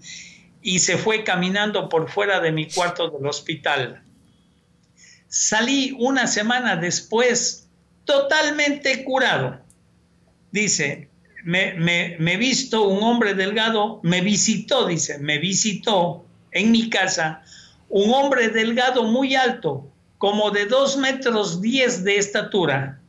y 0.61 0.79
se 0.79 0.97
fue 0.97 1.25
caminando 1.25 1.89
por 1.89 2.09
fuera 2.09 2.39
de 2.39 2.53
mi 2.53 2.69
cuarto 2.69 3.09
del 3.09 3.27
hospital. 3.27 4.01
Salí 5.27 5.97
una 5.99 6.27
semana 6.27 6.77
después 6.77 7.67
totalmente 8.05 9.03
curado. 9.03 9.59
Dice, 10.53 11.08
me, 11.43 11.73
me, 11.73 12.15
me 12.19 12.37
visto 12.37 12.87
un 12.87 13.03
hombre 13.03 13.33
delgado, 13.33 13.99
me 14.03 14.21
visitó, 14.21 14.87
dice, 14.87 15.19
me 15.19 15.37
visitó 15.37 16.25
en 16.51 16.71
mi 16.71 16.89
casa 16.89 17.43
un 17.89 18.13
hombre 18.13 18.49
delgado 18.49 19.03
muy 19.03 19.35
alto, 19.35 19.87
como 20.17 20.51
de 20.51 20.65
dos 20.65 20.97
metros 20.97 21.61
diez 21.61 22.03
de 22.03 22.17
estatura. 22.17 22.99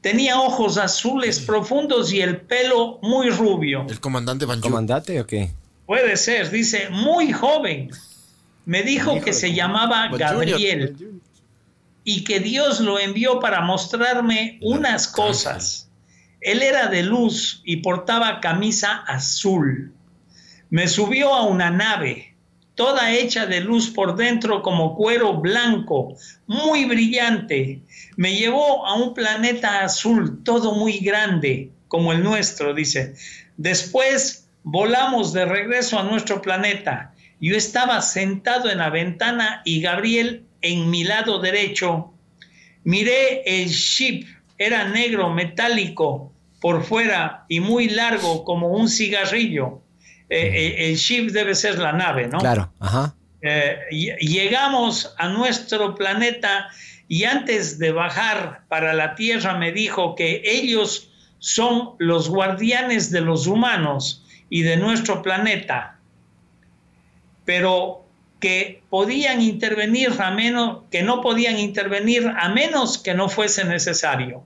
Tenía 0.00 0.40
ojos 0.40 0.78
azules 0.78 1.40
profundos 1.40 2.12
y 2.12 2.20
el 2.20 2.40
pelo 2.40 2.98
muy 3.02 3.28
rubio. 3.30 3.86
¿El 3.88 4.00
comandante 4.00 4.46
Van 4.46 4.60
¿Comandante 4.60 5.20
o 5.20 5.26
qué? 5.26 5.50
Puede 5.86 6.16
ser, 6.16 6.50
dice, 6.50 6.88
muy 6.90 7.32
joven. 7.32 7.90
Me 8.64 8.82
dijo 8.82 9.20
que 9.20 9.32
se 9.32 9.52
llamaba 9.52 10.08
Gabriel 10.08 11.20
y 12.04 12.24
que 12.24 12.40
Dios 12.40 12.80
lo 12.80 12.98
envió 12.98 13.40
para 13.40 13.60
mostrarme 13.60 14.58
unas 14.62 15.08
cosas. 15.08 15.89
Él 16.40 16.62
era 16.62 16.88
de 16.88 17.02
luz 17.02 17.62
y 17.64 17.78
portaba 17.78 18.40
camisa 18.40 19.04
azul. 19.06 19.92
Me 20.70 20.88
subió 20.88 21.34
a 21.34 21.46
una 21.46 21.70
nave, 21.70 22.34
toda 22.74 23.12
hecha 23.12 23.46
de 23.46 23.60
luz 23.60 23.90
por 23.90 24.16
dentro 24.16 24.62
como 24.62 24.96
cuero 24.96 25.34
blanco, 25.34 26.16
muy 26.46 26.84
brillante. 26.86 27.82
Me 28.16 28.34
llevó 28.36 28.86
a 28.86 28.94
un 28.94 29.12
planeta 29.12 29.82
azul, 29.84 30.42
todo 30.44 30.74
muy 30.74 30.98
grande, 30.98 31.70
como 31.88 32.12
el 32.12 32.22
nuestro, 32.22 32.72
dice. 32.72 33.14
Después 33.56 34.48
volamos 34.62 35.32
de 35.32 35.44
regreso 35.44 35.98
a 35.98 36.04
nuestro 36.04 36.40
planeta. 36.40 37.12
Yo 37.40 37.56
estaba 37.56 38.00
sentado 38.00 38.70
en 38.70 38.78
la 38.78 38.90
ventana 38.90 39.62
y 39.64 39.80
Gabriel 39.80 40.44
en 40.62 40.90
mi 40.90 41.04
lado 41.04 41.40
derecho. 41.40 42.12
Miré 42.84 43.42
el 43.44 43.68
ship, 43.68 44.26
era 44.60 44.84
negro, 44.84 45.30
metálico 45.30 46.34
por 46.60 46.84
fuera 46.84 47.46
y 47.48 47.60
muy 47.60 47.88
largo 47.88 48.44
como 48.44 48.68
un 48.68 48.90
cigarrillo. 48.90 49.80
Eh, 50.28 50.36
eh, 50.38 50.90
el 50.90 50.96
ship 50.96 51.30
debe 51.30 51.54
ser 51.54 51.78
la 51.78 51.92
nave, 51.92 52.28
¿no? 52.28 52.38
Claro, 52.38 52.70
ajá. 52.78 53.16
Eh, 53.40 53.78
llegamos 54.20 55.14
a 55.16 55.28
nuestro 55.28 55.94
planeta 55.94 56.68
y 57.08 57.24
antes 57.24 57.78
de 57.78 57.90
bajar 57.90 58.64
para 58.68 58.92
la 58.92 59.14
Tierra 59.14 59.56
me 59.56 59.72
dijo 59.72 60.14
que 60.14 60.42
ellos 60.44 61.10
son 61.38 61.92
los 61.98 62.28
guardianes 62.28 63.10
de 63.10 63.22
los 63.22 63.46
humanos 63.46 64.26
y 64.50 64.60
de 64.60 64.76
nuestro 64.76 65.22
planeta, 65.22 65.98
pero 67.46 68.04
que 68.40 68.82
podían 68.90 69.40
intervenir 69.40 70.12
a 70.20 70.30
menos, 70.30 70.82
que 70.90 71.02
no 71.02 71.22
podían 71.22 71.58
intervenir 71.58 72.30
a 72.38 72.50
menos 72.50 72.98
que 72.98 73.14
no 73.14 73.30
fuese 73.30 73.64
necesario. 73.64 74.44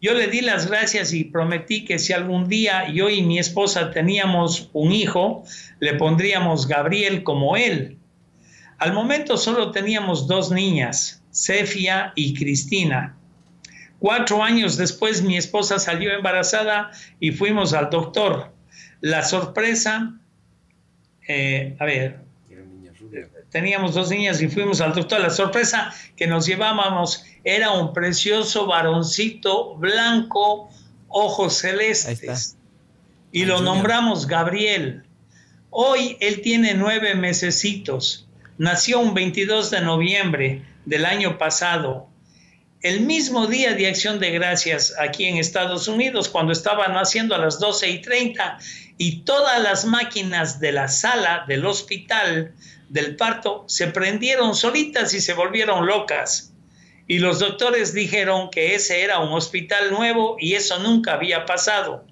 Yo 0.00 0.14
le 0.14 0.26
di 0.26 0.40
las 0.40 0.66
gracias 0.66 1.12
y 1.12 1.24
prometí 1.24 1.84
que 1.84 1.98
si 1.98 2.12
algún 2.12 2.48
día 2.48 2.88
yo 2.92 3.08
y 3.08 3.22
mi 3.22 3.38
esposa 3.38 3.90
teníamos 3.90 4.68
un 4.72 4.92
hijo, 4.92 5.44
le 5.80 5.94
pondríamos 5.94 6.66
Gabriel 6.66 7.22
como 7.22 7.56
él. 7.56 7.98
Al 8.78 8.92
momento 8.92 9.36
solo 9.36 9.70
teníamos 9.70 10.26
dos 10.26 10.50
niñas, 10.50 11.22
Cefia 11.32 12.12
y 12.16 12.34
Cristina. 12.34 13.16
Cuatro 13.98 14.42
años 14.42 14.76
después 14.76 15.22
mi 15.22 15.36
esposa 15.36 15.78
salió 15.78 16.12
embarazada 16.12 16.90
y 17.20 17.30
fuimos 17.30 17.72
al 17.72 17.90
doctor. 17.90 18.52
La 19.00 19.22
sorpresa, 19.22 20.18
eh, 21.28 21.76
a 21.78 21.84
ver, 21.84 22.23
teníamos 23.54 23.94
dos 23.94 24.10
niñas 24.10 24.42
y 24.42 24.48
fuimos 24.48 24.80
al 24.80 24.94
doctor. 24.94 25.20
La 25.20 25.30
sorpresa 25.30 25.94
que 26.16 26.26
nos 26.26 26.44
llevábamos 26.44 27.24
era 27.44 27.70
un 27.70 27.92
precioso 27.92 28.66
varoncito 28.66 29.76
blanco, 29.76 30.68
ojos 31.06 31.58
celestes. 31.58 32.56
Y 33.30 33.44
lo 33.44 33.60
nombramos 33.60 34.26
Gabriel. 34.26 35.04
Hoy 35.70 36.16
él 36.18 36.40
tiene 36.42 36.74
nueve 36.74 37.14
mesecitos. 37.14 38.26
Nació 38.58 38.98
un 38.98 39.14
22 39.14 39.70
de 39.70 39.82
noviembre 39.82 40.64
del 40.84 41.04
año 41.04 41.38
pasado. 41.38 42.08
El 42.84 43.00
mismo 43.00 43.46
día 43.46 43.72
de 43.72 43.86
acción 43.86 44.18
de 44.18 44.30
gracias 44.32 44.92
aquí 45.00 45.24
en 45.24 45.38
Estados 45.38 45.88
Unidos, 45.88 46.28
cuando 46.28 46.52
estaban 46.52 46.92
naciendo 46.92 47.34
a 47.34 47.38
las 47.38 47.58
12 47.58 47.88
y 47.88 48.02
30, 48.02 48.58
y 48.98 49.22
todas 49.22 49.62
las 49.62 49.86
máquinas 49.86 50.60
de 50.60 50.72
la 50.72 50.88
sala 50.88 51.46
del 51.48 51.64
hospital 51.64 52.52
del 52.90 53.16
parto 53.16 53.64
se 53.68 53.86
prendieron 53.86 54.54
solitas 54.54 55.14
y 55.14 55.22
se 55.22 55.32
volvieron 55.32 55.86
locas. 55.86 56.52
Y 57.08 57.20
los 57.20 57.38
doctores 57.38 57.94
dijeron 57.94 58.50
que 58.50 58.74
ese 58.74 59.00
era 59.00 59.18
un 59.18 59.32
hospital 59.32 59.90
nuevo 59.90 60.36
y 60.38 60.52
eso 60.52 60.78
nunca 60.78 61.14
había 61.14 61.46
pasado. 61.46 62.04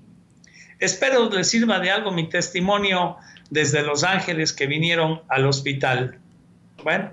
Espero 0.78 1.28
les 1.28 1.50
sirva 1.50 1.80
de 1.80 1.90
algo 1.90 2.12
mi 2.12 2.30
testimonio 2.30 3.18
desde 3.50 3.82
Los 3.82 4.04
Ángeles 4.04 4.54
que 4.54 4.66
vinieron 4.66 5.20
al 5.28 5.44
hospital. 5.44 6.18
Bueno, 6.82 7.10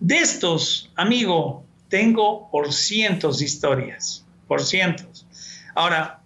de 0.00 0.18
estos, 0.18 0.92
amigo, 0.96 1.64
tengo 1.88 2.50
por 2.50 2.72
cientos 2.72 3.38
de 3.38 3.44
historias, 3.46 4.24
por 4.46 4.62
cientos. 4.62 5.26
Ahora, 5.74 6.20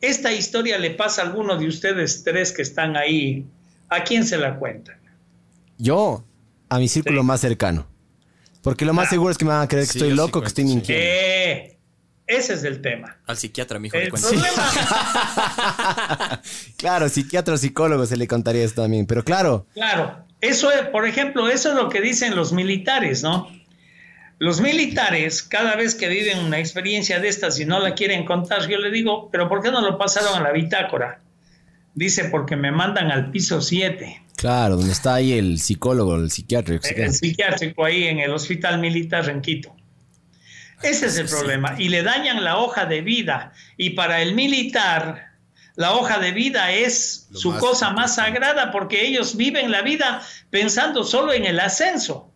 esta 0.00 0.32
historia 0.32 0.78
le 0.78 0.90
pasa 0.90 1.22
a 1.22 1.24
alguno 1.26 1.56
de 1.56 1.66
ustedes 1.68 2.22
tres 2.24 2.52
que 2.52 2.62
están 2.62 2.96
ahí. 2.96 3.46
¿A 3.88 4.02
quién 4.04 4.26
se 4.26 4.36
la 4.36 4.58
cuentan? 4.58 4.98
Yo, 5.78 6.24
a 6.68 6.78
mi 6.78 6.88
círculo 6.88 7.22
más 7.22 7.40
cercano. 7.40 7.86
Porque 8.62 8.84
lo 8.84 8.92
más 8.92 9.06
Ah. 9.06 9.10
seguro 9.10 9.30
es 9.30 9.38
que 9.38 9.44
me 9.44 9.52
van 9.52 9.62
a 9.62 9.68
creer 9.68 9.86
que 9.86 9.92
Sí, 9.92 9.98
estoy 9.98 10.10
sí 10.10 10.16
loco, 10.16 10.40
que 10.40 10.48
estoy 10.48 10.64
sí. 10.64 10.74
mintiendo. 10.74 11.04
Eh, 11.06 11.78
ese 12.26 12.54
es 12.54 12.64
el 12.64 12.82
tema. 12.82 13.16
Al 13.26 13.36
psiquiatra, 13.36 13.78
mijo, 13.78 13.96
le 13.96 14.04
El 14.04 14.10
cuento. 14.10 14.28
problema, 14.28 14.50
Claro, 16.76 17.08
psiquiatra 17.08 17.54
o 17.54 17.56
psicólogo 17.58 18.06
se 18.06 18.16
le 18.16 18.26
contaría 18.26 18.64
esto 18.64 18.82
también. 18.82 19.06
Pero 19.06 19.24
claro, 19.24 19.66
claro, 19.74 20.24
eso 20.40 20.70
es, 20.72 20.82
por 20.88 21.06
ejemplo, 21.06 21.48
eso 21.48 21.70
es 21.70 21.76
lo 21.76 21.88
que 21.88 22.00
dicen 22.00 22.34
los 22.34 22.52
militares, 22.52 23.22
¿no? 23.22 23.48
Los 24.38 24.60
militares, 24.60 25.42
cada 25.42 25.76
vez 25.76 25.94
que 25.94 26.08
viven 26.08 26.40
una 26.40 26.58
experiencia 26.58 27.20
de 27.20 27.28
estas 27.28 27.58
y 27.58 27.64
no 27.64 27.80
la 27.80 27.94
quieren 27.94 28.26
contar, 28.26 28.68
yo 28.68 28.78
le 28.78 28.90
digo, 28.90 29.30
pero 29.30 29.48
¿por 29.48 29.62
qué 29.62 29.70
no 29.70 29.80
lo 29.80 29.96
pasaron 29.96 30.34
a 30.34 30.42
la 30.42 30.52
bitácora? 30.52 31.20
Dice, 31.94 32.26
porque 32.26 32.54
me 32.54 32.70
mandan 32.70 33.10
al 33.10 33.30
piso 33.30 33.62
7. 33.62 34.22
claro, 34.36 34.76
donde 34.76 34.92
está 34.92 35.14
ahí 35.14 35.32
el 35.32 35.58
psicólogo, 35.58 36.16
el 36.16 36.30
psiquiatra. 36.30 36.78
qué. 36.78 37.04
el 37.04 37.14
psiquiátrico 37.14 37.86
ahí 37.86 38.04
en 38.04 38.18
el 38.18 38.32
hospital 38.32 38.78
militar 38.78 39.26
en 39.30 39.40
Quito. 39.40 39.74
Ese 40.82 41.06
es 41.06 41.16
el 41.16 41.26
problema. 41.26 41.74
Y 41.78 41.88
le 41.88 42.02
dañan 42.02 42.44
la 42.44 42.58
hoja 42.58 42.84
de 42.84 43.00
vida. 43.00 43.52
Y 43.78 43.90
para 43.90 44.20
el 44.20 44.34
militar, 44.34 45.32
la 45.74 45.94
hoja 45.94 46.18
de 46.18 46.32
vida 46.32 46.70
es 46.72 47.28
Lo 47.30 47.38
su 47.38 47.50
más 47.52 47.60
cosa 47.60 47.90
más 47.90 48.16
sagrada 48.16 48.70
porque 48.70 49.06
ellos 49.06 49.36
viven 49.36 49.70
la 49.70 49.80
vida 49.80 50.22
pensando 50.50 51.04
solo 51.04 51.32
en 51.32 51.46
el 51.46 51.58
ascenso. 51.58 52.30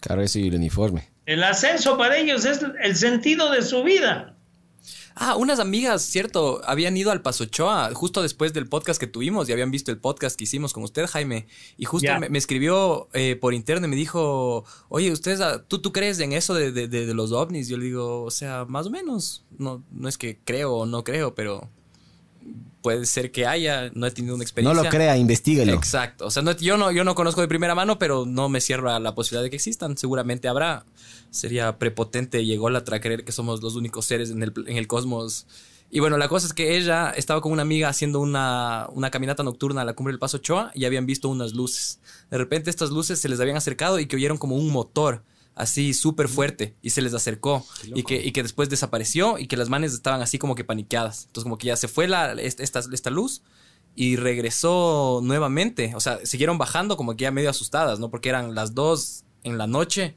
Claro, 0.00 0.22
eso 0.22 0.38
y 0.38 0.48
el 0.48 0.54
uniforme. 0.54 1.13
El 1.26 1.42
ascenso 1.42 1.96
para 1.96 2.16
ellos 2.18 2.44
es 2.44 2.60
el 2.82 2.96
sentido 2.96 3.50
de 3.50 3.62
su 3.62 3.82
vida. 3.82 4.30
Ah, 5.16 5.36
unas 5.36 5.60
amigas, 5.60 6.02
cierto, 6.02 6.60
habían 6.64 6.96
ido 6.96 7.12
al 7.12 7.22
Pasochoa 7.22 7.94
justo 7.94 8.20
después 8.20 8.52
del 8.52 8.66
podcast 8.68 8.98
que 8.98 9.06
tuvimos 9.06 9.48
y 9.48 9.52
habían 9.52 9.70
visto 9.70 9.92
el 9.92 9.98
podcast 9.98 10.36
que 10.36 10.42
hicimos 10.42 10.72
con 10.72 10.82
usted, 10.82 11.06
Jaime. 11.06 11.46
Y 11.78 11.84
justo 11.84 12.08
me, 12.18 12.28
me 12.28 12.38
escribió 12.38 13.08
eh, 13.12 13.36
por 13.40 13.54
interno 13.54 13.86
y 13.86 13.90
me 13.90 13.94
dijo, 13.96 14.64
oye, 14.88 15.12
¿ustedes, 15.12 15.40
ah, 15.40 15.62
¿tú, 15.68 15.80
tú 15.80 15.92
crees 15.92 16.18
en 16.18 16.32
eso 16.32 16.52
de, 16.52 16.72
de- 16.72 16.88
de- 16.88 17.06
de 17.06 17.14
los 17.14 17.30
ovnis? 17.30 17.68
Yo 17.68 17.78
le 17.78 17.84
digo, 17.84 18.24
o 18.24 18.30
sea, 18.32 18.64
más 18.64 18.86
o 18.88 18.90
menos. 18.90 19.44
No, 19.56 19.84
no 19.92 20.08
es 20.08 20.18
que 20.18 20.40
creo 20.44 20.74
o 20.74 20.84
no 20.86 21.04
creo, 21.04 21.34
pero 21.36 21.70
puede 22.84 23.06
ser 23.06 23.32
que 23.32 23.46
haya. 23.46 23.90
No 23.94 24.06
he 24.06 24.10
tenido 24.10 24.34
una 24.34 24.42
No 24.42 24.44
experiencia. 24.44 24.82
lo 24.84 24.90
crea, 24.90 25.16
investíguelo. 25.16 25.72
Exacto. 25.72 26.26
O 26.26 26.30
sea, 26.30 26.42
no- 26.42 26.52
yo, 26.52 26.76
no, 26.76 26.92
yo 26.92 27.02
no 27.02 27.14
conozco 27.14 27.40
de 27.40 27.48
primera 27.48 27.74
mano, 27.74 27.98
pero 27.98 28.26
no 28.26 28.50
me 28.50 28.60
cierro 28.60 28.90
a 28.92 29.00
la 29.00 29.14
posibilidad 29.14 29.42
de 29.42 29.48
que 29.48 29.56
existan. 29.56 29.96
Seguramente 29.96 30.46
habrá. 30.48 30.84
Sería 31.30 31.78
prepotente 31.78 32.42
y 32.42 32.52
ególatra 32.52 33.00
creer 33.00 33.24
que 33.24 33.32
somos 33.32 33.62
los 33.62 33.74
únicos 33.74 34.04
seres 34.04 34.30
en 34.30 34.42
el, 34.42 34.52
en 34.66 34.76
el 34.76 34.86
cosmos. 34.86 35.46
Y 35.90 36.00
bueno, 36.00 36.18
la 36.18 36.28
cosa 36.28 36.46
es 36.46 36.52
que 36.52 36.76
ella 36.76 37.10
estaba 37.16 37.40
con 37.40 37.52
una 37.52 37.62
amiga 37.62 37.88
haciendo 37.88 38.20
una, 38.20 38.86
una 38.92 39.10
caminata 39.10 39.42
nocturna 39.42 39.80
a 39.80 39.84
la 39.84 39.94
cumbre 39.94 40.12
del 40.12 40.18
Paso 40.18 40.36
Ochoa 40.36 40.70
y 40.74 40.84
habían 40.84 41.06
visto 41.06 41.28
unas 41.30 41.54
luces. 41.54 42.00
De 42.30 42.36
repente 42.38 42.68
estas 42.68 42.90
luces 42.90 43.18
se 43.18 43.28
les 43.28 43.40
habían 43.40 43.56
acercado 43.56 43.98
y 43.98 44.06
que 44.06 44.16
oyeron 44.16 44.36
como 44.36 44.56
un 44.56 44.70
motor 44.70 45.22
así 45.54 45.94
súper 45.94 46.28
fuerte 46.28 46.74
y 46.82 46.90
se 46.90 47.02
les 47.02 47.14
acercó 47.14 47.64
y 47.94 48.02
que, 48.02 48.22
y 48.22 48.32
que 48.32 48.42
después 48.42 48.68
desapareció 48.68 49.38
y 49.38 49.46
que 49.46 49.56
las 49.56 49.68
manes 49.68 49.92
estaban 49.92 50.20
así 50.20 50.38
como 50.38 50.54
que 50.54 50.64
paniqueadas. 50.64 51.26
Entonces 51.26 51.44
como 51.44 51.58
que 51.58 51.68
ya 51.68 51.76
se 51.76 51.88
fue 51.88 52.08
la, 52.08 52.32
esta, 52.32 52.62
esta, 52.62 53.10
luz 53.10 53.42
y 53.94 54.16
regresó 54.16 55.20
nuevamente. 55.22 55.92
O 55.94 56.00
sea, 56.00 56.24
siguieron 56.24 56.58
bajando 56.58 56.96
como 56.96 57.16
que 57.16 57.22
ya 57.22 57.30
medio 57.30 57.50
asustadas, 57.50 58.00
¿no? 58.00 58.10
Porque 58.10 58.28
eran 58.28 58.54
las 58.54 58.74
dos 58.74 59.24
en 59.44 59.58
la 59.58 59.66
noche. 59.66 60.16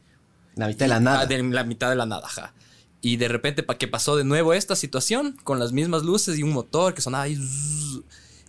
La 0.55 0.67
mitad 0.67 0.85
de 0.85 0.89
la 0.89 0.99
nada. 0.99 1.19
Ah, 1.21 1.25
de 1.27 1.43
la 1.43 1.63
mitad 1.63 1.89
de 1.89 1.95
la 1.95 2.05
nada, 2.05 2.25
ajá. 2.25 2.53
Y 3.01 3.17
de 3.17 3.27
repente, 3.27 3.61
¿para 3.61 3.77
qué 3.77 3.88
pasó 3.88 4.15
de 4.15 4.23
nuevo 4.23 4.53
esta 4.53 4.75
situación? 4.75 5.38
Con 5.43 5.59
las 5.59 5.71
mismas 5.71 6.03
luces 6.03 6.39
y 6.39 6.43
un 6.43 6.51
motor 6.51 6.95
que 6.95 7.01
sonaba 7.01 7.27
zzzz, 7.27 8.01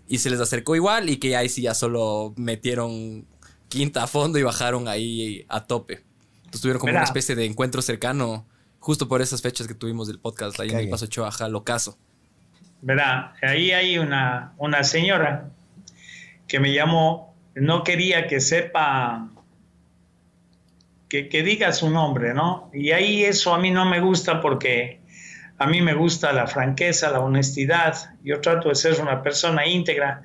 Y 0.09 0.19
se 0.19 0.31
les 0.31 0.41
acercó 0.41 0.75
igual 0.75 1.11
y 1.11 1.19
que 1.19 1.37
ahí 1.37 1.51
sí 1.51 1.63
ya 1.63 1.75
solo 1.75 2.33
metieron 2.37 3.27
quinta 3.69 4.05
a 4.05 4.07
fondo 4.07 4.39
y 4.39 4.43
bajaron 4.43 4.89
ahí 4.89 5.45
a 5.51 5.67
tope. 5.67 6.08
Entonces 6.49 6.63
tuvieron 6.63 6.81
como 6.81 6.93
Mira. 6.93 7.01
una 7.01 7.05
especie 7.05 7.35
de 7.35 7.45
encuentro 7.45 7.83
cercano 7.83 8.47
justo 8.79 9.07
por 9.07 9.21
esas 9.21 9.43
fechas 9.43 9.69
que 9.69 9.75
tuvimos 9.75 10.09
del 10.09 10.19
podcast 10.19 10.59
ahí 10.61 10.71
en 10.71 10.79
el. 10.79 10.89
Paso 10.89 11.05
Ochoa, 11.05 11.29
ajá, 11.29 11.47
locazo. 11.47 11.99
Verá, 12.81 13.35
ahí 13.43 13.73
hay 13.73 13.99
una, 13.99 14.55
una 14.57 14.83
señora 14.83 15.51
que 16.47 16.59
me 16.59 16.73
llamó, 16.73 17.35
no 17.55 17.85
quería 17.85 18.27
que 18.27 18.41
sepa, 18.41 19.29
que, 21.11 21.29
que 21.29 21.43
diga 21.43 21.73
su 21.73 21.91
nombre, 21.91 22.33
¿no? 22.33 22.71
Y 22.73 22.93
ahí 22.93 23.25
eso 23.25 23.53
a 23.53 23.59
mí 23.59 23.71
no 23.71 23.85
me 23.85 24.01
gusta 24.01 24.41
porque 24.41 25.03
a 25.59 25.67
mí 25.67 25.83
me 25.83 25.93
gusta 25.93 26.33
la 26.33 26.47
franqueza, 26.47 27.11
la 27.11 27.21
honestidad. 27.21 27.95
Yo 28.25 28.41
trato 28.41 28.71
de 28.71 28.75
ser 28.75 28.99
una 29.03 29.23
persona 29.23 29.67
íntegra. 29.67 30.23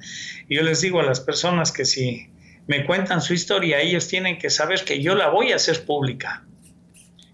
Y 0.47 0.55
yo 0.55 0.63
les 0.63 0.79
digo 0.79 1.01
a 1.01 1.03
las 1.03 1.19
personas 1.19 1.73
que 1.73 1.83
si 1.83 2.29
me 2.67 2.85
cuentan 2.85 3.21
su 3.21 3.33
historia, 3.33 3.79
ellos 3.79 4.07
tienen 4.07 4.37
que 4.37 4.49
saber 4.49 4.83
que 4.83 5.01
yo 5.01 5.15
la 5.15 5.29
voy 5.29 5.51
a 5.51 5.57
hacer 5.57 5.85
pública 5.85 6.43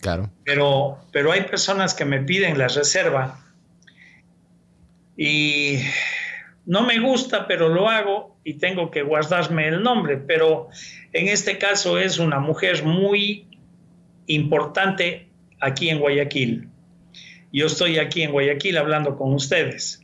Claro. 0.02 0.32
pero, 0.46 0.98
pero 1.12 1.32
hay 1.32 1.42
personas 1.42 1.94
que 1.94 2.06
me 2.06 2.22
piden 2.22 2.58
la 2.58 2.70
reserva 2.70 3.46
y 5.18 5.80
no 6.66 6.84
me 6.84 7.00
gusta, 7.00 7.48
pero 7.48 7.68
lo 7.68 7.90
hago 7.90 8.38
y 8.46 8.54
tengo 8.54 8.92
que 8.92 9.02
guardarme 9.02 9.68
el 9.68 9.84
nombre, 9.84 10.16
pero 10.16 10.70
en 11.12 11.28
este 11.28 11.58
caso 11.58 12.00
es 12.00 12.18
una 12.18 12.40
mujer 12.40 12.84
muy 12.86 13.48
importante 14.28 15.28
aquí 15.60 15.90
en 15.90 16.00
Guayaquil. 16.00 16.70
Yo 17.52 17.66
estoy 17.66 17.98
aquí 17.98 18.22
en 18.22 18.32
Guayaquil 18.32 18.78
hablando 18.78 19.18
con 19.18 19.34
ustedes. 19.34 19.99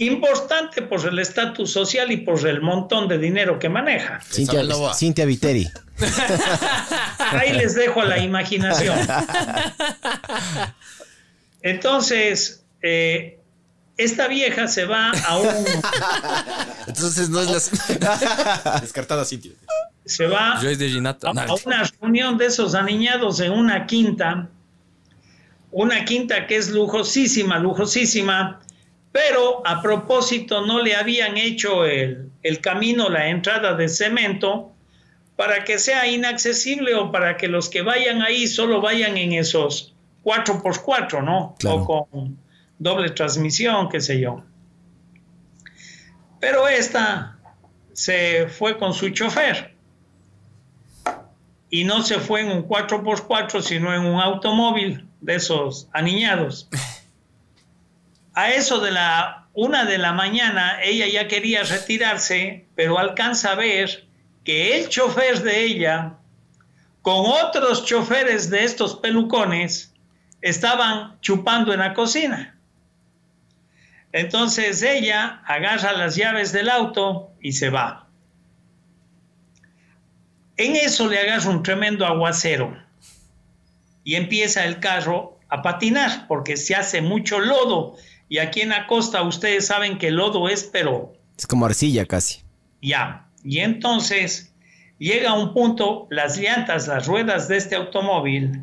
Importante 0.00 0.80
por 0.80 1.06
el 1.06 1.18
estatus 1.18 1.72
social 1.72 2.10
y 2.10 2.16
por 2.16 2.46
el 2.48 2.62
montón 2.62 3.06
de 3.06 3.18
dinero 3.18 3.58
que 3.58 3.68
maneja. 3.68 4.18
Cintia. 4.22 4.62
Cintia 4.94 5.26
Viteri. 5.26 5.68
Ahí 7.18 7.52
les 7.52 7.74
dejo 7.74 8.00
a 8.00 8.06
la 8.06 8.18
imaginación. 8.18 8.98
Entonces, 11.60 12.62
eh, 12.80 13.38
esta 13.98 14.26
vieja 14.26 14.68
se 14.68 14.86
va 14.86 15.10
a 15.10 15.36
un, 15.36 15.48
Entonces 16.86 17.28
no 17.28 17.42
es 17.42 17.50
la... 17.50 18.80
Descartada 18.80 19.26
Cintia. 19.26 19.52
se 20.06 20.26
va 20.26 20.58
Yo 20.62 20.70
es 20.70 20.78
de 20.78 20.88
Ginata. 20.88 21.28
a, 21.28 21.44
a 21.44 21.54
una 21.66 21.82
reunión 22.00 22.38
de 22.38 22.46
esos 22.46 22.74
aniñados 22.74 23.38
en 23.40 23.52
una 23.52 23.86
quinta, 23.86 24.48
una 25.70 26.06
quinta 26.06 26.46
que 26.46 26.56
es 26.56 26.70
lujosísima, 26.70 27.58
lujosísima, 27.58 28.60
pero 29.12 29.66
a 29.66 29.82
propósito 29.82 30.64
no 30.64 30.82
le 30.82 30.94
habían 30.94 31.36
hecho 31.36 31.84
el, 31.84 32.30
el 32.42 32.60
camino, 32.60 33.08
la 33.08 33.28
entrada 33.28 33.74
de 33.74 33.88
cemento, 33.88 34.72
para 35.36 35.64
que 35.64 35.78
sea 35.78 36.06
inaccesible 36.06 36.94
o 36.94 37.10
para 37.10 37.36
que 37.36 37.48
los 37.48 37.68
que 37.68 37.82
vayan 37.82 38.22
ahí 38.22 38.46
solo 38.46 38.80
vayan 38.80 39.16
en 39.16 39.32
esos 39.32 39.94
4x4, 40.22 41.24
¿no? 41.24 41.56
Claro. 41.58 41.76
O 41.76 42.08
con, 42.10 42.38
doble 42.78 43.10
transmisión, 43.10 43.88
qué 43.88 44.00
sé 44.00 44.20
yo. 44.20 44.42
Pero 46.40 46.66
esta 46.68 47.38
se 47.92 48.48
fue 48.48 48.78
con 48.78 48.94
su 48.94 49.10
chofer 49.10 49.76
y 51.68 51.84
no 51.84 52.02
se 52.02 52.18
fue 52.18 52.40
en 52.40 52.50
un 52.50 52.66
4x4, 52.66 53.62
sino 53.62 53.94
en 53.94 54.02
un 54.02 54.20
automóvil 54.20 55.06
de 55.20 55.36
esos 55.36 55.88
aniñados. 55.92 56.68
A 58.34 58.50
eso 58.50 58.80
de 58.80 58.92
la 58.92 59.40
una 59.52 59.84
de 59.84 59.98
la 59.98 60.12
mañana, 60.12 60.80
ella 60.82 61.06
ya 61.08 61.28
quería 61.28 61.64
retirarse, 61.64 62.66
pero 62.76 62.98
alcanza 62.98 63.52
a 63.52 63.56
ver 63.56 64.06
que 64.44 64.78
el 64.78 64.88
chofer 64.88 65.42
de 65.42 65.64
ella, 65.64 66.14
con 67.02 67.26
otros 67.26 67.84
choferes 67.84 68.48
de 68.48 68.64
estos 68.64 68.96
pelucones, 68.96 69.92
estaban 70.40 71.20
chupando 71.20 71.72
en 71.72 71.80
la 71.80 71.94
cocina. 71.94 72.56
Entonces 74.12 74.82
ella 74.82 75.42
agarra 75.46 75.92
las 75.92 76.16
llaves 76.16 76.52
del 76.52 76.70
auto 76.70 77.30
y 77.40 77.52
se 77.52 77.70
va. 77.70 78.08
En 80.56 80.76
eso 80.76 81.08
le 81.08 81.18
agarra 81.18 81.50
un 81.50 81.62
tremendo 81.62 82.06
aguacero 82.06 82.76
y 84.04 84.14
empieza 84.14 84.64
el 84.64 84.78
carro 84.78 85.38
a 85.48 85.62
patinar 85.62 86.26
porque 86.28 86.56
se 86.56 86.74
hace 86.74 87.02
mucho 87.02 87.40
lodo 87.40 87.96
y 88.30 88.38
aquí 88.38 88.62
en 88.62 88.70
la 88.70 88.86
costa 88.86 89.20
ustedes 89.22 89.66
saben 89.66 89.98
que 89.98 90.08
el 90.08 90.14
lodo 90.14 90.48
es 90.48 90.64
pero 90.72 91.12
Es 91.36 91.46
como 91.46 91.66
arcilla 91.66 92.06
casi. 92.06 92.40
ya. 92.80 93.26
Y 93.42 93.58
entonces 93.58 94.54
llega 94.98 95.32
un 95.34 95.52
punto, 95.52 96.06
las 96.10 96.38
llantas, 96.38 96.86
las 96.88 97.06
ruedas 97.06 97.48
de 97.48 97.56
este 97.56 97.74
automóvil 97.74 98.62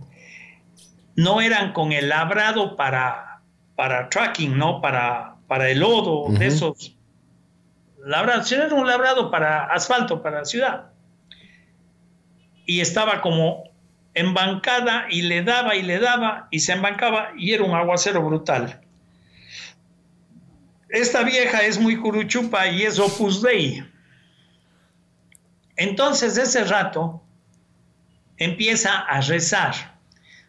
no 1.16 1.42
eran 1.42 1.74
con 1.74 1.92
el 1.92 2.10
labrado 2.10 2.76
para, 2.76 3.42
para 3.76 4.08
tracking, 4.10 4.58
¿no? 4.58 4.82
Para, 4.82 5.36
para 5.48 5.70
el 5.70 5.80
lodo 5.80 6.32
de 6.32 6.46
esos 6.48 6.96
labrados, 8.06 8.52
era 8.52 8.74
un 8.74 8.88
labrado 8.88 9.32
para 9.32 9.66
asfalto, 9.66 10.22
para 10.22 10.46
ciudad. 10.46 10.92
Y 12.66 12.82
estaba 12.82 13.22
como 13.22 13.64
embancada 14.14 15.08
y 15.10 15.24
le 15.24 15.42
daba 15.42 15.76
y 15.76 15.82
le 15.82 16.00
daba 16.00 16.48
y 16.52 16.60
se 16.60 16.74
embancaba 16.74 17.32
y 17.36 17.54
era 17.54 17.64
un 17.64 17.76
aguacero 17.76 18.22
brutal. 18.24 18.82
Esta 20.90 21.24
vieja 21.24 21.62
es 21.64 21.80
muy 21.80 21.98
curuchupa 21.98 22.68
y 22.68 22.84
es 22.84 23.00
opus 23.00 23.42
dei. 23.42 23.84
Entonces, 25.76 26.38
ese 26.38 26.64
rato 26.64 27.22
empieza 28.38 29.00
a 29.00 29.22
rezar. 29.22 29.74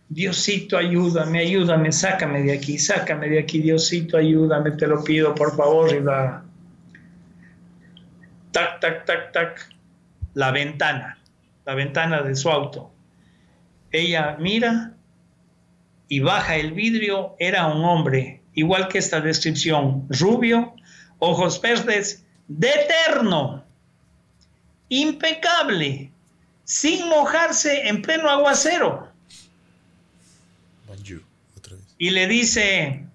Diosito, 0.09 0.79
ayúdame, 0.79 1.41
ayúdame, 1.41 1.93
sácame 1.93 2.43
de 2.43 2.53
aquí, 2.53 2.79
sácame 2.79 3.29
de 3.29 3.41
aquí, 3.41 3.61
Diosito, 3.61 4.17
ayúdame, 4.17 4.71
te 4.71 4.87
lo 4.87 5.05
pido, 5.05 5.35
por 5.35 5.55
favor. 5.55 5.95
Y 5.95 5.99
va. 5.99 6.45
Tac, 8.53 8.81
tac, 8.81 9.05
tac, 9.05 9.33
tac. 9.33 9.69
La 10.35 10.51
ventana, 10.51 11.19
la 11.67 11.75
ventana 11.75 12.23
de 12.23 12.35
su 12.37 12.49
auto. 12.49 12.91
Ella 13.91 14.37
mira 14.39 14.95
y 16.09 16.21
baja 16.21 16.57
el 16.57 16.73
vidrio. 16.73 17.35
Era 17.39 17.67
un 17.67 17.85
hombre, 17.85 18.38
igual 18.59 18.89
que 18.89 18.99
esta 18.99 19.21
descripción, 19.21 20.07
rubio, 20.11 20.75
ojos 21.21 21.61
verdes, 21.61 22.25
de 22.49 22.69
eterno 22.69 23.65
impecable, 24.89 26.11
sin 26.65 27.09
mojarse 27.09 27.87
en 27.89 28.03
pleno 28.03 28.29
aguacero. 28.29 29.13
Bonjour, 30.89 31.23
otra 31.57 31.77
vez. 31.77 31.85
Y 31.99 32.11
le 32.11 32.27
dice, 32.27 33.07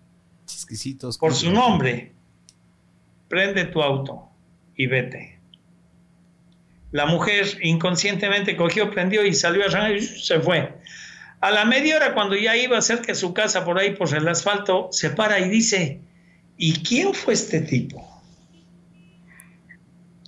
Exquisitos. 0.45 1.17
por 1.17 1.33
su 1.33 1.51
nombre, 1.51 2.13
prende 3.27 3.65
tu 3.65 3.81
auto 3.81 4.29
y 4.77 4.87
vete. 4.87 5.39
La 6.91 7.05
mujer 7.05 7.57
inconscientemente 7.61 8.55
cogió, 8.55 8.91
prendió 8.91 9.25
y 9.25 9.33
salió 9.33 9.63
a 9.63 9.65
arrancar 9.65 9.97
y 9.97 10.01
se 10.03 10.39
fue. 10.39 10.73
A 11.43 11.51
la 11.51 11.65
media 11.65 11.97
hora, 11.97 12.13
cuando 12.13 12.37
ya 12.37 12.55
iba 12.55 12.79
cerca 12.79 13.07
de 13.07 13.15
su 13.15 13.33
casa, 13.33 13.65
por 13.65 13.77
ahí, 13.77 13.97
por 13.97 14.15
el 14.15 14.25
asfalto, 14.29 14.87
se 14.93 15.09
para 15.09 15.41
y 15.41 15.49
dice, 15.49 15.99
¿y 16.55 16.71
quién 16.83 17.13
fue 17.13 17.33
este 17.33 17.59
tipo? 17.59 18.23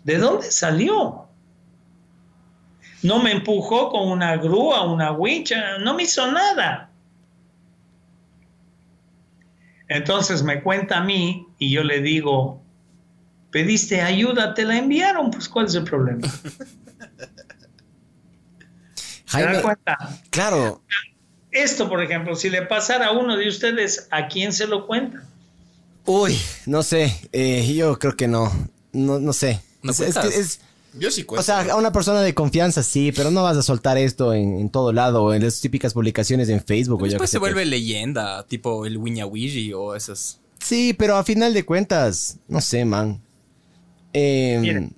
¿De 0.04 0.18
dónde 0.18 0.52
salió? 0.52 1.30
No 3.02 3.20
me 3.20 3.32
empujó 3.32 3.92
con 3.92 4.10
una 4.12 4.36
grúa, 4.36 4.84
una 4.84 5.14
wincha, 5.14 5.78
no 5.78 5.94
me 5.94 6.04
hizo 6.04 6.30
nada. 6.30 6.92
Entonces 9.88 10.44
me 10.44 10.62
cuenta 10.62 10.98
a 10.98 11.04
mí 11.06 11.48
y 11.58 11.72
yo 11.72 11.86
le 11.86 12.02
digo, 12.02 12.62
pediste 13.52 14.02
ayuda, 14.02 14.54
te 14.54 14.66
la 14.66 14.78
enviaron, 14.78 15.32
pues 15.32 15.48
¿cuál 15.48 15.68
es 15.68 15.76
el 15.76 15.86
problema? 15.86 16.28
¿Se 19.36 19.42
da 19.42 19.48
Jaime, 19.48 19.62
cuenta? 19.62 19.98
claro, 20.30 20.82
Esto, 21.52 21.88
por 21.90 22.02
ejemplo, 22.04 22.36
si 22.36 22.50
le 22.50 22.62
pasara 22.64 23.08
a 23.08 23.12
uno 23.12 23.38
de 23.38 23.48
ustedes, 23.48 24.08
¿a 24.12 24.28
quién 24.28 24.52
se 24.54 24.68
lo 24.68 24.86
cuenta? 24.88 25.24
uy, 26.06 26.38
no 26.68 26.84
sé, 26.84 27.16
eh, 27.32 27.74
yo 27.76 27.98
creo 27.98 28.16
que 28.16 28.28
no, 28.28 28.52
no, 28.94 29.20
no 29.20 29.34
sé. 29.34 29.62
¿No 29.82 29.92
es, 29.92 30.00
es 30.02 30.16
es- 30.18 30.60
Yo 30.98 31.10
sí 31.12 31.24
o 31.24 31.28
cuento. 31.28 31.44
sea, 31.44 31.62
a 31.62 31.76
una 31.78 31.92
persona 31.92 32.22
de 32.22 32.34
confianza 32.34 32.84
sí, 32.84 33.12
pero 33.12 33.32
no 33.32 33.42
vas 33.44 33.58
a 33.58 33.62
soltar 33.64 33.98
esto 33.98 34.34
en, 34.34 34.60
en 34.60 34.70
todo 34.70 34.92
lado 34.94 35.24
o 35.24 35.34
en 35.34 35.44
las 35.44 35.60
típicas 35.62 35.94
publicaciones 35.94 36.48
en 36.50 36.64
Facebook. 36.64 37.02
o 37.02 37.06
yo 37.06 37.12
Después 37.12 37.30
qué 37.30 37.36
se 37.36 37.40
vuelve 37.40 37.66
leyenda, 37.66 38.46
tipo 38.48 38.86
el 38.86 38.98
Wiñawiji 38.98 39.74
o 39.74 39.96
esas. 39.96 40.40
Sí, 40.60 40.94
pero 40.94 41.16
a 41.18 41.24
final 41.24 41.54
de 41.54 41.66
cuentas, 41.66 42.38
no 42.48 42.62
sé, 42.62 42.86
man. 42.86 43.22
Eh, 44.14 44.58
Miren. 44.62 44.95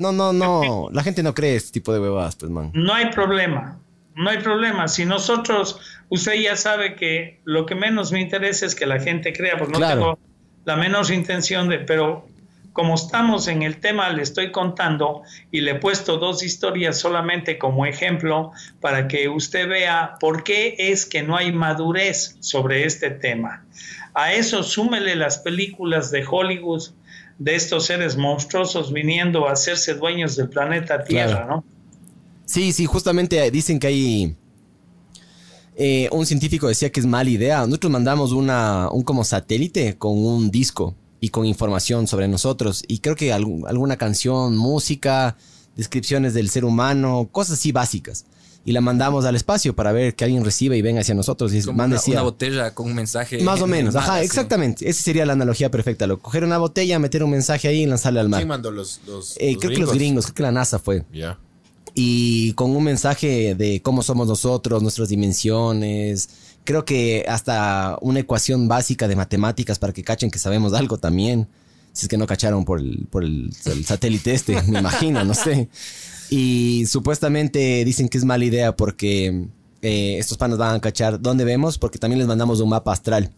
No, 0.00 0.12
no, 0.12 0.32
no. 0.32 0.88
La 0.92 1.02
gente 1.02 1.22
no 1.22 1.34
cree 1.34 1.56
este 1.56 1.72
tipo 1.72 1.92
de 1.92 2.00
huevadas, 2.00 2.34
pues, 2.36 2.50
man. 2.50 2.70
No 2.72 2.94
hay 2.94 3.10
problema, 3.10 3.78
no 4.14 4.30
hay 4.30 4.38
problema. 4.38 4.88
Si 4.88 5.04
nosotros, 5.04 5.78
usted 6.08 6.34
ya 6.34 6.56
sabe 6.56 6.96
que 6.96 7.40
lo 7.44 7.66
que 7.66 7.74
menos 7.74 8.10
me 8.10 8.20
interesa 8.20 8.66
es 8.66 8.74
que 8.74 8.86
la 8.86 8.98
gente 8.98 9.32
crea, 9.32 9.58
porque 9.58 9.78
no 9.78 9.86
tengo 9.86 10.18
la 10.64 10.76
menor 10.76 11.10
intención 11.10 11.68
de, 11.68 11.78
pero 11.78 12.26
como 12.72 12.94
estamos 12.94 13.48
en 13.48 13.62
el 13.62 13.78
tema, 13.78 14.08
le 14.10 14.22
estoy 14.22 14.52
contando 14.52 15.22
y 15.50 15.60
le 15.60 15.72
he 15.72 15.74
puesto 15.74 16.16
dos 16.18 16.42
historias 16.42 16.98
solamente 16.98 17.58
como 17.58 17.84
ejemplo 17.84 18.52
para 18.80 19.08
que 19.08 19.28
usted 19.28 19.68
vea 19.68 20.14
por 20.20 20.44
qué 20.44 20.76
es 20.78 21.04
que 21.04 21.22
no 21.22 21.36
hay 21.36 21.52
madurez 21.52 22.36
sobre 22.40 22.84
este 22.84 23.10
tema. 23.10 23.64
A 24.14 24.32
eso 24.32 24.62
súmele 24.62 25.14
las 25.14 25.38
películas 25.38 26.10
de 26.10 26.24
Hollywood 26.28 26.82
de 27.40 27.56
estos 27.56 27.86
seres 27.86 28.16
monstruosos 28.16 28.92
viniendo 28.92 29.48
a 29.48 29.52
hacerse 29.52 29.94
dueños 29.94 30.36
del 30.36 30.48
planeta 30.48 31.02
Tierra, 31.02 31.30
Claro. 31.46 31.56
¿no? 31.56 31.64
Sí, 32.44 32.70
sí, 32.72 32.86
justamente 32.86 33.50
dicen 33.50 33.80
que 33.80 33.86
hay. 33.88 34.36
eh, 35.76 36.08
un 36.12 36.26
científico 36.26 36.68
decía 36.68 36.90
que 36.92 37.00
es 37.00 37.06
mala 37.06 37.30
idea. 37.30 37.64
Nosotros 37.66 37.90
mandamos 37.90 38.32
una, 38.32 38.90
un 38.90 39.02
como 39.02 39.24
satélite 39.24 39.96
con 39.96 40.18
un 40.18 40.50
disco 40.50 40.94
y 41.20 41.30
con 41.30 41.46
información 41.46 42.06
sobre 42.06 42.28
nosotros. 42.28 42.82
Y 42.86 42.98
creo 42.98 43.16
que 43.16 43.32
algún- 43.32 43.66
alguna 43.66 43.96
canción, 43.96 44.56
música, 44.58 45.36
descripciones 45.76 46.34
del 46.34 46.50
ser 46.50 46.64
humano, 46.66 47.28
cosas 47.32 47.58
así 47.58 47.72
básicas. 47.72 48.26
Y 48.64 48.72
la 48.72 48.80
mandamos 48.82 49.24
al 49.24 49.36
espacio 49.36 49.74
para 49.74 49.90
ver 49.90 50.14
que 50.14 50.24
alguien 50.24 50.44
reciba 50.44 50.76
y 50.76 50.82
venga 50.82 51.00
hacia 51.00 51.14
nosotros. 51.14 51.52
Y 51.54 51.62
Como 51.62 51.78
man 51.78 51.86
una, 51.90 51.96
decía, 51.96 52.14
una 52.14 52.22
botella 52.22 52.74
con 52.74 52.86
un 52.88 52.94
mensaje. 52.94 53.42
más 53.42 53.60
o 53.60 53.64
en- 53.64 53.70
menos, 53.70 53.94
en 53.94 54.00
ajá, 54.00 54.16
así. 54.16 54.26
exactamente. 54.26 54.88
Esa 54.88 55.02
sería 55.02 55.24
la 55.24 55.32
analogía 55.32 55.70
perfecta. 55.70 56.06
Lo, 56.06 56.18
coger 56.18 56.44
una 56.44 56.58
botella, 56.58 56.98
meter 56.98 57.24
un 57.24 57.30
mensaje 57.30 57.68
ahí 57.68 57.82
y 57.82 57.86
lanzarle 57.86 58.20
al 58.20 58.28
mar. 58.28 58.40
¿Quién 58.40 58.48
mandó 58.48 58.70
los, 58.70 59.00
los, 59.06 59.36
Eh, 59.38 59.52
los 59.54 59.60
creo 59.62 59.72
que 59.74 59.78
los 59.80 59.94
gringos, 59.94 60.26
creo 60.26 60.34
que 60.34 60.42
la 60.42 60.52
NASA 60.52 60.78
fue. 60.78 61.04
Ya. 61.12 61.38
y 61.94 62.52
con 62.52 62.70
un 62.76 62.84
mensaje 62.84 63.54
de 63.56 63.80
cómo 63.82 64.02
somos 64.02 64.28
nosotros, 64.28 64.82
nuestras 64.82 65.08
dimensiones. 65.08 66.28
Creo 66.64 66.84
que 66.84 67.24
hasta 67.28 67.98
una 68.02 68.20
ecuación 68.20 68.68
básica 68.68 69.08
de 69.08 69.16
matemáticas 69.16 69.78
para 69.78 69.92
que 69.92 70.04
cachen 70.04 70.30
que 70.30 70.38
sabemos 70.38 70.72
algo 70.74 70.98
también. 70.98 71.48
Si 71.92 72.04
es 72.04 72.08
que 72.08 72.16
no 72.18 72.26
cacharon 72.26 72.64
por 72.64 72.78
el, 72.78 73.06
por 73.10 73.24
el, 73.24 73.50
el 73.64 73.84
satélite 73.84 74.32
este, 74.34 74.62
me 74.64 74.78
imagino, 74.78 75.24
no 75.24 75.34
sé. 75.34 75.68
Y 76.30 76.86
supuestamente 76.86 77.84
dicen 77.84 78.08
que 78.08 78.18
es 78.18 78.24
mala 78.24 78.44
idea 78.44 78.76
porque 78.76 79.48
eh, 79.82 80.16
estos 80.18 80.38
panos 80.38 80.58
van 80.58 80.76
a 80.76 80.80
cachar 80.80 81.20
dónde 81.20 81.44
vemos, 81.44 81.76
porque 81.76 81.98
también 81.98 82.18
les 82.18 82.28
mandamos 82.28 82.60
un 82.60 82.68
mapa 82.68 82.92
astral 82.92 83.32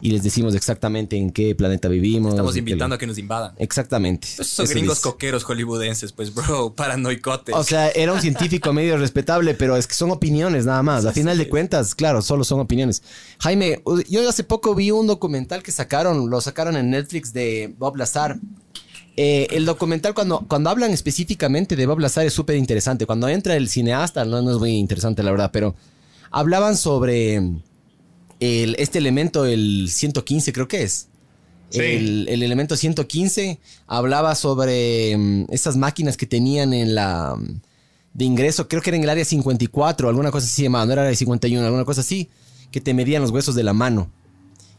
y 0.00 0.10
les 0.10 0.22
decimos 0.22 0.54
exactamente 0.54 1.16
en 1.16 1.30
qué 1.30 1.54
planeta 1.54 1.88
vivimos. 1.88 2.32
Estamos 2.32 2.56
invitando 2.56 2.96
a 2.96 2.98
que 2.98 3.06
nos 3.06 3.18
invadan. 3.18 3.54
Exactamente. 3.58 4.26
Esos 4.26 4.58
Eso 4.58 4.66
gringos 4.66 4.98
dice. 4.98 5.08
coqueros 5.08 5.44
hollywoodenses, 5.44 6.12
pues, 6.12 6.34
bro, 6.34 6.72
paranoicotes. 6.76 7.54
O 7.54 7.62
sea, 7.62 7.88
era 7.90 8.12
un 8.12 8.20
científico 8.20 8.72
medio 8.72 8.96
respetable, 8.96 9.54
pero 9.54 9.76
es 9.76 9.86
que 9.86 9.94
son 9.94 10.10
opiniones 10.10 10.66
nada 10.66 10.82
más. 10.82 11.04
A 11.04 11.12
final 11.12 11.38
de 11.38 11.48
cuentas, 11.48 11.94
claro, 11.94 12.22
solo 12.22 12.42
son 12.42 12.58
opiniones. 12.60 13.02
Jaime, 13.38 13.82
yo 14.08 14.28
hace 14.28 14.44
poco 14.44 14.74
vi 14.74 14.90
un 14.90 15.06
documental 15.06 15.62
que 15.62 15.70
sacaron, 15.70 16.30
lo 16.30 16.40
sacaron 16.40 16.76
en 16.76 16.90
Netflix 16.90 17.32
de 17.32 17.72
Bob 17.78 17.96
Lazar. 17.96 18.40
Eh, 19.16 19.46
el 19.50 19.66
documental, 19.66 20.14
cuando, 20.14 20.44
cuando 20.48 20.70
hablan 20.70 20.90
específicamente 20.90 21.76
de 21.76 21.86
Bob 21.86 21.98
Lazar, 21.98 22.26
es 22.26 22.32
súper 22.32 22.56
interesante. 22.56 23.06
Cuando 23.06 23.28
entra 23.28 23.56
el 23.56 23.68
cineasta, 23.68 24.24
no, 24.24 24.40
no 24.40 24.52
es 24.52 24.58
muy 24.58 24.72
interesante, 24.72 25.22
la 25.22 25.30
verdad, 25.30 25.50
pero 25.52 25.74
hablaban 26.30 26.76
sobre 26.76 27.36
el, 28.40 28.76
este 28.78 28.98
elemento, 28.98 29.44
el 29.44 29.88
115 29.90 30.52
creo 30.52 30.68
que 30.68 30.82
es. 30.82 31.08
Sí. 31.70 31.80
El, 31.80 32.28
el 32.28 32.42
elemento 32.42 32.76
115 32.76 33.58
hablaba 33.86 34.34
sobre 34.34 35.16
mm, 35.16 35.46
esas 35.50 35.76
máquinas 35.76 36.16
que 36.16 36.26
tenían 36.26 36.74
en 36.74 36.94
la 36.94 37.34
mm, 37.36 37.60
de 38.14 38.24
ingreso, 38.24 38.68
creo 38.68 38.82
que 38.82 38.90
era 38.90 38.96
en 38.96 39.04
el 39.04 39.10
área 39.10 39.24
54, 39.24 40.08
alguna 40.08 40.30
cosa 40.30 40.46
así 40.46 40.62
llamada, 40.62 40.86
no 40.86 40.92
era 40.92 41.02
área 41.02 41.14
51, 41.14 41.64
alguna 41.64 41.84
cosa 41.84 42.02
así, 42.02 42.28
que 42.70 42.80
te 42.80 42.94
medían 42.94 43.22
los 43.22 43.30
huesos 43.30 43.54
de 43.54 43.62
la 43.62 43.72
mano. 43.72 44.10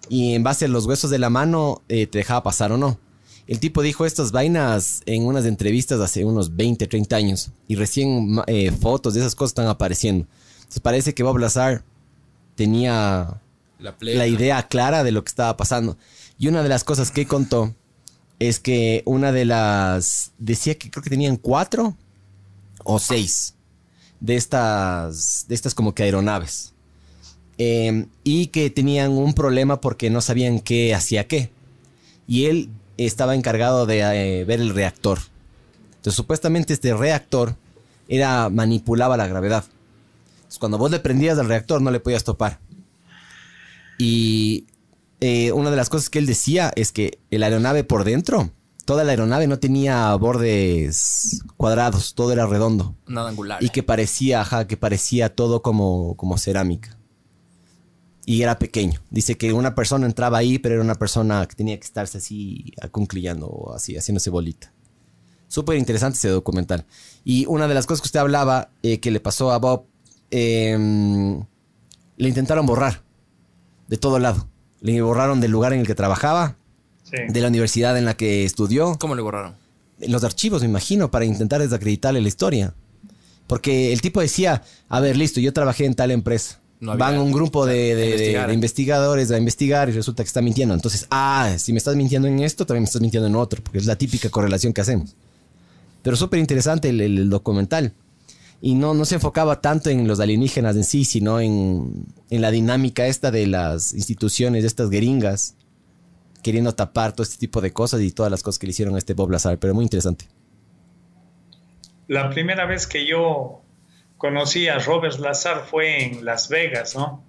Y 0.09 0.33
en 0.33 0.43
base 0.43 0.65
a 0.65 0.67
los 0.67 0.85
huesos 0.85 1.09
de 1.09 1.19
la 1.19 1.29
mano 1.29 1.81
eh, 1.87 2.07
te 2.07 2.19
dejaba 2.19 2.43
pasar 2.43 2.71
o 2.71 2.77
no. 2.77 2.99
El 3.45 3.59
tipo 3.59 3.81
dijo 3.81 4.05
estas 4.05 4.31
vainas 4.31 5.01
en 5.05 5.25
unas 5.25 5.45
entrevistas 5.45 5.99
hace 5.99 6.23
unos 6.23 6.55
20, 6.55 6.87
30 6.87 7.15
años. 7.15 7.51
Y 7.67 7.75
recién 7.75 8.41
eh, 8.47 8.71
fotos 8.71 9.13
de 9.13 9.19
esas 9.19 9.35
cosas 9.35 9.51
están 9.51 9.67
apareciendo. 9.67 10.27
Entonces 10.57 10.79
parece 10.79 11.13
que 11.13 11.23
Bob 11.23 11.37
Lazar 11.37 11.83
tenía 12.55 13.41
La 13.79 14.27
idea 14.27 14.67
clara 14.67 15.03
de 15.03 15.11
lo 15.11 15.23
que 15.23 15.29
estaba 15.29 15.57
pasando. 15.57 15.97
Y 16.37 16.47
una 16.47 16.63
de 16.63 16.69
las 16.69 16.83
cosas 16.83 17.11
que 17.11 17.27
contó 17.27 17.75
es 18.39 18.59
que 18.59 19.03
una 19.05 19.31
de 19.31 19.45
las... 19.45 20.31
Decía 20.37 20.77
que 20.77 20.89
creo 20.89 21.03
que 21.03 21.09
tenían 21.09 21.35
cuatro 21.35 21.97
o 22.85 22.97
seis 22.99 23.55
de 24.21 24.35
estas, 24.35 25.45
de 25.49 25.55
estas 25.55 25.75
como 25.75 25.93
que 25.93 26.03
aeronaves. 26.03 26.73
Eh, 27.57 28.07
y 28.23 28.47
que 28.47 28.69
tenían 28.69 29.11
un 29.11 29.33
problema 29.33 29.81
porque 29.81 30.09
no 30.09 30.21
sabían 30.21 30.59
qué 30.61 30.95
hacía 30.95 31.27
qué. 31.27 31.51
Y 32.25 32.45
él 32.45 32.69
estaba 32.97 33.35
encargado 33.35 33.85
de 33.85 33.99
eh, 33.99 34.45
ver 34.45 34.59
el 34.59 34.73
reactor. 34.73 35.19
Entonces 35.95 36.15
supuestamente 36.15 36.73
este 36.73 36.93
reactor 36.93 37.55
era 38.07 38.49
manipulaba 38.49 39.17
la 39.17 39.27
gravedad. 39.27 39.63
Entonces, 40.35 40.59
cuando 40.59 40.77
vos 40.77 40.91
le 40.91 40.99
prendías 40.99 41.37
al 41.39 41.47
reactor 41.47 41.81
no 41.81 41.91
le 41.91 41.99
podías 41.99 42.23
topar. 42.23 42.59
Y 43.97 44.65
eh, 45.19 45.51
una 45.53 45.71
de 45.71 45.77
las 45.77 45.89
cosas 45.89 46.09
que 46.09 46.19
él 46.19 46.25
decía 46.25 46.71
es 46.75 46.91
que 46.91 47.19
la 47.29 47.45
aeronave 47.45 47.83
por 47.83 48.03
dentro, 48.03 48.51
toda 48.85 49.03
la 49.03 49.11
aeronave 49.11 49.47
no 49.47 49.59
tenía 49.59 50.13
bordes 50.15 51.41
cuadrados, 51.57 52.13
todo 52.13 52.31
era 52.33 52.45
redondo. 52.45 52.95
Nada 53.07 53.29
angular. 53.29 53.63
Y 53.63 53.69
que 53.69 53.83
parecía, 53.83 54.41
ajá, 54.41 54.67
que 54.67 54.77
parecía 54.77 55.33
todo 55.33 55.61
como, 55.61 56.15
como 56.17 56.37
cerámica. 56.37 56.97
Y 58.25 58.41
era 58.41 58.57
pequeño. 58.57 59.01
Dice 59.09 59.35
que 59.35 59.51
una 59.51 59.75
persona 59.75 60.05
entraba 60.05 60.37
ahí, 60.37 60.57
pero 60.59 60.75
era 60.75 60.83
una 60.83 60.95
persona 60.95 61.45
que 61.45 61.55
tenía 61.55 61.77
que 61.77 61.85
estarse 61.85 62.19
así 62.19 62.71
acunclillando 62.81 63.47
o 63.47 63.73
así, 63.73 63.97
haciéndose 63.97 64.29
bolita. 64.29 64.71
Súper 65.49 65.77
interesante 65.77 66.17
ese 66.17 66.29
documental. 66.29 66.85
Y 67.25 67.45
una 67.47 67.67
de 67.67 67.73
las 67.73 67.85
cosas 67.85 68.01
que 68.01 68.07
usted 68.07 68.19
hablaba 68.21 68.69
eh, 68.81 68.99
que 68.99 69.11
le 69.11 69.19
pasó 69.19 69.51
a 69.51 69.57
Bob, 69.59 69.85
em, 70.31 71.43
le 72.17 72.27
intentaron 72.29 72.65
borrar 72.65 73.03
de 73.87 73.97
todo 73.97 74.19
lado. 74.19 74.47
Le 74.81 75.01
borraron 75.01 75.39
del 75.41 75.51
lugar 75.51 75.73
en 75.73 75.81
el 75.81 75.87
que 75.87 75.95
trabajaba, 75.95 76.57
Sí. 77.03 77.17
de 77.29 77.41
la 77.41 77.49
universidad 77.49 77.97
en 77.97 78.05
la 78.05 78.15
que 78.15 78.45
estudió, 78.45 78.97
¿Cómo 78.99 79.13
le 79.15 79.21
borraron? 79.21 79.55
los 79.99 80.23
archivos, 80.23 80.61
me 80.63 80.69
imagino, 80.69 81.11
para 81.11 81.25
intentar 81.25 81.61
desacreditarle 81.61 82.21
la 82.21 82.27
historia. 82.27 82.73
Porque 83.47 83.91
el 83.93 84.01
tipo 84.01 84.21
decía, 84.21 84.63
a 84.89 84.99
ver, 85.01 85.15
listo, 85.17 85.39
yo 85.39 85.53
trabajé 85.53 85.85
en 85.85 85.93
tal 85.95 86.11
empresa. 86.11 86.59
No 86.83 86.91
había- 86.91 87.05
Van 87.05 87.17
un 87.19 87.31
grupo 87.31 87.65
de, 87.65 87.73
de- 87.73 87.95
de- 87.95 88.05
investigar. 88.11 88.47
de 88.47 88.53
investigadores 88.53 89.31
a 89.31 89.37
investigar 89.37 89.89
y 89.89 89.93
resulta 89.93 90.21
que 90.23 90.27
está 90.27 90.41
mintiendo. 90.41 90.73
Entonces, 90.75 91.07
ah, 91.09 91.55
si 91.57 91.71
me 91.71 91.77
estás 91.77 91.95
mintiendo 91.95 92.27
en 92.27 92.39
esto, 92.41 92.65
también 92.65 92.83
me 92.83 92.85
estás 92.87 93.01
mintiendo 93.01 93.27
en 93.27 93.35
otro, 93.35 93.63
porque 93.63 93.77
es 93.77 93.85
la 93.85 93.95
típica 93.95 94.29
correlación 94.29 94.73
que 94.73 94.81
hacemos. 94.81 95.15
Pero 96.01 96.15
súper 96.17 96.39
interesante 96.39 96.89
el, 96.89 96.99
el- 97.01 97.17
el 97.17 97.29
documental. 97.29 97.93
Y 98.61 98.75
no, 98.75 98.93
no 98.93 99.03
se 99.05 99.15
enfocaba 99.15 99.59
tanto 99.61 99.89
en 99.89 100.07
los 100.07 100.19
alienígenas 100.19 100.75
en 100.75 100.83
sí, 100.85 101.03
sino 101.05 101.39
en, 101.41 102.05
en 102.29 102.41
la 102.41 102.49
dinámica 102.51 103.07
esta 103.07 103.29
de 103.31 103.45
las 103.47 103.93
instituciones, 103.93 104.63
de 104.63 104.67
estas 104.67 104.89
gringas, 104.89 105.55
queriendo 106.41 106.73
tapar 106.73 107.11
todo 107.13 107.23
este 107.23 107.37
tipo 107.37 107.59
de 107.61 107.71
cosas 107.73 108.01
y 108.01 108.11
todas 108.11 108.31
las 108.31 108.41
cosas 108.43 108.59
que 108.59 108.67
le 108.67 108.71
hicieron 108.71 108.95
a 108.95 108.97
este 108.97 109.13
Bob 109.13 109.31
Lazar. 109.31 109.57
Pero 109.59 109.73
muy 109.73 109.83
interesante. 109.83 110.25
La 112.07 112.29
primera 112.29 112.65
vez 112.65 112.85
que 112.87 113.07
yo 113.07 113.61
conocí 114.23 114.69
a 114.69 114.79
Robert 114.79 115.19
Lazar 115.19 115.65
fue 115.69 116.01
en 116.01 116.23
Las 116.23 116.47
Vegas, 116.47 116.95
¿no? 116.95 117.25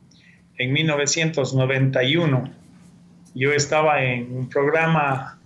En 0.56 0.72
1991. 0.72 2.54
Yo 3.34 3.52
estaba 3.52 4.04
en 4.04 4.32
un 4.32 4.48
programa 4.48 5.40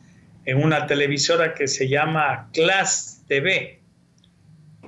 en 0.44 0.62
una 0.62 0.86
televisora 0.86 1.54
que 1.54 1.66
se 1.66 1.88
llama 1.88 2.50
Class 2.52 3.24
TV. 3.28 3.80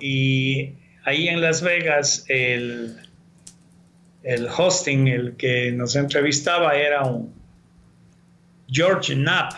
Y 0.01 0.75
ahí 1.07 1.29
en 1.29 1.41
Las 1.41 1.63
Vegas 1.63 2.27
el, 2.29 3.09
el 4.23 4.47
hosting, 4.55 5.09
el 5.09 5.37
que 5.39 5.73
nos 5.73 5.97
entrevistaba 5.97 6.77
era 6.77 7.05
un 7.05 7.33
George 8.69 9.15
Knapp. 9.15 9.55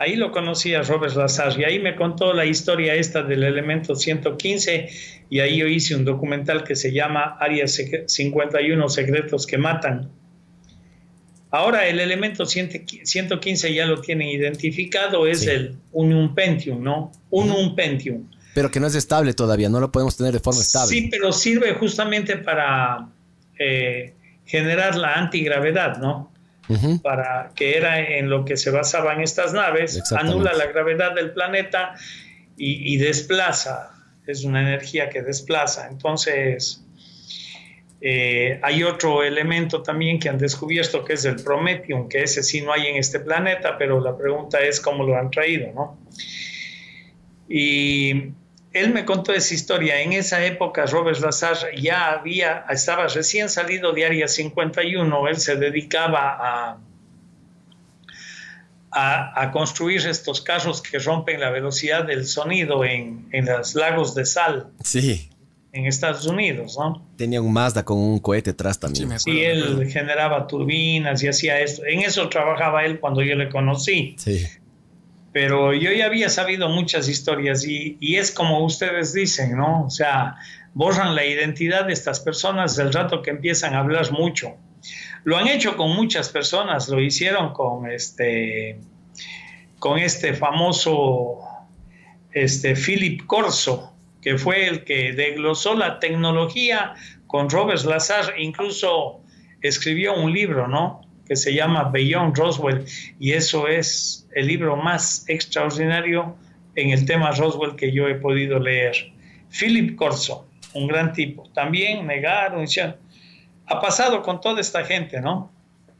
Ahí 0.00 0.14
lo 0.14 0.30
conocí 0.30 0.74
a 0.74 0.82
Robert 0.82 1.16
Lazar 1.16 1.58
y 1.58 1.64
ahí 1.64 1.78
me 1.80 1.96
contó 1.96 2.32
la 2.32 2.44
historia 2.46 2.94
esta 2.94 3.22
del 3.24 3.42
elemento 3.42 3.96
115 3.96 4.88
y 5.28 5.40
ahí 5.40 5.56
yo 5.58 5.66
hice 5.66 5.96
un 5.96 6.04
documental 6.04 6.62
que 6.62 6.76
se 6.76 6.92
llama 6.92 7.36
Área 7.40 7.64
Sec- 7.64 8.06
51 8.06 8.88
Secretos 8.88 9.44
que 9.46 9.58
Matan. 9.58 10.08
Ahora 11.50 11.86
el 11.88 11.98
elemento 11.98 12.44
115 12.46 13.74
ya 13.74 13.86
lo 13.86 14.00
tienen 14.00 14.28
identificado, 14.28 15.26
es 15.26 15.40
Sí. 15.40 15.50
el 15.50 15.76
Unum 15.92 16.34
Pentium, 16.34 16.82
¿no? 16.82 17.10
Unum 17.30 17.74
Pentium. 17.74 18.28
Pero 18.54 18.70
que 18.70 18.78
no 18.80 18.86
es 18.86 18.94
estable 18.94 19.32
todavía, 19.34 19.68
no 19.68 19.80
lo 19.80 19.90
podemos 19.90 20.16
tener 20.16 20.32
de 20.32 20.40
forma 20.40 20.60
estable. 20.60 20.88
Sí, 20.90 21.08
pero 21.10 21.32
sirve 21.32 21.72
justamente 21.74 22.36
para 22.36 23.08
eh, 23.58 24.14
generar 24.44 24.94
la 24.96 25.14
antigravedad, 25.14 25.96
¿no? 25.98 26.32
Ujú. 26.68 27.00
para 27.00 27.50
que 27.54 27.76
era 27.76 27.98
en 27.98 28.28
lo 28.28 28.44
que 28.44 28.56
se 28.56 28.70
basaban 28.70 29.20
estas 29.20 29.52
naves, 29.54 30.02
anula 30.12 30.52
la 30.52 30.66
gravedad 30.66 31.14
del 31.14 31.32
planeta 31.32 31.94
y, 32.56 32.94
y 32.94 32.98
desplaza, 32.98 33.90
es 34.26 34.44
una 34.44 34.60
energía 34.60 35.08
que 35.08 35.22
desplaza. 35.22 35.88
Entonces, 35.88 36.84
eh, 38.00 38.60
hay 38.62 38.84
otro 38.84 39.24
elemento 39.24 39.82
también 39.82 40.20
que 40.20 40.28
han 40.28 40.38
descubierto 40.38 41.04
que 41.04 41.14
es 41.14 41.24
el 41.24 41.36
Prometheum, 41.36 42.08
que 42.08 42.22
ese 42.22 42.42
sí 42.42 42.60
no 42.60 42.72
hay 42.72 42.86
en 42.86 42.96
este 42.96 43.18
planeta, 43.18 43.76
pero 43.76 44.00
la 44.00 44.16
pregunta 44.16 44.60
es 44.60 44.80
cómo 44.80 45.04
lo 45.04 45.16
han 45.16 45.30
traído, 45.30 45.72
¿no? 45.72 45.98
Y 47.48 48.32
él 48.72 48.92
me 48.92 49.04
contó 49.04 49.32
esa 49.32 49.54
historia. 49.54 50.00
En 50.00 50.12
esa 50.12 50.44
época, 50.44 50.84
Robert 50.86 51.18
Lazar 51.20 51.56
ya 51.80 52.10
había, 52.12 52.64
estaba 52.70 53.06
recién 53.08 53.48
salido 53.48 53.92
de 53.92 54.04
Área 54.06 54.28
51. 54.28 55.28
Él 55.28 55.36
se 55.38 55.56
dedicaba 55.56 56.36
a, 56.38 56.78
a, 58.90 59.42
a 59.42 59.50
construir 59.52 60.06
estos 60.06 60.40
carros 60.40 60.80
que 60.82 60.98
rompen 60.98 61.40
la 61.40 61.50
velocidad 61.50 62.04
del 62.04 62.26
sonido 62.26 62.84
en, 62.84 63.28
en 63.32 63.44
los 63.46 63.74
lagos 63.74 64.14
de 64.14 64.24
sal 64.24 64.70
Sí. 64.82 65.28
en 65.72 65.86
Estados 65.86 66.26
Unidos, 66.26 66.76
¿no? 66.78 67.06
Tenía 67.16 67.40
un 67.42 67.52
Mazda 67.52 67.84
con 67.84 67.98
un 67.98 68.18
cohete 68.18 68.50
atrás 68.50 68.76
Sí, 68.76 68.80
también. 68.80 69.12
acuerdo. 69.12 69.38
Y 69.38 69.44
acuerdo. 69.46 69.82
él 69.82 69.90
generaba 69.90 70.46
turbinas 70.46 71.22
y 71.22 71.28
hacía 71.28 71.60
esto. 71.60 71.84
En 71.86 72.00
eso 72.00 72.28
trabajaba 72.28 72.84
él 72.84 72.98
cuando 72.98 73.22
yo 73.22 73.34
le 73.34 73.48
conocí. 73.50 74.14
Sí. 74.18 74.46
Pero 75.32 75.74
yo 75.74 75.92
ya 75.92 76.06
había 76.06 76.28
sabido 76.28 76.68
muchas 76.68 77.08
historias 77.08 77.64
y, 77.64 77.96
y 78.00 78.16
es 78.16 78.30
como 78.30 78.64
ustedes 78.64 79.12
dicen, 79.12 79.56
¿no? 79.56 79.84
O 79.84 79.90
sea, 79.90 80.36
borran 80.74 81.14
la 81.14 81.24
identidad 81.24 81.86
de 81.86 81.92
estas 81.92 82.20
personas 82.20 82.76
del 82.76 82.92
rato 82.92 83.22
que 83.22 83.30
empiezan 83.30 83.74
a 83.74 83.80
hablar 83.80 84.10
mucho. 84.12 84.56
Lo 85.24 85.36
han 85.36 85.48
hecho 85.48 85.76
con 85.76 85.94
muchas 85.94 86.28
personas, 86.30 86.88
lo 86.88 87.00
hicieron 87.00 87.52
con 87.52 87.90
este, 87.90 88.78
con 89.78 89.98
este 89.98 90.34
famoso 90.34 91.40
este, 92.32 92.74
Philip 92.74 93.26
Corso, 93.26 93.92
que 94.22 94.38
fue 94.38 94.66
el 94.66 94.84
que 94.84 95.12
desglosó 95.12 95.74
la 95.74 95.98
tecnología 96.00 96.94
con 97.26 97.50
Robert 97.50 97.84
Lazar, 97.84 98.34
incluso 98.38 99.20
escribió 99.60 100.14
un 100.14 100.32
libro, 100.32 100.68
¿no? 100.68 101.02
que 101.28 101.36
se 101.36 101.52
llama 101.52 101.90
Beyond 101.90 102.36
Roswell 102.36 102.84
y 103.20 103.32
eso 103.32 103.68
es 103.68 104.27
el 104.38 104.46
libro 104.46 104.76
más 104.76 105.24
extraordinario 105.28 106.36
en 106.76 106.90
el 106.90 107.04
tema 107.04 107.32
Roswell 107.32 107.74
que 107.74 107.90
yo 107.90 108.06
he 108.06 108.14
podido 108.14 108.60
leer. 108.60 108.94
Philip 109.50 109.96
Corso, 109.96 110.46
un 110.74 110.86
gran 110.86 111.12
tipo, 111.12 111.48
también 111.54 112.06
negaron, 112.06 112.64
ha 113.66 113.80
pasado 113.80 114.22
con 114.22 114.40
toda 114.40 114.60
esta 114.60 114.84
gente, 114.84 115.20
¿no? 115.20 115.50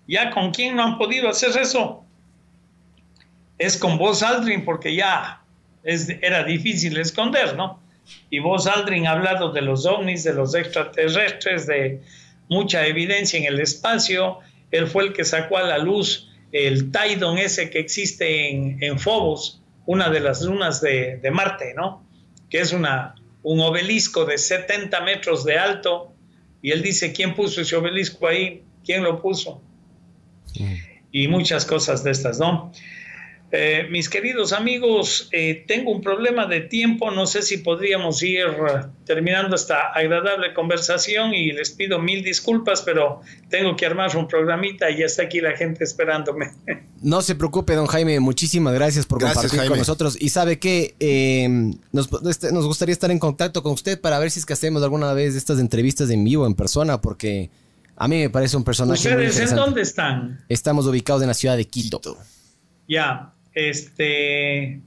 Ya 0.06 0.30
con 0.30 0.52
quién 0.52 0.76
no 0.76 0.84
han 0.84 0.98
podido 0.98 1.28
hacer 1.28 1.50
eso. 1.60 2.04
Es 3.58 3.76
con 3.76 3.98
Buzz 3.98 4.22
Aldrin 4.22 4.64
porque 4.64 4.94
ya 4.94 5.42
era 5.82 6.44
difícil 6.44 6.96
esconder, 6.96 7.56
¿no? 7.56 7.80
Y 8.30 8.38
Buzz 8.38 8.68
Aldrin 8.68 9.08
ha 9.08 9.12
hablado 9.12 9.52
de 9.52 9.62
los 9.62 9.84
ovnis, 9.84 10.22
de 10.22 10.32
los 10.32 10.54
extraterrestres, 10.54 11.66
de 11.66 12.00
mucha 12.48 12.86
evidencia 12.86 13.38
en 13.38 13.46
el 13.46 13.58
espacio. 13.58 14.38
Él 14.70 14.86
fue 14.86 15.04
el 15.04 15.12
que 15.12 15.24
sacó 15.24 15.56
a 15.56 15.62
la 15.62 15.78
luz 15.78 16.27
el 16.52 16.90
Tidon 16.90 17.38
ese 17.38 17.70
que 17.70 17.78
existe 17.78 18.50
en, 18.50 18.82
en 18.82 18.98
Phobos, 18.98 19.62
una 19.86 20.10
de 20.10 20.20
las 20.20 20.42
lunas 20.42 20.80
de, 20.80 21.18
de, 21.22 21.30
Marte, 21.30 21.74
¿no? 21.74 22.04
Que 22.50 22.60
es 22.60 22.72
una, 22.72 23.14
un 23.42 23.60
obelisco 23.60 24.24
de 24.24 24.38
70 24.38 25.00
metros 25.02 25.44
de 25.44 25.58
alto 25.58 26.14
Y 26.60 26.72
él 26.72 26.82
dice, 26.82 27.12
¿quién 27.12 27.34
puso 27.34 27.60
ese 27.60 27.76
obelisco 27.76 28.26
ahí? 28.26 28.62
¿Quién 28.84 29.02
lo 29.02 29.20
puso? 29.22 29.62
Y 31.12 31.28
muchas 31.28 31.64
cosas 31.64 32.02
de 32.04 32.10
estas, 32.10 32.38
¿no? 32.38 32.72
Eh, 33.50 33.88
mis 33.90 34.10
queridos 34.10 34.52
amigos, 34.52 35.30
eh, 35.32 35.64
tengo 35.66 35.90
un 35.90 36.02
problema 36.02 36.46
de 36.46 36.60
tiempo, 36.60 37.10
no 37.10 37.26
sé 37.26 37.40
si 37.40 37.56
podríamos 37.58 38.22
ir 38.22 38.40
eh, 38.40 38.86
terminando 39.06 39.56
esta 39.56 39.90
agradable 39.94 40.52
conversación 40.52 41.32
y 41.32 41.52
les 41.52 41.70
pido 41.70 41.98
mil 41.98 42.22
disculpas, 42.22 42.82
pero 42.82 43.22
tengo 43.48 43.74
que 43.74 43.86
armar 43.86 44.14
un 44.18 44.28
programita 44.28 44.90
y 44.90 44.98
ya 44.98 45.06
está 45.06 45.22
aquí 45.22 45.40
la 45.40 45.56
gente 45.56 45.84
esperándome. 45.84 46.52
No 47.00 47.22
se 47.22 47.36
preocupe, 47.36 47.76
don 47.76 47.86
Jaime, 47.86 48.18
muchísimas 48.18 48.74
gracias 48.74 49.06
por 49.06 49.20
Gracias, 49.20 49.36
compartir 49.36 49.60
Jaime. 49.60 49.70
con 49.70 49.78
nosotros. 49.78 50.16
Y 50.20 50.30
sabe 50.30 50.58
que 50.58 50.96
eh, 50.98 51.48
nos, 51.92 52.08
este, 52.28 52.50
nos 52.50 52.66
gustaría 52.66 52.92
estar 52.92 53.12
en 53.12 53.20
contacto 53.20 53.62
con 53.62 53.70
usted 53.70 54.00
para 54.00 54.18
ver 54.18 54.32
si 54.32 54.40
es 54.40 54.46
que 54.46 54.54
hacemos 54.54 54.82
alguna 54.82 55.12
vez 55.12 55.36
estas 55.36 55.60
entrevistas 55.60 56.10
en 56.10 56.24
vivo, 56.24 56.44
en 56.44 56.54
persona, 56.54 57.00
porque 57.00 57.50
a 57.94 58.08
mí 58.08 58.18
me 58.18 58.30
parece 58.30 58.56
un 58.56 58.64
personaje 58.64 59.14
muy 59.14 59.26
¿Ustedes 59.26 59.50
en 59.50 59.56
dónde 59.56 59.82
están? 59.82 60.40
Estamos 60.48 60.86
ubicados 60.86 61.22
en 61.22 61.28
la 61.28 61.34
ciudad 61.34 61.56
de 61.56 61.66
Quito. 61.66 62.00
Ya, 62.88 63.32
este, 63.58 64.80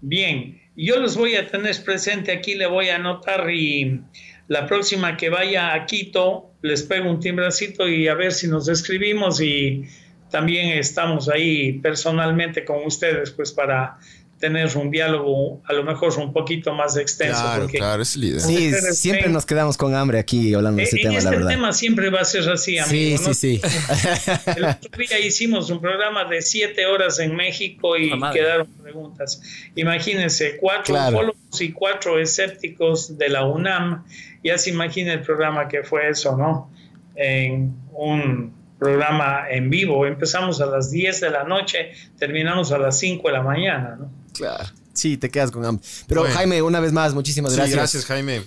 bien, 0.00 0.60
yo 0.76 0.98
los 0.98 1.16
voy 1.16 1.36
a 1.36 1.46
tener 1.46 1.74
presente 1.84 2.32
aquí, 2.32 2.54
le 2.54 2.66
voy 2.66 2.88
a 2.88 2.96
anotar 2.96 3.50
y 3.50 4.00
la 4.48 4.66
próxima 4.66 5.16
que 5.16 5.30
vaya 5.30 5.74
a 5.74 5.86
Quito 5.86 6.50
les 6.62 6.82
pego 6.82 7.08
un 7.08 7.20
timbracito 7.20 7.88
y 7.88 8.08
a 8.08 8.14
ver 8.14 8.32
si 8.32 8.46
nos 8.46 8.68
escribimos 8.68 9.40
y 9.40 9.84
también 10.30 10.78
estamos 10.78 11.28
ahí 11.28 11.74
personalmente 11.74 12.64
con 12.64 12.84
ustedes 12.84 13.30
pues 13.30 13.52
para 13.52 13.98
tener 14.40 14.74
un 14.76 14.90
diálogo 14.90 15.60
a 15.66 15.72
lo 15.74 15.84
mejor 15.84 16.18
un 16.18 16.32
poquito 16.32 16.72
más 16.74 16.96
extenso. 16.96 17.40
Claro, 17.42 17.62
porque 17.62 17.76
claro, 17.78 18.02
es 18.02 18.16
la 18.16 18.24
idea. 18.26 18.40
Sí, 18.40 18.72
siempre 18.94 19.28
nos 19.28 19.44
quedamos 19.46 19.76
con 19.76 19.94
hambre 19.94 20.18
aquí 20.18 20.54
hablando 20.54 20.78
de 20.78 20.82
Eh, 20.82 20.86
este 20.86 20.96
en 20.96 21.02
tema, 21.02 21.18
este 21.18 21.24
la 21.30 21.36
verdad. 21.36 21.48
tema 21.50 21.72
siempre 21.72 22.08
va 22.10 22.20
a 22.20 22.24
ser 22.24 22.48
así, 22.48 22.72
Sí, 22.72 22.78
amigo. 22.78 23.18
sí, 23.18 23.24
¿no? 23.28 23.34
sí. 23.34 23.60
El 24.56 24.64
otro 24.64 24.90
día 24.98 25.18
hicimos 25.20 25.68
un 25.70 25.80
programa 25.80 26.24
de 26.24 26.40
siete 26.42 26.86
horas 26.86 27.18
en 27.18 27.36
México 27.36 27.96
y 27.98 28.10
quedaron 28.32 28.66
preguntas. 28.82 29.42
Imagínense, 29.76 30.56
cuatro 30.58 30.94
Claro. 30.94 31.16
ufólogos 31.18 31.60
y 31.60 31.72
cuatro 31.72 32.18
escépticos 32.18 33.18
de 33.18 33.28
la 33.28 33.44
UNAM. 33.44 34.04
Ya 34.42 34.56
se 34.56 34.70
imagina 34.70 35.12
el 35.12 35.20
programa 35.20 35.68
que 35.68 35.82
fue 35.82 36.08
eso, 36.08 36.36
¿no? 36.36 36.70
En 37.14 37.74
un 37.92 38.54
programa 38.78 39.44
en 39.50 39.68
vivo. 39.68 40.06
Empezamos 40.06 40.60
a 40.62 40.66
las 40.66 40.90
10 40.90 41.20
de 41.20 41.30
la 41.30 41.44
noche, 41.44 41.90
terminamos 42.18 42.72
a 42.72 42.78
las 42.78 42.98
5 42.98 43.28
de 43.28 43.34
la 43.34 43.42
mañana, 43.42 43.96
¿no? 44.00 44.19
Claro. 44.34 44.64
Sí, 44.92 45.16
te 45.16 45.30
quedas 45.30 45.50
con 45.50 45.64
hambre. 45.64 45.84
Pero 46.08 46.22
Bueno. 46.22 46.36
Jaime, 46.36 46.62
una 46.62 46.80
vez 46.80 46.92
más, 46.92 47.14
muchísimas 47.14 47.52
Sí, 47.52 47.56
gracias. 47.56 47.76
gracias, 47.76 48.06
Jaime. 48.06 48.42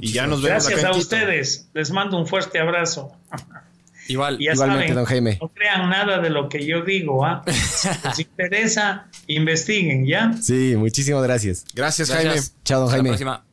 Y 0.00 0.12
ya 0.12 0.26
nos 0.26 0.42
vemos 0.42 0.64
Gracias 0.66 0.78
acá 0.84 0.94
a 0.94 0.98
ustedes. 0.98 1.66
Les 1.74 1.90
mando 1.90 2.16
un 2.18 2.26
fuerte 2.26 2.58
abrazo. 2.60 3.12
Igual. 4.08 4.38
Ya 4.38 4.52
Igualmente, 4.52 4.84
saben, 4.88 4.94
don 4.96 5.04
Jaime. 5.04 5.38
no 5.40 5.48
crean 5.48 5.88
nada 5.90 6.18
de 6.18 6.28
lo 6.30 6.48
que 6.48 6.64
yo 6.66 6.82
digo, 6.82 7.24
¿ah? 7.24 7.42
Si 7.46 7.88
les 8.04 8.18
interesa, 8.20 9.06
investiguen, 9.28 10.06
¿ya? 10.06 10.32
Sí, 10.40 10.74
muchísimas 10.76 11.22
gracias. 11.22 11.64
Gracias, 11.74 12.08
Gracias. 12.10 12.34
Jaime. 12.34 12.46
Chao, 12.64 12.80
don 12.80 12.88
Hasta 12.88 12.96
la 12.96 13.02
Jaime. 13.02 13.08
próxima. 13.10 13.51